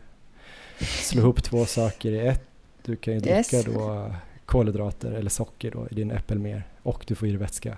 [0.80, 2.44] slå ihop två saker i ett.
[2.86, 3.66] Du kan ju dricka Yes.
[3.66, 4.12] då
[4.46, 7.78] kolhydrater eller socker då i din äppelmer och du får i dig vätska.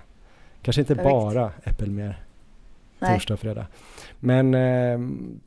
[0.62, 1.10] Kanske inte Perfekt.
[1.12, 2.22] bara äppelmer
[3.00, 3.66] torsdag och fredag.
[4.20, 5.40] Men ehm,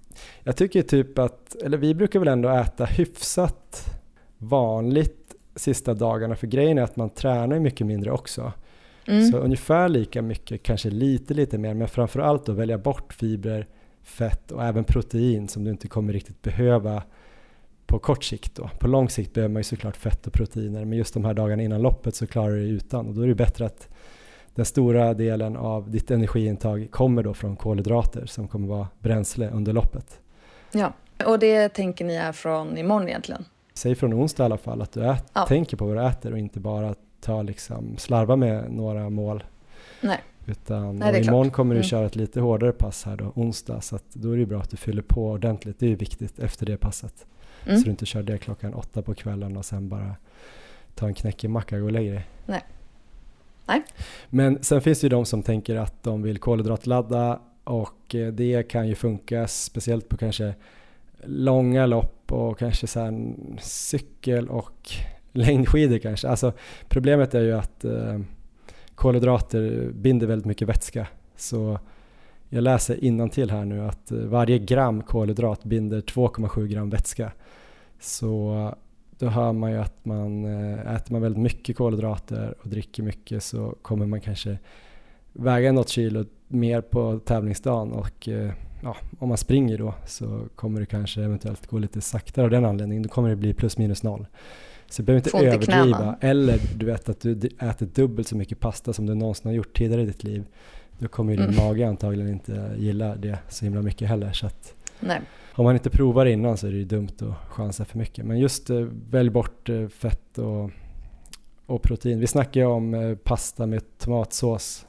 [0.43, 3.85] jag tycker typ att, eller vi brukar väl ändå äta hyfsat
[4.37, 8.53] vanligt sista dagarna för grejen är att man tränar mycket mindre också.
[9.10, 9.31] Mm.
[9.31, 13.65] Så ungefär lika mycket, kanske lite lite mer, men framförallt då välja bort fibrer,
[14.03, 17.03] fett och även protein som du inte kommer riktigt behöva
[17.88, 18.69] på kort sikt då.
[18.80, 21.64] På lång sikt behöver man ju såklart fett och proteiner, men just de här dagarna
[21.64, 23.88] innan loppet så klarar du dig utan och då är det bättre att
[24.56, 29.73] den stora delen av ditt energiintag kommer då från kolhydrater som kommer vara bränsle under
[29.73, 30.19] loppet.
[30.72, 30.94] Ja,
[31.26, 33.45] och det tänker ni är från imorgon egentligen?
[33.73, 35.45] Säg från onsdag i alla fall att du ät, Ja.
[35.45, 39.43] tänker på vad du äter och inte bara ta liksom, slarva med några mål.
[40.01, 40.19] Nej.
[40.45, 41.53] Utan Nej, och imorgon klart.
[41.55, 41.87] kommer du Mm.
[41.89, 44.77] köra ett lite hårdare pass här då, onsdag, så då är det bra att du
[44.77, 45.79] fyller på ordentligt.
[45.79, 47.25] Det är ju viktigt efter det passet.
[47.65, 47.77] Mm.
[47.77, 50.15] Så du inte kör det klockan åtta på kvällen och sen bara
[50.95, 52.27] ta en knäckemacka och gå och lägga dig.
[52.45, 52.61] Nej.
[53.67, 53.83] Nej.
[54.29, 58.63] Men sen finns det ju de som tänker att de vill kolhydratladda och eh, det
[58.63, 60.53] kan ju funka speciellt på kanske
[61.23, 64.91] långa lopp och kanske så här en cykel och
[65.31, 66.27] längdskidor kanske.
[66.30, 66.53] Alltså
[66.89, 68.19] problemet är ju att eh,
[68.95, 71.07] kolhydrater binder väldigt mycket vätska.
[71.35, 71.80] Så
[72.49, 77.31] jag läser till här nu att eh, varje gram kolhydrat binder 2,7 gram vätska.
[77.99, 78.73] Så
[79.19, 83.43] då hör man ju att man eh, äter man väldigt mycket kolhydrater och dricker mycket
[83.43, 84.57] så kommer man kanske
[85.34, 88.51] väga något kilo mer på tävlingsdagen och eh,
[88.84, 92.65] ja, om man springer då så kommer det kanske eventuellt gå lite saktare av den
[92.65, 93.03] anledningen.
[93.03, 94.27] Då kommer det bli plus minus noll.
[94.89, 96.15] Så du behöver inte överdriva.
[96.21, 99.77] Eller du vet att du äter dubbelt så mycket pasta som du någonsin har gjort
[99.77, 100.43] tidigare i ditt liv.
[100.99, 101.65] Då kommer ju din Mm.
[101.65, 104.31] mage antagligen inte gilla det så himla mycket heller.
[104.31, 105.21] Så att Nej.
[105.53, 108.25] om man inte provar innan så är det ju dumt att chansa för mycket.
[108.25, 110.71] Men just eh, välj bort eh, fett och,
[111.65, 112.19] och protein.
[112.19, 114.85] Vi snackar ju om eh, pasta med tomatsås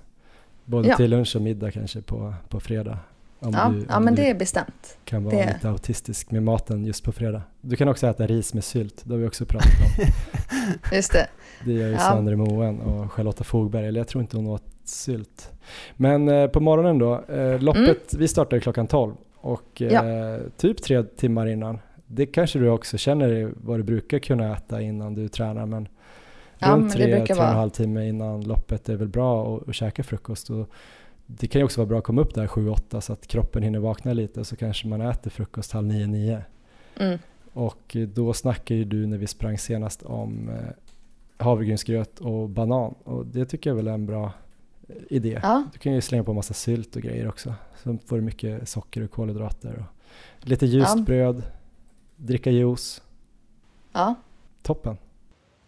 [0.64, 0.96] både Ja.
[0.96, 2.98] till lunch och middag kanske på, på fredag.
[3.42, 4.98] Om Ja, du, ja men du det är bestämt.
[5.04, 7.42] kan vara det- lite autistisk med maten just på fredag.
[7.60, 10.04] Du kan också äta ris med sylt, det har vi också pratat om.
[10.96, 11.26] Just det.
[11.64, 11.98] Det gör ju Ja.
[11.98, 15.50] Sandra Moen och Charlotta Fogberg, eller jag tror inte hon åt sylt.
[15.96, 20.38] Men eh, på morgonen då, eh, loppet, vi startar klockan 12 och eh, Ja.
[20.56, 21.78] typ tre timmar innan.
[22.06, 25.88] Det kanske du också känner vad du brukar kunna äta innan du tränar men
[26.58, 29.60] Ja, men runt det tre, tre och en halv timme innan loppet är väl bra
[29.68, 30.50] att käka frukost.
[30.50, 30.68] Och
[31.38, 33.78] det kan ju också vara bra att komma upp där 7-8 så att kroppen hinner
[33.78, 36.42] vakna lite så kanske man äter frukost halv 9-9.
[36.96, 37.18] Mm.
[37.52, 40.56] Och då snackade ju du när vi sprang senast om eh,
[41.44, 44.32] havregrynsgröt och banan och det tycker jag väl är en bra
[44.88, 45.40] eh, idé.
[45.42, 47.54] Ja, Du kan ju slänga på massa sylt och grejer också.
[47.82, 49.84] Så får du mycket socker och kolhydrater.
[50.40, 51.02] Och lite ljust Ja.
[51.02, 51.42] bröd,
[52.16, 53.02] dricka juice.
[53.92, 54.14] ja,
[54.62, 54.96] Toppen.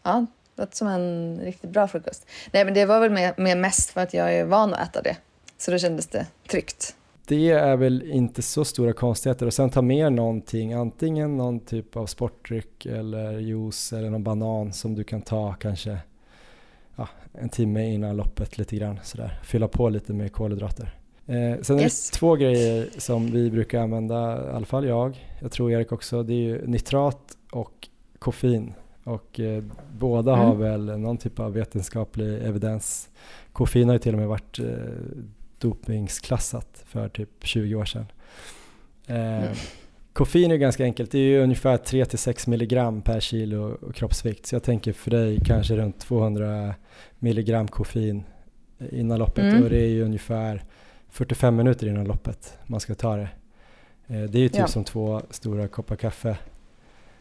[0.03, 0.27] ja.
[0.55, 2.27] Det låter som en riktigt bra frukost.
[2.53, 5.03] Nej, men det var väl mer, mer mest för att jag är van att äta
[5.03, 5.17] det.
[5.65, 6.97] Så då kändes det tryggt.
[7.27, 11.97] Det är väl inte så stora konstigheter och sen ta med någonting, antingen någon typ
[11.97, 15.99] av sportdryck eller juice eller någon banan som du kan ta kanske
[16.97, 19.41] ja, en timme innan loppet lite grann sådär.
[19.45, 20.95] Fylla på lite med kolhydrater.
[21.27, 22.09] Eh, sen Yes.
[22.09, 25.93] är det två grejer som vi brukar använda, i alla fall jag, jag tror Erik
[25.93, 28.75] också, det är ju nitrat och koffein.
[29.05, 29.65] Och eh,
[29.99, 30.47] båda Mm.
[30.47, 33.09] har väl någon typ av vetenskaplig evidens.
[33.53, 34.67] Koffein har ju till och med varit eh,
[35.63, 38.07] dopingsklassat för typ 20 år sedan.
[39.07, 39.55] Eh, Mm.
[40.13, 44.47] Koffein är ganska enkelt, det är ju ungefär 3-6 milligram per kilo kroppsvikt.
[44.47, 46.75] Så jag tänker för dig kanske runt 200
[47.19, 48.23] milligram koffein
[48.91, 49.63] innan loppet Mm.
[49.63, 50.65] och det är ju ungefär
[51.09, 53.29] 45 minuter innan loppet man ska ta det.
[54.07, 54.67] Eh, Det är ju typ Ja.
[54.67, 56.37] som två stora koppar kaffe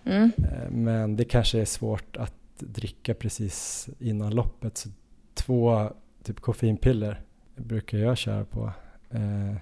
[0.06, 0.32] Mm.
[0.38, 4.78] Eh, Men det kanske är svårt att dricka precis innan loppet.
[4.78, 4.90] Så
[5.34, 5.90] två
[6.24, 7.22] typ koffeinpiller
[7.56, 8.72] brukar jag köra på.
[9.12, 9.56] Eh,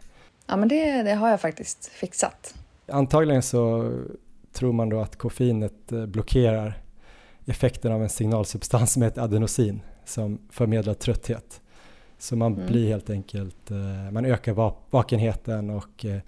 [0.51, 2.55] Ja, men det, det har jag faktiskt fixat.
[2.87, 3.91] antagligen så
[4.53, 6.77] tror man då att koffeinet eh, blockerar
[7.45, 11.61] effekten av en signalsubstans som heter adenosin som förmedlar trötthet.
[12.17, 12.67] Så man Mm.
[12.67, 16.19] blir helt enkelt, eh, man ökar va- vakenheten och eh,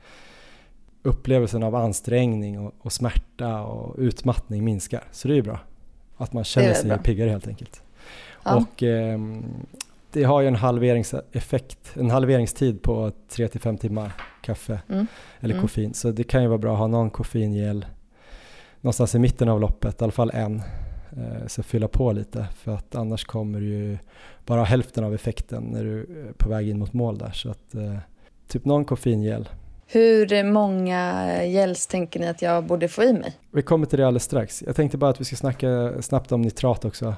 [1.03, 5.03] upplevelsen av ansträngning och, och, smärta och utmattning minskar.
[5.11, 5.59] Så det är ju bra.
[6.17, 6.97] Att man känner sig bra.
[6.97, 7.81] piggare helt enkelt.
[8.43, 8.55] Ja.
[8.55, 9.19] Och eh,
[10.13, 14.11] det har ju en halveringseffekt, en halveringstid på 3-5 timmar
[14.41, 15.07] kaffe mm.
[15.39, 15.61] eller mm.
[15.61, 15.93] koffein.
[15.93, 17.85] Så det kan ju vara bra att ha någon koffeingel
[18.81, 20.61] någonstans i mitten av loppet, i alla fall en.
[21.17, 23.97] Eh, så fylla på lite för att annars kommer du ju
[24.45, 27.31] bara hälften av effekten när du är på väg in mot mål där.
[27.31, 27.97] Så att eh,
[28.47, 29.49] typ någon koffeingel.
[29.87, 33.33] Hur många gels tänker ni att jag borde få i mig?
[33.51, 34.63] Vi kommer till det alldeles strax.
[34.65, 37.15] Jag tänkte bara att vi ska snacka snabbt om nitrat också.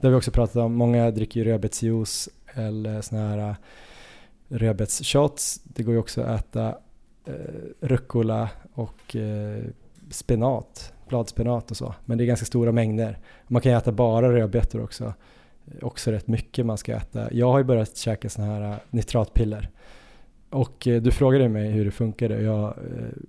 [0.00, 0.74] Det har vi också pratat om.
[0.74, 3.54] Många dricker ju rödbetsjuice eller såna här eh,
[4.48, 5.60] rödbetsshots.
[5.64, 6.78] Det går ju också att äta
[7.24, 7.34] eh,
[7.80, 9.64] rucola och eh,
[10.10, 11.94] spenat, bladspenat och så.
[12.04, 13.18] Men det är ganska stora mängder.
[13.48, 15.14] Man kan äta bara rödbetor också.
[15.82, 17.32] Också rätt mycket man ska äta.
[17.32, 19.70] Jag har ju börjat käka sådana här nitratpiller.
[20.50, 22.74] Och du frågade mig hur det funkade och jag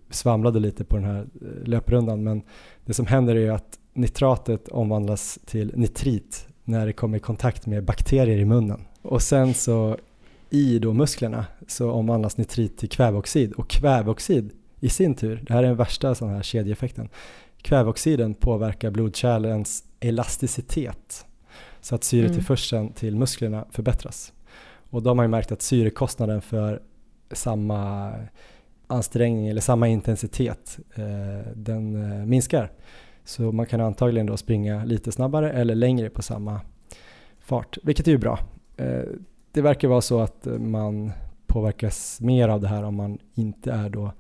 [0.10, 1.28] svamlade lite på den här
[1.66, 2.24] löprundan.
[2.24, 2.42] Men
[2.86, 7.66] det som händer är ju att nitratet omvandlas till nitrit när det kommer i kontakt
[7.66, 8.82] med bakterier i munnen.
[9.02, 9.98] Och sen så
[10.50, 15.64] i då musklerna så omvandlas nitrit till kväveoxid och kväveoxid i sin tur, det här
[15.64, 17.10] är den värsta sån här kedjeeffekten,
[17.62, 21.26] kväveoxiden påverkar blodkärlens elasticitet
[21.82, 22.94] så att syretillförseln mm.
[22.94, 24.34] till musklerna förbättras.
[24.90, 26.82] Och då har man ju märkt att syrekostnaden för
[27.32, 28.14] samma
[28.88, 32.72] ansträngning eller samma intensitet, eh, den eh, minskar.
[33.28, 36.62] Så man kan antagligen då springa lite snabbare eller längre på samma
[37.40, 38.40] fart, vilket är ju bra.
[38.78, 39.04] Eh,
[39.52, 41.12] det verkar vara så att man
[41.48, 44.12] påverkas mer av det här om man inte är då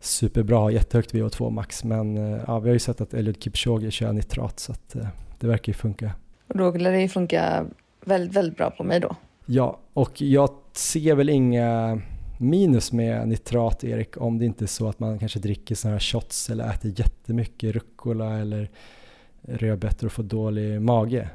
[0.00, 1.84] superbra, jättehögt VO2 max.
[1.84, 5.06] Men eh, ja, vi har ju sett att Eliud Kipchoge kör nitrat så att eh,
[5.40, 6.10] det verkar ju funka.
[6.48, 7.66] Och då lär det ju funka
[8.04, 9.16] väldigt, väldigt bra på mig då.
[9.46, 12.00] Ja, och jag ser väl inga
[12.42, 16.00] minus med nitrat, Erik, om det inte är så att man kanske dricker sådana här
[16.00, 18.70] shots eller äter jättemycket rucola eller
[19.42, 21.28] rödbetor och får dålig mage.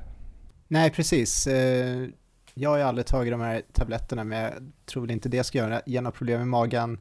[0.68, 1.48] Nej, precis.
[1.48, 2.08] Eh,
[2.54, 4.52] jag har ju aldrig tagit de här tabletterna, men jag
[4.86, 7.00] tror väl inte det ska göra, ge några problem med magen.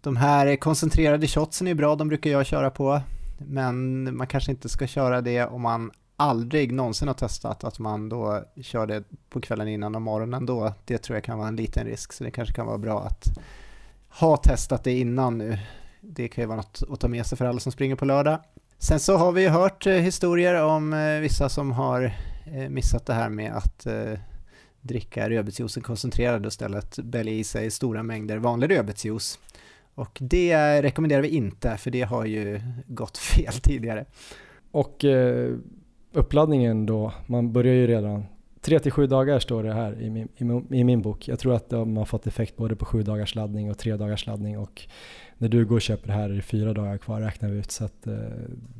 [0.00, 3.00] De här koncentrerade shotsen är bra, de brukar jag köra på.
[3.38, 5.90] Men man kanske inte ska köra det om man
[6.22, 10.72] aldrig någonsin har testat att man då kör det på kvällen innan och morgonen då.
[10.84, 13.24] Det tror jag kan vara en liten risk, så det kanske kan vara bra att
[14.08, 15.58] ha testat det innan nu.
[16.00, 18.38] Det kan ju vara något att ta med sig för alla som springer på lördag.
[18.78, 22.14] Sen så har vi ju hört eh, historier om eh, vissa som har
[22.46, 23.86] eh, missat det här med att
[24.80, 29.38] dricka rödbetsjuicen koncentrerad och istället bälja i sig stora mängder vanlig rödbetsjuice.
[29.94, 34.04] Och det rekommenderar vi inte, för det har ju gått fel tidigare.
[34.70, 35.56] Och eh,
[36.12, 38.24] uppladdningen då, man börjar ju redan
[38.62, 41.28] 3-7 dagar står det här i min, i, i min bok.
[41.28, 44.26] Jag tror att de har fått effekt både på 7 dagars laddning och 3 dagars
[44.26, 44.82] laddning och
[45.38, 47.70] när du går och köper det här är det 4 dagar kvar räknar vi ut
[47.70, 48.14] så att eh,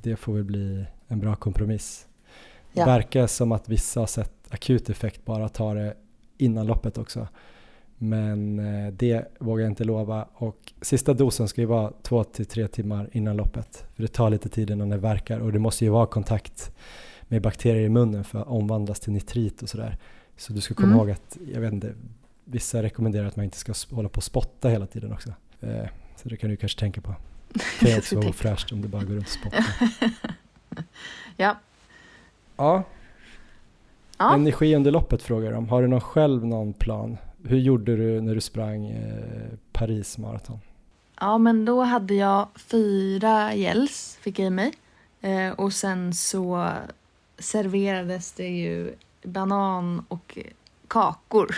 [0.03, 2.07] det får väl bli en bra kompromiss.
[2.73, 2.85] Ja.
[2.85, 5.95] Det verkar som att vissa har sett akut effekt bara ta det
[6.39, 7.29] innan loppet också.
[7.99, 12.47] Men eh, det vågar jag inte lova och sista dosen ska ju vara två till
[12.47, 13.85] tre timmar innan loppet.
[13.95, 16.73] För det tar lite tid innan det verkar och det måste ju vara kontakt
[17.33, 19.97] med bakterier i munnen för att omvandlas till nitrit och sådär.
[20.37, 20.99] Så du ska komma mm.
[20.99, 21.95] ihåg att, jag vet inte,
[22.45, 25.33] vissa rekommenderar att man inte ska hålla på och spotta hela tiden också.
[25.61, 25.87] Eh,
[26.17, 27.15] så det kan du kanske tänka på.
[27.81, 29.65] Det kan också vara ofräscht om du bara går runt och spottar.
[31.37, 31.57] ja.
[32.57, 32.85] Ja.
[34.19, 34.35] ja.
[34.35, 35.69] Energi under loppet frågar de.
[35.69, 37.17] Har du någon själv någon plan?
[37.45, 40.61] hur gjorde du när du sprang eh, Paris maraton?
[41.21, 44.73] Ja, men då hade jag fyra gels, fick jag i mig.
[45.21, 46.69] Eh, och sen så
[47.43, 50.39] serverades det ju banan och
[50.89, 51.57] kakor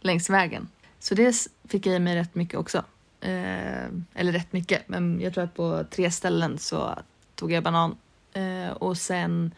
[0.00, 0.68] längs vägen.
[0.98, 2.84] Så det fick jag i mig rätt mycket också.
[3.20, 6.98] Eh, eller rätt mycket, men jag tror att på tre ställen så
[7.34, 7.96] tog jag banan.
[8.32, 9.54] Eh, och sen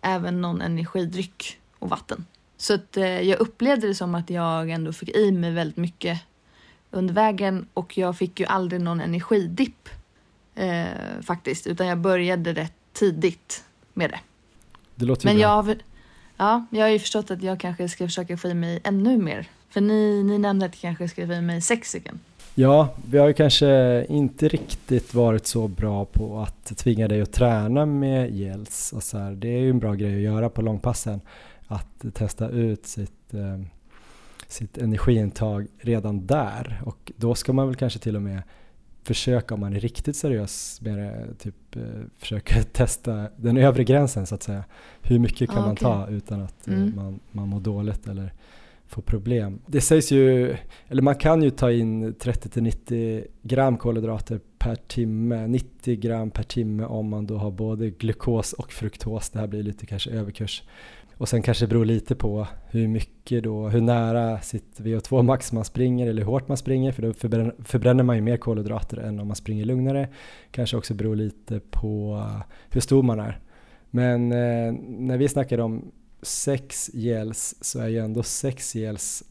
[0.00, 2.26] även någon energidryck och vatten.
[2.56, 6.20] Så att eh, jag upplevde det som att jag ändå fick i mig väldigt mycket
[6.90, 9.88] under vägen och jag fick ju aldrig någon energidipp
[10.54, 13.64] eh, faktiskt, utan jag började rätt tidigt
[13.94, 14.20] med det.
[14.98, 15.42] Det låter Men bra.
[15.42, 15.76] jag,
[16.36, 19.46] ja, jag har ju förstått att jag kanske ska försöka få i mig ännu mer.
[19.70, 22.20] För ni, ni nämnde att jag kanske ska få i mig sex stycken.
[22.54, 27.32] Ja, vi har ju kanske inte riktigt varit så bra på att tvinga dig att
[27.32, 29.32] träna med gels och så här.
[29.32, 31.20] Det är ju en bra grej att göra på långpassen
[31.66, 33.66] att testa ut sitt, eh,
[34.48, 38.42] sitt energiintag redan där och då ska man väl kanske till och med
[39.08, 41.82] försöka om man är riktigt seriös med det, typ eh,
[42.18, 44.64] försöka testa den övre gränsen så att säga.
[45.02, 45.82] Hur mycket kan ah, man okay.
[45.82, 46.96] ta utan att eh, mm.
[46.96, 48.32] man, man mår dåligt eller
[48.86, 49.58] får problem.
[49.66, 50.56] Det sägs ju,
[50.88, 56.84] eller man kan ju ta in 30-90 gram kolhydrater per timme, 90 gram per timme
[56.84, 59.30] om man då har både glukos och fruktos.
[59.30, 60.62] Det här blir lite kanske överkurs.
[61.18, 65.52] Och sen kanske det beror lite på hur mycket då, hur nära sitt VO2 max
[65.52, 68.96] man springer eller hur hårt man springer för då förbränner, förbränner man ju mer kolhydrater
[68.96, 70.08] än om man springer lugnare.
[70.50, 72.24] Kanske också beror lite på
[72.70, 73.40] hur stor man är.
[73.90, 75.92] Men eh, när vi snackar om
[76.22, 79.24] sex gels så är ju ändå sex gels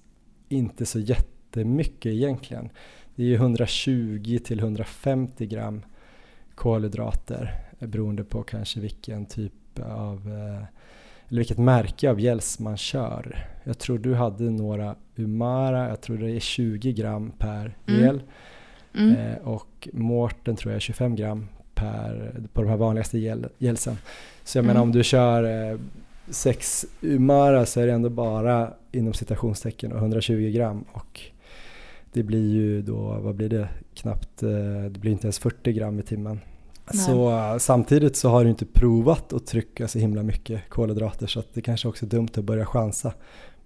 [0.49, 2.69] inte så jättemycket egentligen.
[3.15, 5.81] Det är ju 120 till 150 gram
[6.55, 10.65] kolhydrater eh, beroende på kanske vilken typ av eh,
[11.29, 13.47] eller vilket märke av gels man kör.
[13.63, 18.01] Jag tror du hade några Umara, jag tror det är 20 gram per mm.
[18.01, 18.21] gel.
[18.95, 19.15] Mm.
[19.15, 23.97] Eh, och Mårten tror jag är 25 gram per, på de här vanligaste gel, gelsen.
[24.43, 24.73] Så jag mm.
[24.73, 25.79] menar om du kör eh,
[26.29, 31.21] 6 Umara så är det ändå bara inom citationstecken 120 gram och
[32.13, 34.49] det blir ju då, vad blir det, knappt, eh,
[34.89, 36.39] det blir inte ens 40 gram i timmen.
[36.93, 37.05] Nej.
[37.05, 41.53] Så samtidigt så har du inte provat att trycka så himla mycket kolhydrater så att
[41.53, 43.13] det kanske också är dumt att börja chansa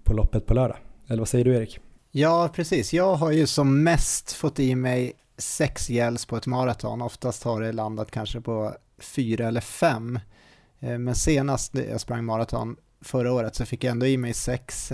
[0.03, 0.77] på loppet på lördag.
[1.07, 1.79] Eller vad säger du Erik?
[2.11, 2.93] Ja, precis.
[2.93, 7.01] Jag har ju som mest fått i mig sex gels på ett maraton.
[7.01, 10.19] Oftast har det landat kanske på fyra eller fem.
[10.79, 14.93] Eh, men senast jag sprang maraton förra året så fick jag ändå i mig sex.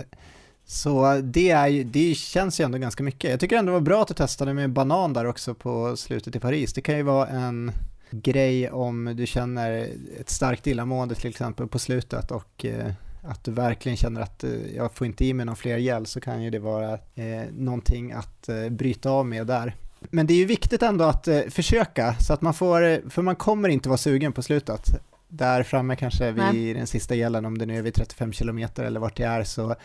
[0.66, 3.30] Så det, är, det känns ju ändå ganska mycket.
[3.30, 6.36] Jag tycker ändå det var bra att du testade med banan där också på slutet
[6.36, 6.74] i Paris.
[6.74, 7.72] Det kan ju vara en
[8.12, 9.90] grej om du känner
[10.20, 14.76] ett starkt illamående till exempel på slutet och eh, att du verkligen känner att eh,
[14.76, 18.12] jag får inte i mig någon fler gel så kan ju det vara eh, någonting
[18.12, 19.76] att eh, bryta av med där.
[20.00, 23.36] Men det är ju viktigt ändå att eh, försöka så att man får, för man
[23.36, 24.90] kommer inte vara sugen på slutet.
[25.28, 26.74] Där framme kanske vid Nej.
[26.74, 29.76] den sista gelen, om det nu är vid 35 km eller vart det är, så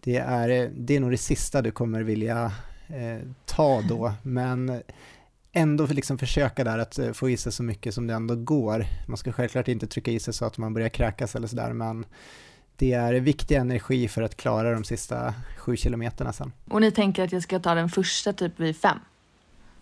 [0.00, 2.52] det är, det är nog det sista du kommer vilja
[2.88, 4.12] eh, ta då.
[4.22, 4.82] Men
[5.52, 8.86] ändå liksom försöka där att eh, få i sig så mycket som det ändå går.
[9.06, 12.04] Man ska självklart inte trycka i sig så att man börjar kräkas eller sådär, men
[12.76, 16.52] det är viktig energi för att klara de sista sju kilometerna sen.
[16.68, 18.98] Och ni tänker att jag ska ta den första typ vid fem?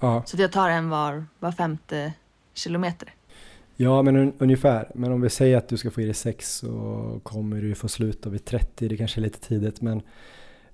[0.01, 0.22] Ja.
[0.26, 2.12] Så att jag tar en var, var femte
[2.55, 3.14] kilometer?
[3.76, 4.90] Ja, men un ungefär.
[4.94, 7.88] Men om vi säger att du ska få i dig sex så kommer du få
[7.88, 8.88] sluta vid 30.
[8.88, 10.02] Det kanske är lite tidigt, men,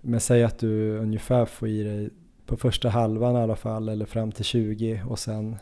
[0.01, 2.10] men säg att du ungefär får i dig
[2.53, 5.57] på första halvan i alla fall eller fram till 20 och sen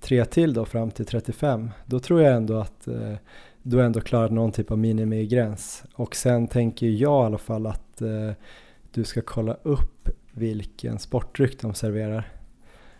[0.00, 1.70] tre till då fram till 35.
[1.86, 3.14] Då tror jag ändå att eh,
[3.62, 5.84] du ändå klarat någon typ av minimigräns.
[5.94, 8.30] Och sen tänker jag i alla fall att eh,
[8.92, 12.32] du ska kolla upp vilken sportdryck de serverar.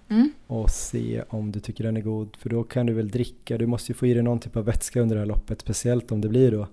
[0.08, 0.32] Mm.
[0.46, 2.36] Och se om du tycker den är god.
[2.36, 4.64] För då kan du väl dricka, du måste ju få i dig någon typ av
[4.64, 5.60] vätska under det här loppet.
[5.60, 6.66] Speciellt om det blir då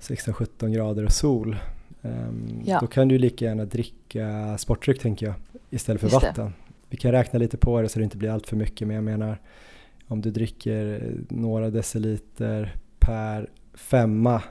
[0.00, 1.56] 16-17 grader och sol.
[2.02, 2.80] Um, ja.
[2.80, 5.34] Då kan du lika gärna dricka sportdryck tänker jag
[5.72, 6.46] istället för Just vatten.
[6.46, 6.52] Det.
[6.88, 9.04] Vi kan räkna lite på det så det inte blir allt för mycket men jag
[9.04, 9.38] menar
[10.06, 14.42] om du dricker några deciliter per femma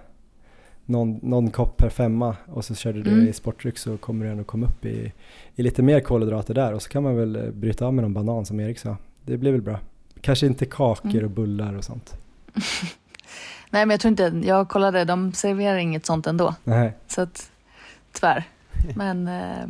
[0.85, 3.27] någon, någon kopp per femma och så kör du mm.
[3.27, 5.14] i sportdryck så kommer du ändå komma upp i,
[5.56, 8.14] i lite mer kolhydrater där och så kan man väl eh, bryta av med någon
[8.14, 8.98] banan som Erik sa.
[9.26, 9.80] Det blir väl bra.
[10.22, 11.26] Kanske inte kakor mm.
[11.26, 12.14] och bullar och sånt.
[13.69, 16.56] Nej men jag tror inte, jag kollade, de serverar inget sånt ändå.
[16.64, 16.93] Nej.
[17.07, 17.52] Så att,
[18.11, 18.43] tyvärr.
[18.95, 19.68] Men, eh,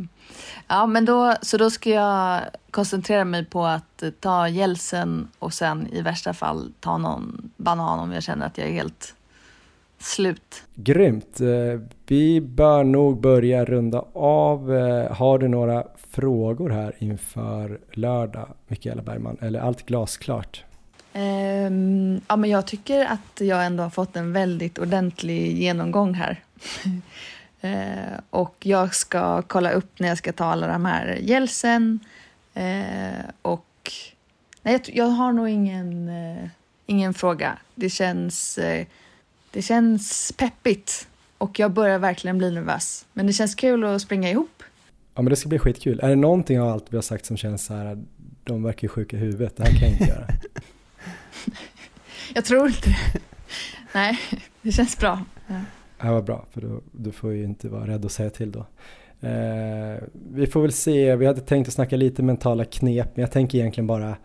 [0.68, 2.40] ja, men då, så då ska jag
[2.70, 8.12] koncentrera mig på att ta gelsen och sen i värsta fall ta någon banan om
[8.12, 9.14] jag känner att jag är helt
[9.98, 10.64] slut.
[10.74, 11.40] Grymt.
[11.40, 14.74] Eh, vi bör nog börja runda av.
[14.74, 19.36] Eh, har du några frågor här inför lördag, Mikaela Bergman?
[19.40, 20.64] Eller allt glasklart?
[21.14, 26.40] Um, ja, men jag tycker att jag ändå har fått en väldigt ordentlig genomgång här.
[27.64, 32.00] uh, och jag ska kolla upp när jag ska ta alla de här gelsen.
[32.56, 33.92] Uh, och
[34.62, 36.48] nej, jag, jag, har nog ingen, uh,
[36.86, 37.58] ingen fråga.
[37.74, 38.58] Det känns,
[39.50, 41.08] det känns peppigt
[41.38, 43.06] och jag börjar verkligen bli nervös.
[43.12, 44.62] Men det känns kul att springa ihop.
[45.14, 46.00] Ja men det ska bli skitkul.
[46.02, 48.04] Är det någonting av allt vi har sagt som känns så här,
[48.44, 50.26] de verkar sjuka i huvudet, det här kan jag inte göra?
[52.34, 53.20] Jag tror inte det.
[53.92, 54.18] Nej,
[54.62, 55.24] det känns bra.
[55.46, 55.60] Ja.
[56.02, 58.66] Ja, vad bra, för då, du får ju inte vara rädd att säga till då.
[59.28, 60.02] Eh,
[60.32, 63.58] vi får väl se, vi hade tänkt att snacka lite mentala knep, men jag tänker
[63.58, 64.16] egentligen bara,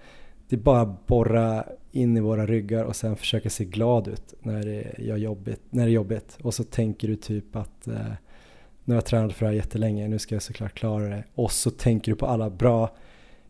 [0.50, 4.64] det är bara borra in i våra ryggar och sen försöka se glad ut när
[4.64, 5.62] det är jobbigt.
[5.70, 6.38] När det är jobbigt.
[6.42, 8.12] Och så tänker du typ att eh,
[8.84, 11.24] nu har jag tränat för det här jättelänge, nu ska jag såklart klara det.
[11.36, 12.96] Och så tänker du på alla bra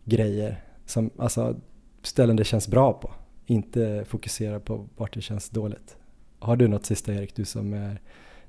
[0.04, 1.56] grejer, som, alltså
[2.02, 3.12] ställen det känns bra på
[3.48, 5.97] inte fokusera på vart det känns dåligt.
[6.40, 8.02] Har du något sista Erik, du som är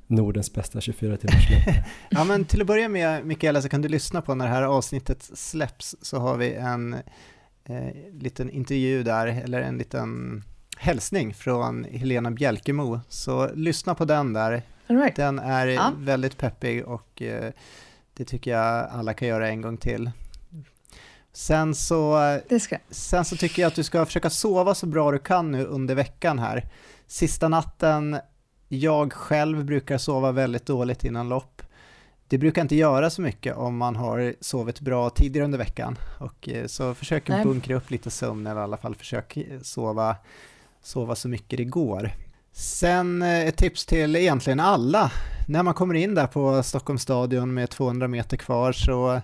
[0.07, 1.49] Nordens bästa 24 timmars
[2.11, 4.63] ja men till att börja med Mikaela så kan du lyssna på när det här
[4.63, 6.95] avsnittet släpps så har vi en
[7.65, 10.43] eh, liten intervju där, eller en liten
[10.77, 13.01] hälsning från Helena Bjälkemo.
[13.09, 14.63] Så lyssna på den där.
[14.87, 15.17] Right.
[15.17, 15.93] Den är Ja.
[15.99, 17.53] väldigt peppig och eh,
[18.15, 20.11] det tycker jag alla kan göra en gång till.
[21.33, 22.19] Sen så,
[22.91, 25.95] sen så tycker jag att du ska försöka sova så bra du kan nu under
[25.95, 26.65] veckan här.
[27.09, 28.19] Sista natten,
[28.69, 31.63] jag själv brukar sova väldigt dåligt innan lopp.
[32.29, 35.99] Det brukar inte göra så mycket om man har sovit bra tidigare under veckan.
[36.19, 37.45] Och eh, så försök Nej.
[37.45, 40.17] bunkra upp lite sömn eller i alla fall försök eh, sova,
[40.83, 42.11] sova så mycket det går.
[42.53, 45.13] Sen eh, ett tips till egentligen alla.
[45.47, 49.21] När man kommer in där på Stockholms stadion med 200 meter kvar så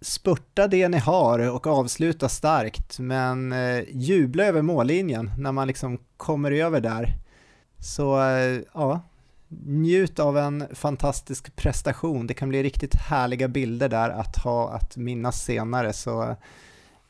[0.00, 5.98] spurta det ni har och avsluta starkt men eh, jubla över mållinjen när man liksom
[6.16, 7.14] kommer över där.
[7.78, 9.00] Så eh, ja,
[9.66, 12.26] njut av en fantastisk prestation.
[12.26, 16.34] Det kan bli riktigt härliga bilder där att ha att minnas senare så eh,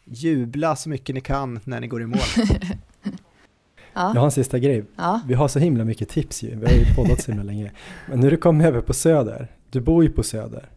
[0.05, 2.19] jubla så mycket ni kan när ni går i mål.
[3.03, 4.19] Jag Ja.
[4.21, 4.85] har en sista grej.
[4.97, 5.21] ja.
[5.27, 6.57] Vi har så himla mycket tips ju.
[6.57, 7.73] Vi har ju poddat så himla länge.
[8.11, 10.69] Men nu du kommer över på Söder, du bor ju på Söder.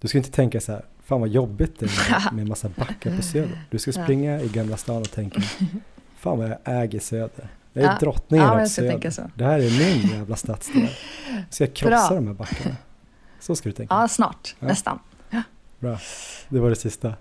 [0.00, 3.16] Du ska inte tänka så här, fan vad jobbigt det är med, med massa backar
[3.16, 3.64] på Söder.
[3.70, 4.02] Du ska Ja.
[4.04, 5.40] springa i Gamla stan och tänka,
[6.18, 7.48] fan vad jag äger Söder.
[7.72, 7.96] Jag är Ja.
[8.00, 9.30] drottningen Ja, av Söder.
[9.34, 9.70] Det här är
[10.00, 10.88] min jävla stadsdel.
[11.50, 12.14] Ska jag krossa Bra.
[12.16, 12.76] de här backarna?
[13.40, 13.94] Så ska du tänka.
[13.94, 14.54] ja, snart.
[14.60, 14.66] Ja.
[14.66, 14.98] Nästan.
[15.78, 15.98] Bra.
[16.48, 17.14] Det var det sista.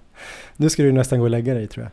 [0.57, 1.91] Nu ska du nästan gå och lägga dig tror jag.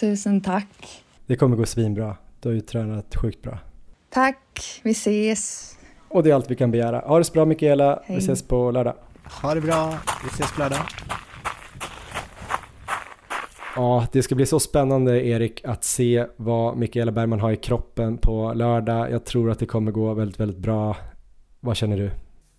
[0.00, 1.02] Tusen tack.
[1.26, 2.16] Det kommer gå svinbra.
[2.40, 3.58] Du har ju tränat sjukt bra.
[4.10, 4.80] Tack.
[4.82, 5.74] Vi ses.
[6.08, 6.98] Och det är allt vi kan begära.
[7.00, 8.00] Ha det så bra Mikaela.
[8.04, 8.16] Hej.
[8.16, 8.94] Vi ses på lördag.
[9.24, 10.80] Ha det bra, vi ses på lördag.
[13.76, 18.18] Ja, det ska bli så spännande Erik att se vad Mikaela Bergman har i kroppen
[18.18, 19.10] på lördag.
[19.10, 20.96] Jag tror att det kommer gå väldigt, väldigt bra.
[21.60, 22.10] Vad känner du?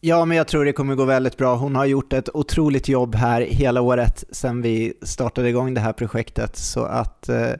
[0.01, 1.55] Ja, men jag tror det kommer gå väldigt bra.
[1.55, 5.93] Hon har gjort ett otroligt jobb här hela året sedan vi startade igång det här
[5.93, 6.55] projektet.
[6.55, 7.51] Så att eh,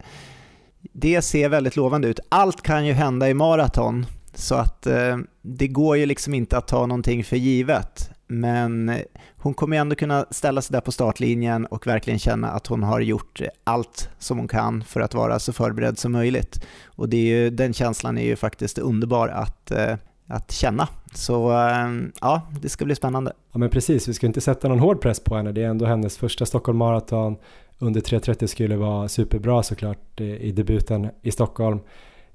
[0.94, 2.19] det ser väldigt lovande ut.
[2.30, 6.68] Allt kan ju hända i maraton, så att eh, det går ju liksom inte att
[6.68, 8.15] ta någonting för givet.
[8.27, 8.91] Men
[9.38, 12.84] hon kommer ju ändå kunna ställa sig där på startlinjen och verkligen känna att hon
[12.84, 16.65] har gjort allt som hon kan för att vara så förberedd som möjligt.
[16.85, 19.95] Och det är ju, den känslan är ju faktiskt underbar att, eh,
[20.27, 20.88] att känna.
[21.14, 21.89] Så eh,
[22.22, 23.34] ja, det ska bli spännande.
[23.52, 25.52] Ja men precis, vi ska inte sätta någon hård press på henne.
[25.52, 27.35] Det är ändå hennes första Stockholm Marathon.
[27.80, 31.80] Under 3.30 skulle vara superbra såklart i debuten i Stockholm.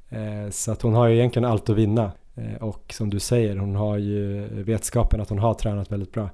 [0.09, 2.13] Eh, så att hon har ju egentligen allt att vinna.
[2.41, 6.29] Eh, och som du säger, hon har ju vetskapen att hon har tränat väldigt bra.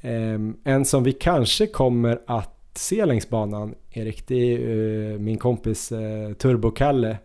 [0.00, 5.38] Ehm, en som vi kanske kommer att se längs banan, Erik, det är eh, min
[5.38, 7.16] kompis eh, Turbo-Kalle.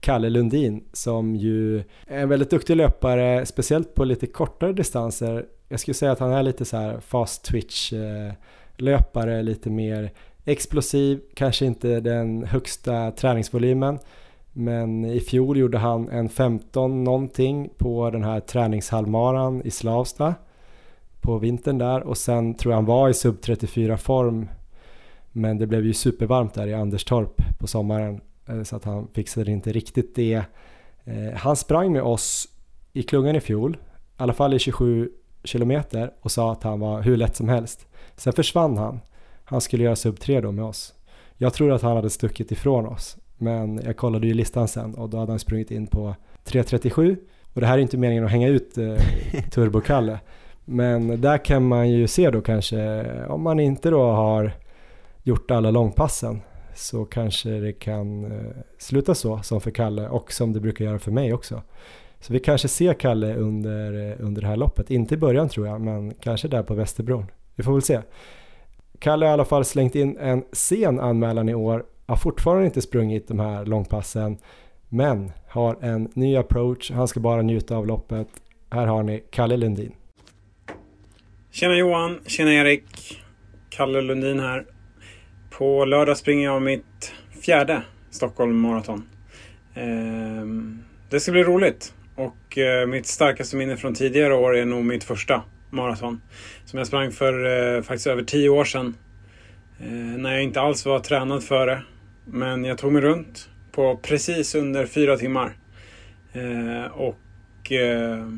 [0.00, 5.46] Kalle Lundin som ju är en väldigt duktig löpare, speciellt på lite kortare distanser.
[5.68, 10.10] Jag skulle säga att han är lite så här fast twitch-löpare, lite mer
[10.44, 13.98] explosiv, kanske inte den högsta träningsvolymen.
[14.52, 20.34] Men i fjol gjorde han en 15 någonting på den här träningshalvmaran i Slavsta
[21.20, 24.48] på vintern där och sen tror jag han var i sub 34 form
[25.32, 29.50] men det blev ju supervarmt där i Anderstorp på sommaren eh, så att han fixade
[29.50, 30.42] inte riktigt det.
[31.04, 32.48] Eh, han sprang med oss
[32.92, 33.78] i klungan i fjol, i
[34.16, 35.10] alla fall i 27
[35.44, 37.86] kilometer och sa att han var hur lätt som helst.
[38.16, 39.00] Sen försvann han.
[39.44, 40.94] Han skulle göra sub 3 då med oss.
[41.36, 45.08] Jag tror att han hade stuckit ifrån oss, men jag kollade ju listan sen och
[45.08, 46.14] då hade han sprungit in på
[46.44, 47.16] 3.37
[47.54, 48.84] och det här är inte meningen att hänga ut eh,
[49.50, 50.18] Turbo-Kalle.
[50.64, 54.52] Men där kan man ju se då kanske, om man inte då har
[55.22, 56.40] gjort alla långpassen
[56.74, 60.98] så kanske det kan eh, sluta så som för Kalle och som det brukar göra
[60.98, 61.62] för mig också.
[62.20, 65.66] Så vi kanske ser Kalle under, eh, under det här loppet, inte i början tror
[65.66, 67.26] jag, men kanske där på Västerbron.
[67.54, 68.00] Vi får väl se.
[68.98, 72.82] Kalle har i alla fall slängt in en sen anmälan i år, har fortfarande inte
[72.82, 74.38] sprungit de här långpassen,
[74.88, 78.28] men har en ny approach, han ska bara njuta av loppet.
[78.70, 79.92] Här har ni Kalle Lundin.
[81.50, 83.22] Tjena Johan, tjena Erik.
[83.70, 84.64] Kalle Lundin här.
[85.50, 87.12] På lördag springer jag mitt
[87.44, 89.08] fjärde Stockholm Marathon.
[89.74, 90.78] Ehm,
[91.10, 91.94] det ska bli roligt.
[92.16, 96.20] Och eh, mitt starkaste minne från tidigare år är nog mitt första maraton.
[96.64, 97.46] Som jag sprang för
[97.76, 98.96] eh, faktiskt över tio år sedan.
[99.80, 101.82] Ehm, när jag inte alls var tränad för det.
[102.24, 105.56] Men jag tog mig runt på precis under fyra timmar.
[106.32, 108.28] Eh, Och eh,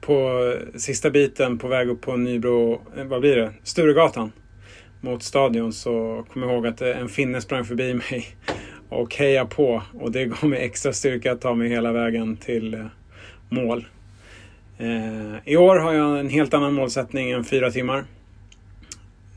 [0.00, 4.32] på sista biten på väg upp på Nybro, eh, vad blir det, Sturegatan
[5.00, 8.26] mot stadion så kom jag ihåg att eh, en finne sprang förbi mig
[8.88, 12.74] och hejade på och det gav mig extra styrka att ta mig hela vägen till
[12.74, 12.86] eh,
[13.48, 13.86] mål.
[15.44, 18.04] I år har jag en helt annan målsättning än fyra timmar.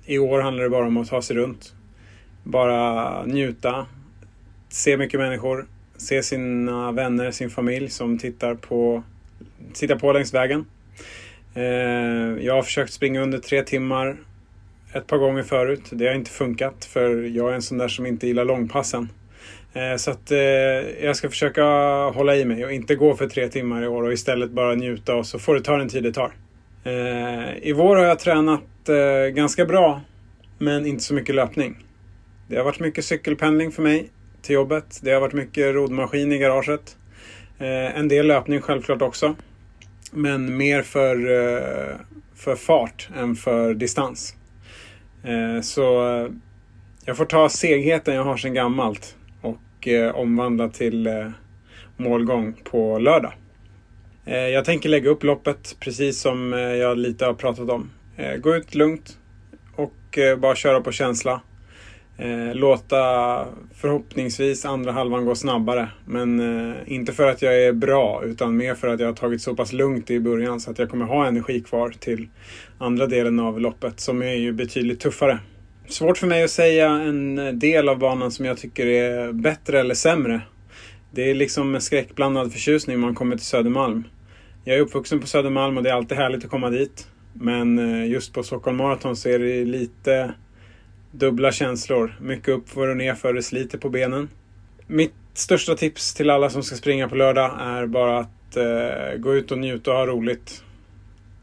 [0.06, 1.74] I år handlar det bara om att ta sig runt
[2.44, 3.86] bara njuta,
[4.70, 5.66] se mycket människor,
[5.98, 9.04] se sina vänner, sin familj som tittar på,
[9.74, 10.66] tittar på längs vägen.
[11.56, 14.18] Eh, jag har försökt springa under tre timmar
[14.94, 15.82] ett par gånger förut.
[15.92, 19.10] Det har inte funkat för jag är en sån där som inte gillar långpassen.
[19.74, 20.40] Eh, så att eh,
[21.06, 21.64] jag ska försöka
[22.14, 25.16] hålla i mig och inte gå för tre timmar i år och istället bara njuta
[25.16, 26.32] och så får det ta den tid det tar.
[27.62, 28.62] I vår har jag tränat
[29.34, 30.02] ganska bra
[30.58, 31.76] men inte så mycket löpning.
[32.48, 34.10] Det har varit mycket cykelpendling för mig
[34.42, 35.00] till jobbet.
[35.04, 36.98] Det har varit mycket rodmaskin i garaget.
[37.60, 39.36] Eh, en del löpning självklart också.
[40.12, 41.96] Men mer för, eh,
[42.36, 44.36] för fart än för distans.
[45.24, 45.84] Eh, så
[47.06, 51.32] jag får ta segheten jag har sedan gammalt och omvandla till
[51.98, 53.34] målgång på lördag.
[54.26, 57.90] Jag tänker lägga upp loppet precis som jag lite har pratat om.
[58.40, 59.18] Gå ut lugnt
[59.76, 61.42] och bara köra på känsla.
[62.18, 62.98] Eh, låta
[63.76, 65.90] förhoppningsvis andra halvan gå snabbare.
[66.06, 69.42] Men eh, inte för att jag är bra utan mer för att jag har tagit
[69.42, 72.28] så pass lugnt i början så att jag kommer ha energi kvar till
[72.78, 75.40] andra delen av loppet som är ju betydligt tuffare.
[75.88, 79.96] Svårt för mig att säga en del av banan som jag tycker är bättre eller
[79.96, 80.42] sämre.
[81.12, 84.04] Det är liksom en skräckblandad förtjusning man kommer till Södermalm.
[84.64, 87.08] Jag är uppvuxen på Södermalm och det är alltid härligt att komma dit.
[87.34, 90.34] Men eh, just på Stockholm Marathon så är det lite
[91.14, 92.16] dubbla känslor.
[92.22, 94.30] Mycket uppför och nerför, det sliter på benen.
[94.88, 99.36] Mitt största tips till alla som ska springa på lördag är bara att eh, gå
[99.36, 100.64] ut och njuta och ha roligt.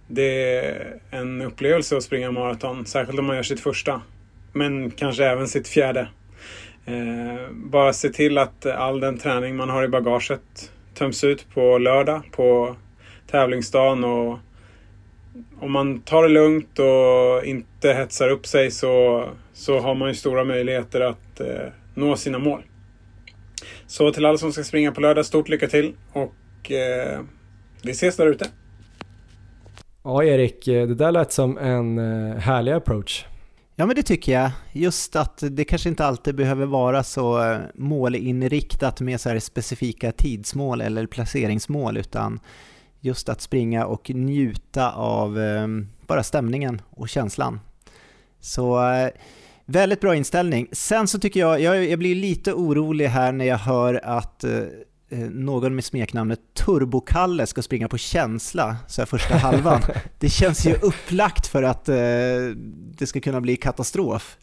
[0.07, 4.01] Det är en upplevelse att springa maraton, särskilt om man gör sitt första.
[4.53, 6.09] Men kanske även sitt fjärde.
[6.85, 11.79] Eh, bara se till att all den träning man har i bagaget töms ut på
[11.79, 12.77] lördag, på
[13.31, 14.05] tävlingsdagen.
[14.05, 14.39] Och
[15.61, 17.45] om man tar det lugnt och
[17.81, 22.39] inte hetsar upp sig så, så har man ju stora möjligheter att eh, nå sina
[22.39, 22.63] mål.
[23.87, 27.21] Så till alla som ska springa på lördag, stort lycka till och eh,
[27.83, 28.47] vi ses där ute.
[30.05, 33.27] Ja, Erik, det där lät som en eh, härlig approach.
[33.77, 34.51] Ja, men det tycker jag.
[34.73, 40.13] Just att det kanske inte alltid behöver vara så eh, målinriktat med så här specifika
[40.13, 42.41] tidsmål eller placeringsmål, utan
[43.01, 45.39] just att springa och njuta av
[46.07, 47.61] bara stämningen och känslan.
[48.41, 49.09] Så eh,
[49.67, 50.69] väldigt bra inställning.
[50.73, 54.45] Sen så tycker jag, jag, blir lite orolig här när jag hör att
[55.13, 59.81] Eh, någon med smeknamnet Turbokalle ska springa på känsla så här första halvan.
[60.19, 61.97] Det känns ju upplagt för att eh,
[62.99, 64.37] det ska kunna bli katastrof.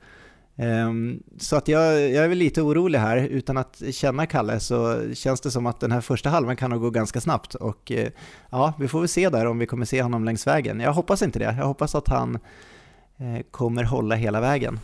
[0.60, 5.02] Um, så att jag, jag är väl lite orolig här, utan att känna Kalle så
[5.14, 7.92] känns det som att den här första halvan kan nog gå ganska snabbt och
[8.50, 10.80] ja, vi får väl se där om vi kommer se honom längs vägen.
[10.80, 12.40] Jag hoppas inte det, jag hoppas att han
[13.52, 14.80] kommer hålla hela vägen.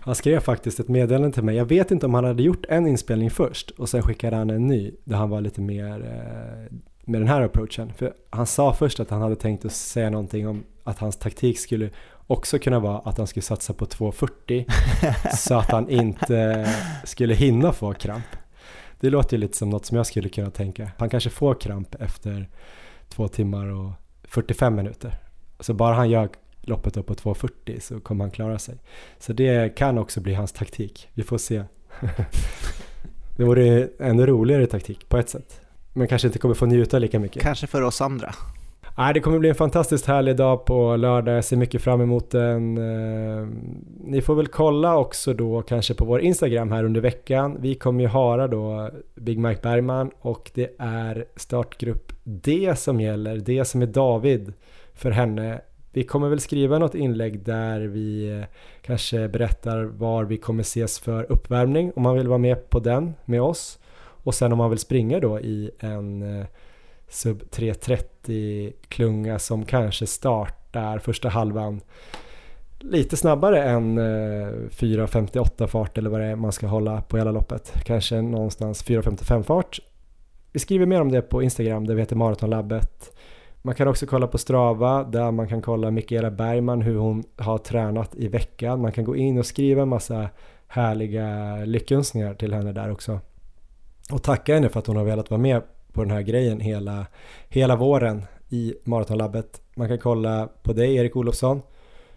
[0.00, 1.56] Han skrev faktiskt ett meddelande till mig.
[1.56, 4.66] Jag vet inte om han hade gjort en inspelning först och sen skickade han en
[4.66, 7.92] ny där han var lite mer eh, med den här approachen.
[7.96, 11.58] För han sa först att han hade tänkt att säga någonting om att hans taktik
[11.58, 11.90] skulle
[12.26, 16.68] också kunna vara att han skulle satsa på 2.40 så att han inte
[17.04, 18.24] skulle hinna få kramp.
[19.00, 20.90] Det låter ju lite som något som jag skulle kunna tänka.
[20.98, 22.48] Han kanske får kramp efter
[23.08, 23.92] två timmar och
[24.24, 25.18] 45 minuter.
[25.60, 26.28] Så bara han gör
[26.68, 28.74] loppet upp på 2.40 så kommer han klara sig.
[29.18, 31.08] Så det kan också bli hans taktik.
[31.14, 31.64] Vi får se.
[33.36, 35.60] det vore ännu roligare taktik på ett sätt.
[35.92, 37.42] Men kanske inte kommer få njuta lika mycket.
[37.42, 38.34] Kanske för oss andra.
[38.98, 41.36] Nej, det kommer bli en fantastiskt härlig dag på lördag.
[41.36, 42.78] Jag ser mycket fram emot den.
[42.78, 43.48] Eh,
[44.00, 47.56] ni får väl kolla också då kanske på vår Instagram här under veckan.
[47.60, 53.36] Vi kommer ju höra då Big Mike Bergman och det är startgrupp D som gäller.
[53.36, 54.52] D som är David
[54.94, 55.60] för henne
[55.94, 58.44] vi kommer väl skriva något inlägg där vi eh,
[58.82, 63.14] kanske berättar var vi kommer ses för uppvärmning om man vill vara med på den
[63.24, 63.78] med oss.
[63.96, 66.46] Och sen om man vill springa då i en eh,
[67.08, 71.80] sub 330 klunga som kanske startar första halvan
[72.80, 77.30] lite snabbare än eh, 4.58 fart eller vad det är man ska hålla på hela
[77.30, 77.74] loppet.
[77.84, 79.80] Kanske någonstans 4.55 fart.
[80.52, 83.13] Vi skriver mer om det på Instagram där vi heter Maratonlabbet.
[83.66, 87.58] Man kan också kolla på Strava där man kan kolla Mikaela Bergman hur hon har
[87.58, 88.80] tränat i veckan.
[88.80, 90.28] Man kan gå in och skriva en massa
[90.66, 93.20] härliga lyckönskningar till henne där också.
[94.12, 95.62] Och tacka henne för att hon har velat vara med
[95.92, 97.06] på den här grejen hela,
[97.48, 99.60] hela våren i Maratonlabbet.
[99.76, 101.62] Man kan kolla på dig Erik Olofsson,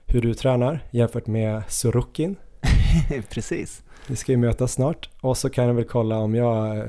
[0.06, 2.36] hur du tränar jämfört med Sorokin.
[3.30, 3.84] Precis.
[4.08, 6.86] Vi ska ju mötas snart och så kan jag väl kolla om jag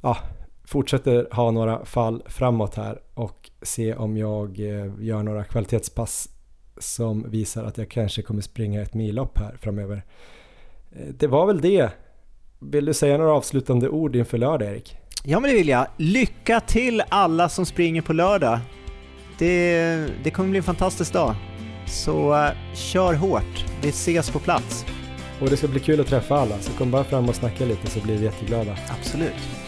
[0.00, 0.16] ja,
[0.64, 6.28] fortsätter ha några fall framåt här och se om jag eh, gör några kvalitetspass
[6.78, 10.02] som visar att jag kanske kommer springa ett millopp här framöver.
[10.92, 11.90] Eh, Det var väl det.
[12.58, 14.96] Vill du säga några avslutande ord inför lördag Erik?
[15.24, 15.86] Ja men det vill jag.
[15.96, 18.58] Lycka till alla som springer på lördag.
[19.38, 21.34] Det, det kommer bli en fantastisk dag.
[21.86, 23.64] Så eh, kör hårt.
[23.82, 24.86] Vi ses på plats.
[25.40, 27.86] Och det ska bli kul att träffa alla, så kom bara fram och snacka lite
[27.90, 28.76] så blir vi jätteglada.
[28.98, 29.61] Absolut.